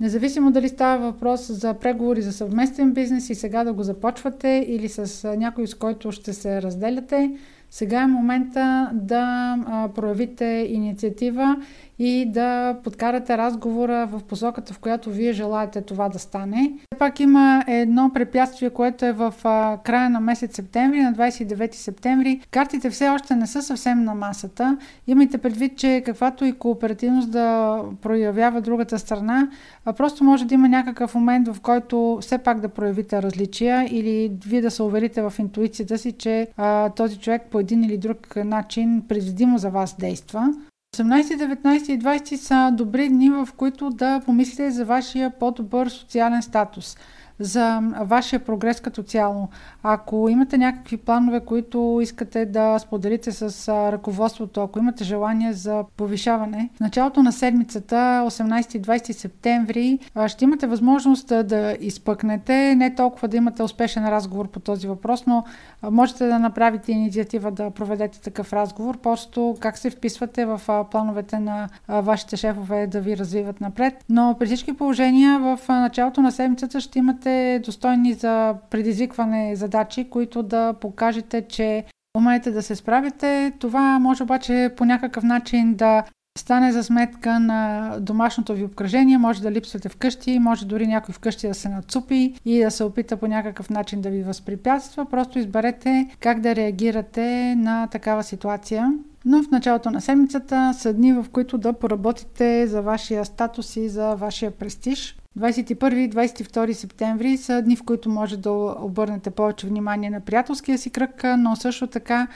Независимо 0.00 0.50
дали 0.50 0.68
става 0.68 1.12
въпрос 1.12 1.52
за 1.52 1.74
преговори 1.74 2.22
за 2.22 2.32
съвместен 2.32 2.92
бизнес 2.92 3.30
и 3.30 3.34
сега 3.34 3.64
да 3.64 3.72
го 3.72 3.82
започвате 3.82 4.64
или 4.68 4.88
с 4.88 5.28
някой, 5.36 5.66
с 5.66 5.74
който 5.74 6.12
ще 6.12 6.32
се 6.32 6.62
разделяте, 6.62 7.36
сега 7.74 8.02
е 8.02 8.06
момента 8.06 8.90
да 8.92 9.56
а, 9.66 9.88
проявите 9.88 10.44
инициатива 10.70 11.56
и 11.98 12.30
да 12.30 12.76
подкарате 12.84 13.38
разговора 13.38 14.08
в 14.12 14.22
посоката, 14.24 14.74
в 14.74 14.78
която 14.78 15.10
вие 15.10 15.32
желаете 15.32 15.80
това 15.80 16.08
да 16.08 16.18
стане. 16.18 16.72
Все 16.78 16.98
пак 16.98 17.20
има 17.20 17.64
едно 17.66 18.10
препятствие, 18.14 18.70
което 18.70 19.04
е 19.04 19.12
в 19.12 19.34
а, 19.44 19.78
края 19.84 20.10
на 20.10 20.20
месец 20.20 20.56
септември, 20.56 21.00
на 21.02 21.12
29 21.12 21.74
септември. 21.74 22.40
Картите 22.50 22.90
все 22.90 23.08
още 23.08 23.36
не 23.36 23.46
са 23.46 23.62
съвсем 23.62 24.04
на 24.04 24.14
масата. 24.14 24.78
Имайте 25.06 25.38
предвид, 25.38 25.76
че 25.76 26.02
каквато 26.06 26.44
и 26.44 26.52
кооперативност 26.52 27.30
да 27.30 27.78
проявява 28.02 28.60
другата 28.60 28.98
страна, 28.98 29.48
а 29.84 29.92
просто 29.92 30.24
може 30.24 30.44
да 30.44 30.54
има 30.54 30.68
някакъв 30.68 31.14
момент, 31.14 31.48
в 31.48 31.60
който 31.60 32.18
все 32.20 32.38
пак 32.38 32.60
да 32.60 32.68
проявите 32.68 33.22
различия 33.22 33.86
или 33.90 34.32
вие 34.46 34.60
да 34.60 34.70
се 34.70 34.82
уверите 34.82 35.22
в 35.22 35.32
интуицията 35.38 35.98
си, 35.98 36.12
че 36.12 36.48
а, 36.56 36.90
този 36.90 37.18
човек 37.18 37.42
по 37.50 37.63
един 37.64 37.84
или 37.84 37.98
друг 37.98 38.36
начин 38.36 39.02
предвидимо 39.08 39.58
за 39.58 39.70
вас 39.70 39.96
действа. 39.98 40.54
18, 40.96 41.22
19 41.22 41.90
и 41.90 41.98
20 41.98 42.36
са 42.36 42.70
добри 42.72 43.08
дни, 43.08 43.30
в 43.30 43.48
които 43.56 43.90
да 43.90 44.20
помислите 44.24 44.70
за 44.70 44.84
вашия 44.84 45.30
по-добър 45.30 45.88
социален 45.88 46.42
статус– 46.42 46.96
за 47.38 47.80
вашия 48.00 48.40
прогрес 48.40 48.80
като 48.80 49.02
цяло. 49.02 49.48
Ако 49.82 50.28
имате 50.28 50.58
някакви 50.58 50.96
планове, 50.96 51.40
които 51.40 51.98
искате 52.02 52.46
да 52.46 52.78
споделите 52.78 53.32
с 53.32 53.68
ръководството, 53.92 54.62
ако 54.62 54.78
имате 54.78 55.04
желание 55.04 55.52
за 55.52 55.84
повишаване, 55.96 56.70
в 56.76 56.80
началото 56.80 57.22
на 57.22 57.32
седмицата, 57.32 58.24
18-20 58.26 59.12
септември, 59.12 59.98
ще 60.26 60.44
имате 60.44 60.66
възможност 60.66 61.26
да 61.28 61.76
изпъкнете, 61.80 62.74
не 62.74 62.94
толкова 62.94 63.28
да 63.28 63.36
имате 63.36 63.62
успешен 63.62 64.08
разговор 64.08 64.48
по 64.48 64.60
този 64.60 64.86
въпрос, 64.88 65.26
но 65.26 65.44
можете 65.90 66.26
да 66.26 66.38
направите 66.38 66.92
инициатива 66.92 67.50
да 67.50 67.70
проведете 67.70 68.20
такъв 68.20 68.52
разговор, 68.52 68.98
просто 68.98 69.56
как 69.60 69.78
се 69.78 69.90
вписвате 69.90 70.46
в 70.46 70.60
плановете 70.90 71.38
на 71.38 71.68
вашите 71.88 72.36
шефове 72.36 72.86
да 72.86 73.00
ви 73.00 73.16
развиват 73.16 73.60
напред. 73.60 74.04
Но 74.08 74.36
при 74.38 74.46
всички 74.46 74.76
положения 74.76 75.38
в 75.38 75.58
началото 75.68 76.22
на 76.22 76.32
седмицата 76.32 76.80
ще 76.80 76.98
имате 76.98 77.23
имате 77.24 77.60
достойни 77.64 78.12
за 78.12 78.54
предизвикване 78.70 79.56
задачи, 79.56 80.10
които 80.10 80.42
да 80.42 80.72
покажете, 80.72 81.42
че 81.48 81.84
умеете 82.16 82.50
да 82.50 82.62
се 82.62 82.76
справите. 82.76 83.52
Това 83.58 83.98
може 83.98 84.22
обаче 84.22 84.70
по 84.76 84.84
някакъв 84.84 85.24
начин 85.24 85.74
да 85.74 86.04
стане 86.38 86.72
за 86.72 86.84
сметка 86.84 87.40
на 87.40 87.90
домашното 88.00 88.54
ви 88.54 88.64
обкръжение, 88.64 89.18
може 89.18 89.42
да 89.42 89.50
липсвате 89.50 89.88
вкъщи, 89.88 90.38
може 90.38 90.66
дори 90.66 90.86
някой 90.86 91.12
вкъщи 91.12 91.48
да 91.48 91.54
се 91.54 91.68
нацупи 91.68 92.34
и 92.44 92.64
да 92.64 92.70
се 92.70 92.84
опита 92.84 93.16
по 93.16 93.26
някакъв 93.26 93.70
начин 93.70 94.00
да 94.00 94.10
ви 94.10 94.22
възпрепятства. 94.22 95.04
Просто 95.04 95.38
изберете 95.38 96.08
как 96.20 96.40
да 96.40 96.56
реагирате 96.56 97.54
на 97.58 97.86
такава 97.86 98.22
ситуация. 98.22 98.92
Но 99.24 99.42
в 99.42 99.50
началото 99.50 99.90
на 99.90 100.00
седмицата 100.00 100.74
са 100.74 100.92
дни, 100.92 101.12
в 101.12 101.26
които 101.32 101.58
да 101.58 101.72
поработите 101.72 102.66
за 102.66 102.82
вашия 102.82 103.24
статус 103.24 103.76
и 103.76 103.88
за 103.88 104.14
вашия 104.14 104.50
престиж. 104.50 105.16
21 105.38 105.94
и 105.94 106.10
22 106.10 106.72
септември 106.72 107.36
са 107.36 107.62
дни, 107.62 107.76
в 107.76 107.82
които 107.82 108.10
може 108.10 108.36
да 108.36 108.50
обърнете 108.80 109.30
повече 109.30 109.66
внимание 109.66 110.10
на 110.10 110.20
приятелския 110.20 110.78
си 110.78 110.90
кръг, 110.90 111.24
но 111.38 111.56
също 111.56 111.86
така, 111.86 112.26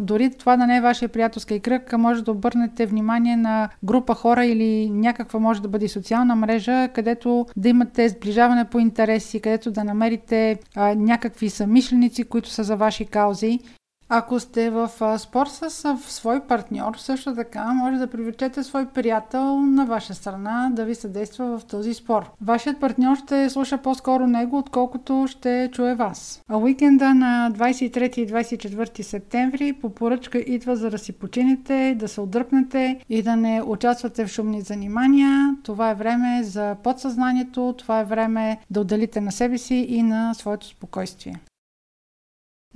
дори 0.00 0.30
това 0.30 0.56
да 0.56 0.66
не 0.66 0.76
е 0.76 0.80
вашия 0.80 1.08
приятелски 1.08 1.60
кръг, 1.60 1.98
може 1.98 2.24
да 2.24 2.30
обърнете 2.30 2.86
внимание 2.86 3.36
на 3.36 3.68
група 3.84 4.14
хора 4.14 4.44
или 4.44 4.90
някаква 4.90 5.40
може 5.40 5.62
да 5.62 5.68
бъде 5.68 5.88
социална 5.88 6.36
мрежа, 6.36 6.88
където 6.88 7.46
да 7.56 7.68
имате 7.68 8.08
сближаване 8.08 8.64
по 8.64 8.78
интереси, 8.78 9.40
където 9.40 9.70
да 9.70 9.84
намерите 9.84 10.58
някакви 10.96 11.50
самишленици, 11.50 12.24
които 12.24 12.48
са 12.48 12.64
за 12.64 12.76
ваши 12.76 13.04
каузи 13.04 13.58
ако 14.12 14.40
сте 14.40 14.70
в 14.70 14.90
спор 15.18 15.46
с 15.46 15.70
свой 15.98 16.40
партньор, 16.40 16.94
също 16.96 17.34
така 17.34 17.72
може 17.72 17.98
да 17.98 18.06
привлечете 18.06 18.62
свой 18.62 18.86
приятел 18.86 19.60
на 19.60 19.86
ваша 19.86 20.14
страна 20.14 20.70
да 20.72 20.84
ви 20.84 20.94
съдейства 20.94 21.58
в 21.58 21.64
този 21.64 21.94
спор. 21.94 22.30
Вашият 22.40 22.80
партньор 22.80 23.16
ще 23.16 23.50
слуша 23.50 23.78
по-скоро 23.78 24.26
него, 24.26 24.58
отколкото 24.58 25.26
ще 25.28 25.70
чуе 25.72 25.94
вас. 25.94 26.42
А 26.48 26.56
уикенда 26.56 27.14
на 27.14 27.50
23 27.52 28.18
и 28.18 28.28
24 28.28 29.02
септември 29.02 29.72
по 29.72 29.90
поръчка 29.94 30.38
идва 30.38 30.76
за 30.76 30.90
да 30.90 30.98
си 30.98 31.12
почините, 31.12 31.96
да 31.98 32.08
се 32.08 32.20
отдръпнете 32.20 33.00
и 33.08 33.22
да 33.22 33.36
не 33.36 33.62
участвате 33.62 34.26
в 34.26 34.30
шумни 34.30 34.60
занимания. 34.60 35.56
Това 35.62 35.90
е 35.90 35.94
време 35.94 36.42
за 36.42 36.76
подсъзнанието, 36.82 37.74
това 37.78 38.00
е 38.00 38.04
време 38.04 38.58
да 38.70 38.80
отделите 38.80 39.20
на 39.20 39.32
себе 39.32 39.58
си 39.58 39.74
и 39.74 40.02
на 40.02 40.34
своето 40.34 40.66
спокойствие. 40.66 41.40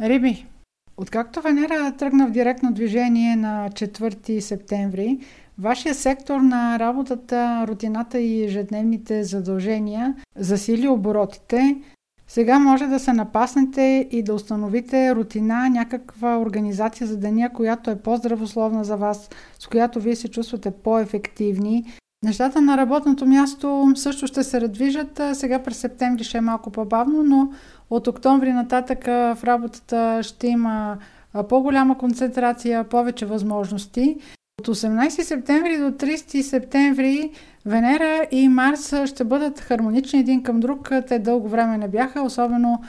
Риби, 0.01 0.47
Откакто 0.97 1.40
Венера 1.40 1.92
тръгна 1.99 2.26
в 2.26 2.30
директно 2.30 2.72
движение 2.72 3.36
на 3.36 3.68
4 3.70 4.40
септември, 4.40 5.18
вашия 5.59 5.95
сектор 5.95 6.40
на 6.40 6.78
работата, 6.78 7.64
рутината 7.68 8.20
и 8.20 8.45
ежедневните 8.45 9.24
задължения 9.24 10.14
засили 10.36 10.88
оборотите. 10.88 11.76
Сега 12.28 12.59
може 12.59 12.86
да 12.86 12.99
се 12.99 13.12
напаснете 13.12 14.09
и 14.11 14.22
да 14.22 14.34
установите 14.34 15.14
рутина, 15.14 15.68
някаква 15.70 16.38
организация 16.38 17.07
за 17.07 17.16
деня, 17.16 17.51
която 17.53 17.90
е 17.90 17.99
по-здравословна 17.99 18.84
за 18.84 18.97
вас, 18.97 19.30
с 19.59 19.66
която 19.66 20.01
вие 20.01 20.16
се 20.16 20.28
чувствате 20.28 20.70
по-ефективни. 20.70 21.84
Нещата 22.25 22.61
на 22.61 22.77
работното 22.77 23.27
място 23.27 23.93
също 23.95 24.27
ще 24.27 24.43
се 24.43 24.61
радвижат. 24.61 25.20
Сега 25.33 25.62
през 25.62 25.77
септември 25.77 26.25
ще 26.25 26.39
е 26.39 26.41
малко 26.41 26.70
по-бавно, 26.70 27.22
но 27.22 27.53
от 27.91 28.07
октомври 28.07 28.53
нататък 28.53 29.05
в 29.07 29.39
работата 29.45 30.20
ще 30.22 30.47
има 30.47 30.99
по-голяма 31.49 31.99
концентрация, 31.99 32.85
повече 32.85 33.27
възможности. 33.27 34.16
От 34.61 34.68
18 34.68 35.09
септември 35.09 35.79
до 35.79 35.91
30 35.91 36.43
септември 36.43 37.31
Венера 37.67 38.27
и 38.31 38.49
Марс 38.49 38.95
ще 39.07 39.25
бъдат 39.25 39.61
хармонични 39.61 40.21
един 40.21 40.43
към 40.43 40.61
друг. 40.61 40.91
Те 41.09 41.19
дълго 41.19 41.49
време 41.49 41.79
не 41.79 41.89
бяха, 41.89 42.23
особено 42.23 42.81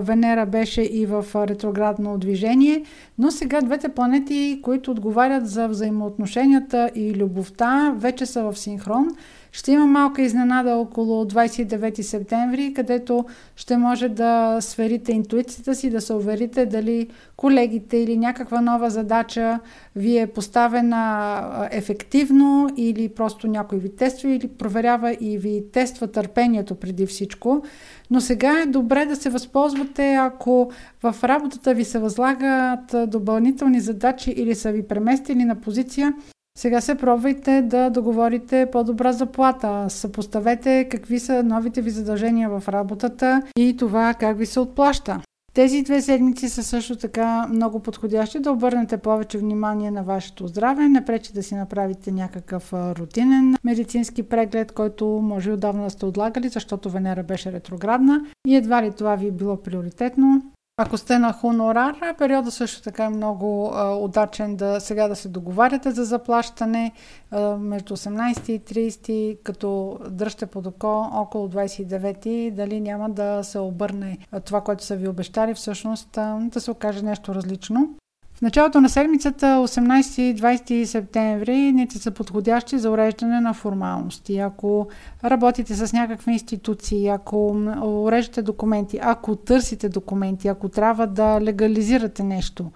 Венера 0.00 0.46
беше 0.46 0.82
и 0.82 1.06
в 1.06 1.24
ретроградно 1.34 2.18
движение, 2.18 2.84
но 3.18 3.30
сега 3.30 3.60
двете 3.60 3.88
планети, 3.88 4.60
които 4.62 4.90
отговарят 4.90 5.48
за 5.48 5.68
взаимоотношенията 5.68 6.90
и 6.94 7.14
любовта, 7.14 7.94
вече 7.96 8.26
са 8.26 8.42
в 8.42 8.58
синхрон. 8.58 9.08
Ще 9.52 9.72
има 9.72 9.86
малка 9.86 10.22
изненада 10.22 10.76
около 10.76 11.24
29 11.24 12.00
септември, 12.00 12.74
където 12.74 13.24
ще 13.56 13.76
може 13.76 14.08
да 14.08 14.60
сверите 14.60 15.12
интуицията 15.12 15.74
си, 15.74 15.90
да 15.90 16.00
се 16.00 16.12
уверите 16.12 16.66
дали 16.66 17.08
колегите 17.36 17.96
или 17.96 18.16
някаква 18.16 18.60
нова 18.60 18.90
задача 18.90 19.58
ви 19.96 20.18
е 20.18 20.26
поставена 20.26 21.68
ефективно 21.70 22.68
или 22.76 23.08
просто 23.08 23.46
някой 23.46 23.78
ви 23.78 23.96
тества 23.96 24.30
или 24.30 24.48
проверява 24.48 25.16
и 25.20 25.38
ви 25.38 25.64
тества 25.72 26.06
търпението 26.06 26.74
преди 26.74 27.06
всичко. 27.06 27.62
Но 28.10 28.20
сега 28.20 28.60
е 28.60 28.66
добре 28.66 29.06
да 29.06 29.16
се 29.16 29.30
възползвате, 29.30 30.14
ако 30.14 30.70
в 31.02 31.14
работата 31.24 31.74
ви 31.74 31.84
се 31.84 31.98
възлагат 31.98 32.94
допълнителни 33.06 33.80
задачи 33.80 34.30
или 34.30 34.54
са 34.54 34.72
ви 34.72 34.82
преместили 34.82 35.44
на 35.44 35.54
позиция, 35.54 36.14
сега 36.58 36.80
се 36.80 36.94
пробвайте 36.94 37.62
да 37.62 37.90
договорите 37.90 38.68
по-добра 38.72 39.12
заплата. 39.12 39.86
Съпоставете 39.88 40.88
какви 40.90 41.18
са 41.18 41.42
новите 41.42 41.82
ви 41.82 41.90
задължения 41.90 42.50
в 42.50 42.68
работата 42.68 43.42
и 43.58 43.76
това 43.76 44.14
как 44.14 44.38
ви 44.38 44.46
се 44.46 44.60
отплаща. 44.60 45.20
Тези 45.54 45.82
две 45.82 46.02
седмици 46.02 46.48
са 46.48 46.62
също 46.62 46.96
така 46.96 47.46
много 47.46 47.80
подходящи 47.80 48.38
да 48.38 48.52
обърнете 48.52 48.96
повече 48.96 49.38
внимание 49.38 49.90
на 49.90 50.02
вашето 50.02 50.46
здраве. 50.46 50.88
Не 50.88 51.04
пречи 51.04 51.32
да 51.32 51.42
си 51.42 51.54
направите 51.54 52.12
някакъв 52.12 52.72
рутинен 52.72 53.56
медицински 53.64 54.22
преглед, 54.22 54.72
който 54.72 55.06
може 55.06 55.52
отдавна 55.52 55.84
да 55.84 55.90
сте 55.90 56.06
отлагали, 56.06 56.48
защото 56.48 56.90
Венера 56.90 57.22
беше 57.22 57.52
ретроградна 57.52 58.20
и 58.46 58.56
едва 58.56 58.82
ли 58.82 58.92
това 58.92 59.16
ви 59.16 59.26
е 59.26 59.32
било 59.32 59.56
приоритетно. 59.56 60.42
Ако 60.82 60.98
сте 60.98 61.18
на 61.18 61.32
хонорар, 61.32 61.94
периода 62.18 62.50
също 62.50 62.82
така 62.82 63.04
е 63.04 63.08
много 63.08 63.70
а, 63.74 63.96
удачен 63.96 64.56
да 64.56 64.80
сега 64.80 65.08
да 65.08 65.16
се 65.16 65.28
договаряте 65.28 65.90
за 65.90 66.04
заплащане 66.04 66.92
а, 67.30 67.56
между 67.56 67.96
18 67.96 68.50
и 68.50 68.60
30, 68.90 69.42
като 69.42 69.98
дръжте 70.10 70.46
под 70.46 70.66
око 70.66 71.10
около 71.12 71.48
29, 71.48 72.50
дали 72.50 72.80
няма 72.80 73.10
да 73.10 73.44
се 73.44 73.58
обърне 73.58 74.18
това, 74.44 74.60
което 74.60 74.84
са 74.84 74.96
ви 74.96 75.08
обещали, 75.08 75.54
всъщност 75.54 76.18
а, 76.18 76.38
да 76.40 76.60
се 76.60 76.70
окаже 76.70 77.02
нещо 77.02 77.34
различно. 77.34 77.94
В 78.40 78.42
началото 78.42 78.80
на 78.80 78.88
седмицата, 78.88 79.46
18-20 79.46 80.84
септември, 80.84 81.72
дните 81.72 81.98
са 81.98 82.10
подходящи 82.10 82.78
за 82.78 82.90
уреждане 82.90 83.40
на 83.40 83.54
формалности. 83.54 84.38
Ако 84.38 84.88
работите 85.24 85.74
с 85.74 85.92
някакви 85.92 86.32
институции, 86.32 87.08
ако 87.08 87.46
уреждате 87.82 88.42
документи, 88.42 88.98
ако 89.02 89.36
търсите 89.36 89.88
документи, 89.88 90.48
ако 90.48 90.68
трябва 90.68 91.06
да 91.06 91.40
легализирате 91.40 92.22
нещо, 92.22 92.70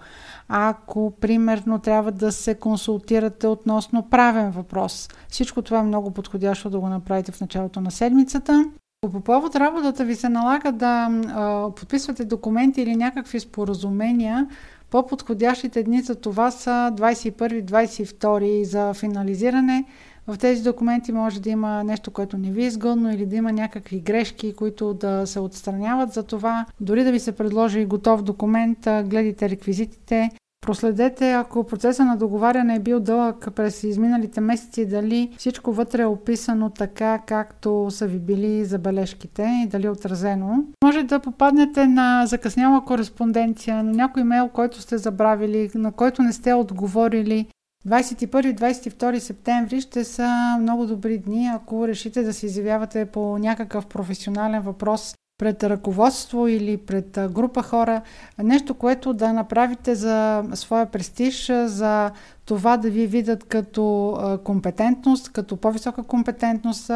ако, 0.47 1.13
примерно, 1.21 1.79
трябва 1.79 2.11
да 2.11 2.31
се 2.31 2.55
консултирате 2.55 3.47
относно 3.47 4.09
правен 4.09 4.51
въпрос. 4.51 5.09
Всичко 5.29 5.61
това 5.61 5.79
е 5.79 5.83
много 5.83 6.11
подходящо 6.11 6.69
да 6.69 6.79
го 6.79 6.89
направите 6.89 7.31
в 7.31 7.41
началото 7.41 7.81
на 7.81 7.91
седмицата. 7.91 8.65
Ако 9.03 9.13
по 9.13 9.21
повод 9.21 9.55
работата 9.55 10.05
ви 10.05 10.15
се 10.15 10.29
налага 10.29 10.71
да 10.71 11.09
а, 11.27 11.69
подписвате 11.75 12.25
документи 12.25 12.81
или 12.81 12.95
някакви 12.95 13.39
споразумения, 13.39 14.47
по-подходящите 14.89 15.83
дни 15.83 16.01
за 16.01 16.15
това 16.15 16.51
са 16.51 16.93
21-22 16.95 18.63
за 18.63 18.93
финализиране. 18.93 19.85
В 20.27 20.37
тези 20.37 20.63
документи 20.63 21.11
може 21.11 21.41
да 21.41 21.49
има 21.49 21.83
нещо, 21.83 22.11
което 22.11 22.37
не 22.37 22.51
ви 22.51 22.63
е 22.63 22.67
изгодно 22.67 23.13
или 23.13 23.25
да 23.25 23.35
има 23.35 23.51
някакви 23.51 23.99
грешки, 23.99 24.53
които 24.53 24.93
да 24.93 25.25
се 25.25 25.39
отстраняват. 25.39 26.13
За 26.13 26.23
това 26.23 26.65
дори 26.81 27.03
да 27.03 27.11
ви 27.11 27.19
се 27.19 27.31
предложи 27.31 27.85
готов 27.85 28.23
документ, 28.23 28.79
гледайте 28.81 29.49
реквизитите, 29.49 30.29
Проследете, 30.65 31.31
ако 31.31 31.63
процеса 31.63 32.05
на 32.05 32.17
договаряне 32.17 32.75
е 32.75 32.79
бил 32.79 32.99
дълъг 32.99 33.47
през 33.55 33.83
изминалите 33.83 34.41
месеци, 34.41 34.85
дали 34.85 35.31
всичко 35.37 35.73
вътре 35.73 36.01
е 36.01 36.05
описано 36.05 36.69
така, 36.69 37.19
както 37.25 37.87
са 37.89 38.07
ви 38.07 38.19
били 38.19 38.65
забележките 38.65 39.61
и 39.63 39.67
дали 39.67 39.85
е 39.85 39.89
отразено. 39.89 40.63
Може 40.83 41.03
да 41.03 41.19
попаднете 41.19 41.87
на 41.87 42.25
закъсняла 42.25 42.85
кореспонденция, 42.85 43.83
на 43.83 43.91
някой 43.91 44.21
имейл, 44.21 44.47
който 44.47 44.81
сте 44.81 44.97
забравили, 44.97 45.69
на 45.75 45.91
който 45.91 46.21
не 46.21 46.33
сте 46.33 46.53
отговорили. 46.53 47.47
21-22 47.87 49.19
септември 49.19 49.81
ще 49.81 50.03
са 50.03 50.57
много 50.59 50.85
добри 50.85 51.17
дни, 51.17 51.49
ако 51.53 51.87
решите 51.87 52.23
да 52.23 52.33
се 52.33 52.45
изявявате 52.45 53.05
по 53.05 53.37
някакъв 53.37 53.85
професионален 53.85 54.61
въпрос 54.61 55.15
пред 55.37 55.63
ръководство 55.63 56.47
или 56.47 56.77
пред 56.77 57.19
група 57.31 57.63
хора, 57.63 58.01
нещо, 58.43 58.73
което 58.73 59.13
да 59.13 59.33
направите 59.33 59.95
за 59.95 60.43
своя 60.53 60.85
престиж, 60.85 61.51
за 61.65 62.11
това 62.45 62.77
да 62.77 62.89
ви 62.89 63.07
видят 63.07 63.43
като 63.43 64.17
компетентност, 64.43 65.31
като 65.31 65.57
по-висока 65.57 66.03
компетентност, 66.03 66.91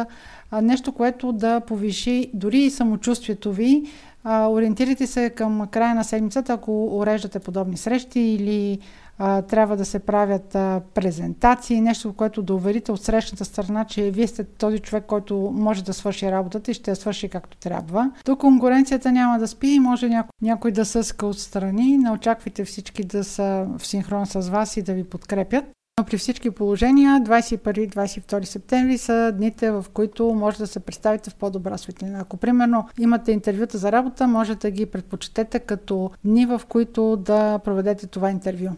нещо, 0.62 0.92
което 0.92 1.32
да 1.32 1.60
повиши 1.60 2.30
дори 2.34 2.58
и 2.58 2.70
самочувствието 2.70 3.52
ви. 3.52 3.82
Ориентирайте 4.26 5.06
се 5.06 5.30
към 5.30 5.68
края 5.70 5.94
на 5.94 6.04
седмицата, 6.04 6.52
ако 6.52 6.98
уреждате 6.98 7.38
подобни 7.38 7.76
срещи 7.76 8.20
или 8.20 8.78
трябва 9.20 9.76
да 9.76 9.84
се 9.84 9.98
правят 9.98 10.54
а, 10.54 10.80
презентации, 10.94 11.80
нещо, 11.80 12.12
което 12.12 12.42
да 12.42 12.54
уверите 12.54 12.92
от 12.92 13.02
срещната 13.02 13.44
страна, 13.44 13.84
че 13.84 14.10
вие 14.10 14.26
сте 14.26 14.44
този 14.44 14.78
човек, 14.78 15.04
който 15.06 15.50
може 15.54 15.84
да 15.84 15.92
свърши 15.92 16.30
работата 16.30 16.70
и 16.70 16.74
ще 16.74 16.90
я 16.90 16.96
свърши 16.96 17.28
както 17.28 17.56
трябва. 17.56 18.10
Тук 18.24 18.40
конкуренцията 18.40 19.12
няма 19.12 19.38
да 19.38 19.48
спи 19.48 19.68
и 19.68 19.80
може 19.80 20.08
някой, 20.08 20.30
някой 20.42 20.72
да 20.72 20.84
съска 20.84 21.26
отстрани. 21.26 21.98
Не 21.98 22.10
очаквайте 22.10 22.64
всички 22.64 23.04
да 23.04 23.24
са 23.24 23.66
в 23.78 23.86
синхрон 23.86 24.26
с 24.26 24.40
вас 24.48 24.76
и 24.76 24.82
да 24.82 24.92
ви 24.92 25.04
подкрепят. 25.04 25.64
Но 25.98 26.04
при 26.04 26.18
всички 26.18 26.50
положения 26.50 27.20
21-22 27.20 28.44
септември 28.44 28.98
са 28.98 29.32
дните, 29.36 29.70
в 29.70 29.84
които 29.92 30.34
може 30.34 30.58
да 30.58 30.66
се 30.66 30.80
представите 30.80 31.30
в 31.30 31.34
по-добра 31.34 31.78
светлина. 31.78 32.20
Ако 32.20 32.36
примерно 32.36 32.88
имате 32.98 33.32
интервюта 33.32 33.78
за 33.78 33.92
работа, 33.92 34.26
може 34.26 34.54
да 34.54 34.70
ги 34.70 34.86
предпочетете 34.86 35.58
като 35.58 36.10
дни, 36.24 36.46
в 36.46 36.62
които 36.68 37.16
да 37.16 37.58
проведете 37.58 38.06
това 38.06 38.30
интервю. 38.30 38.70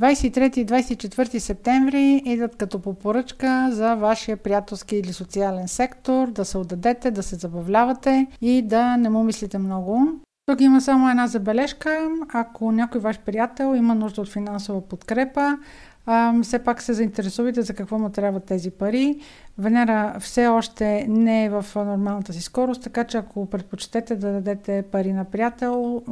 23 0.00 0.58
и 0.58 0.66
24 0.66 1.38
септември 1.38 2.22
идват 2.24 2.56
като 2.56 2.78
по 2.78 2.94
поръчка 2.94 3.68
за 3.72 3.94
вашия 3.94 4.36
приятелски 4.36 4.96
или 4.96 5.12
социален 5.12 5.68
сектор, 5.68 6.30
да 6.30 6.44
се 6.44 6.58
отдадете, 6.58 7.10
да 7.10 7.22
се 7.22 7.36
забавлявате 7.36 8.26
и 8.40 8.62
да 8.62 8.96
не 8.96 9.08
му 9.08 9.24
мислите 9.24 9.58
много. 9.58 10.08
Тук 10.46 10.60
има 10.60 10.80
само 10.80 11.10
една 11.10 11.26
забележка. 11.26 12.08
Ако 12.28 12.72
някой 12.72 13.00
ваш 13.00 13.18
приятел 13.18 13.74
има 13.76 13.94
нужда 13.94 14.20
от 14.20 14.28
финансова 14.28 14.80
подкрепа, 14.80 15.58
а, 16.06 16.42
все 16.42 16.58
пак 16.58 16.82
се 16.82 16.92
заинтересувайте 16.92 17.62
за 17.62 17.74
какво 17.74 17.98
му 17.98 18.10
трябват 18.10 18.44
тези 18.44 18.70
пари. 18.70 19.20
Венера 19.58 20.16
все 20.20 20.46
още 20.46 21.06
не 21.08 21.44
е 21.44 21.48
в 21.50 21.66
нормалната 21.76 22.32
си 22.32 22.40
скорост, 22.40 22.82
така 22.82 23.04
че 23.04 23.18
ако 23.18 23.46
предпочитете 23.46 24.16
да 24.16 24.32
дадете 24.32 24.84
пари 24.92 25.12
на 25.12 25.24
приятел, 25.24 26.02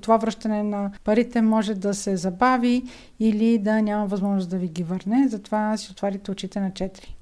това 0.00 0.16
връщане 0.16 0.62
на 0.62 0.90
парите 1.04 1.42
може 1.42 1.74
да 1.74 1.94
се 1.94 2.16
забави 2.16 2.82
или 3.20 3.58
да 3.58 3.82
няма 3.82 4.06
възможност 4.06 4.50
да 4.50 4.56
ви 4.56 4.68
ги 4.68 4.82
върне. 4.82 5.28
Затова 5.28 5.76
си 5.76 5.90
отварите 5.90 6.30
очите 6.30 6.60
на 6.60 6.70
4. 6.70 7.14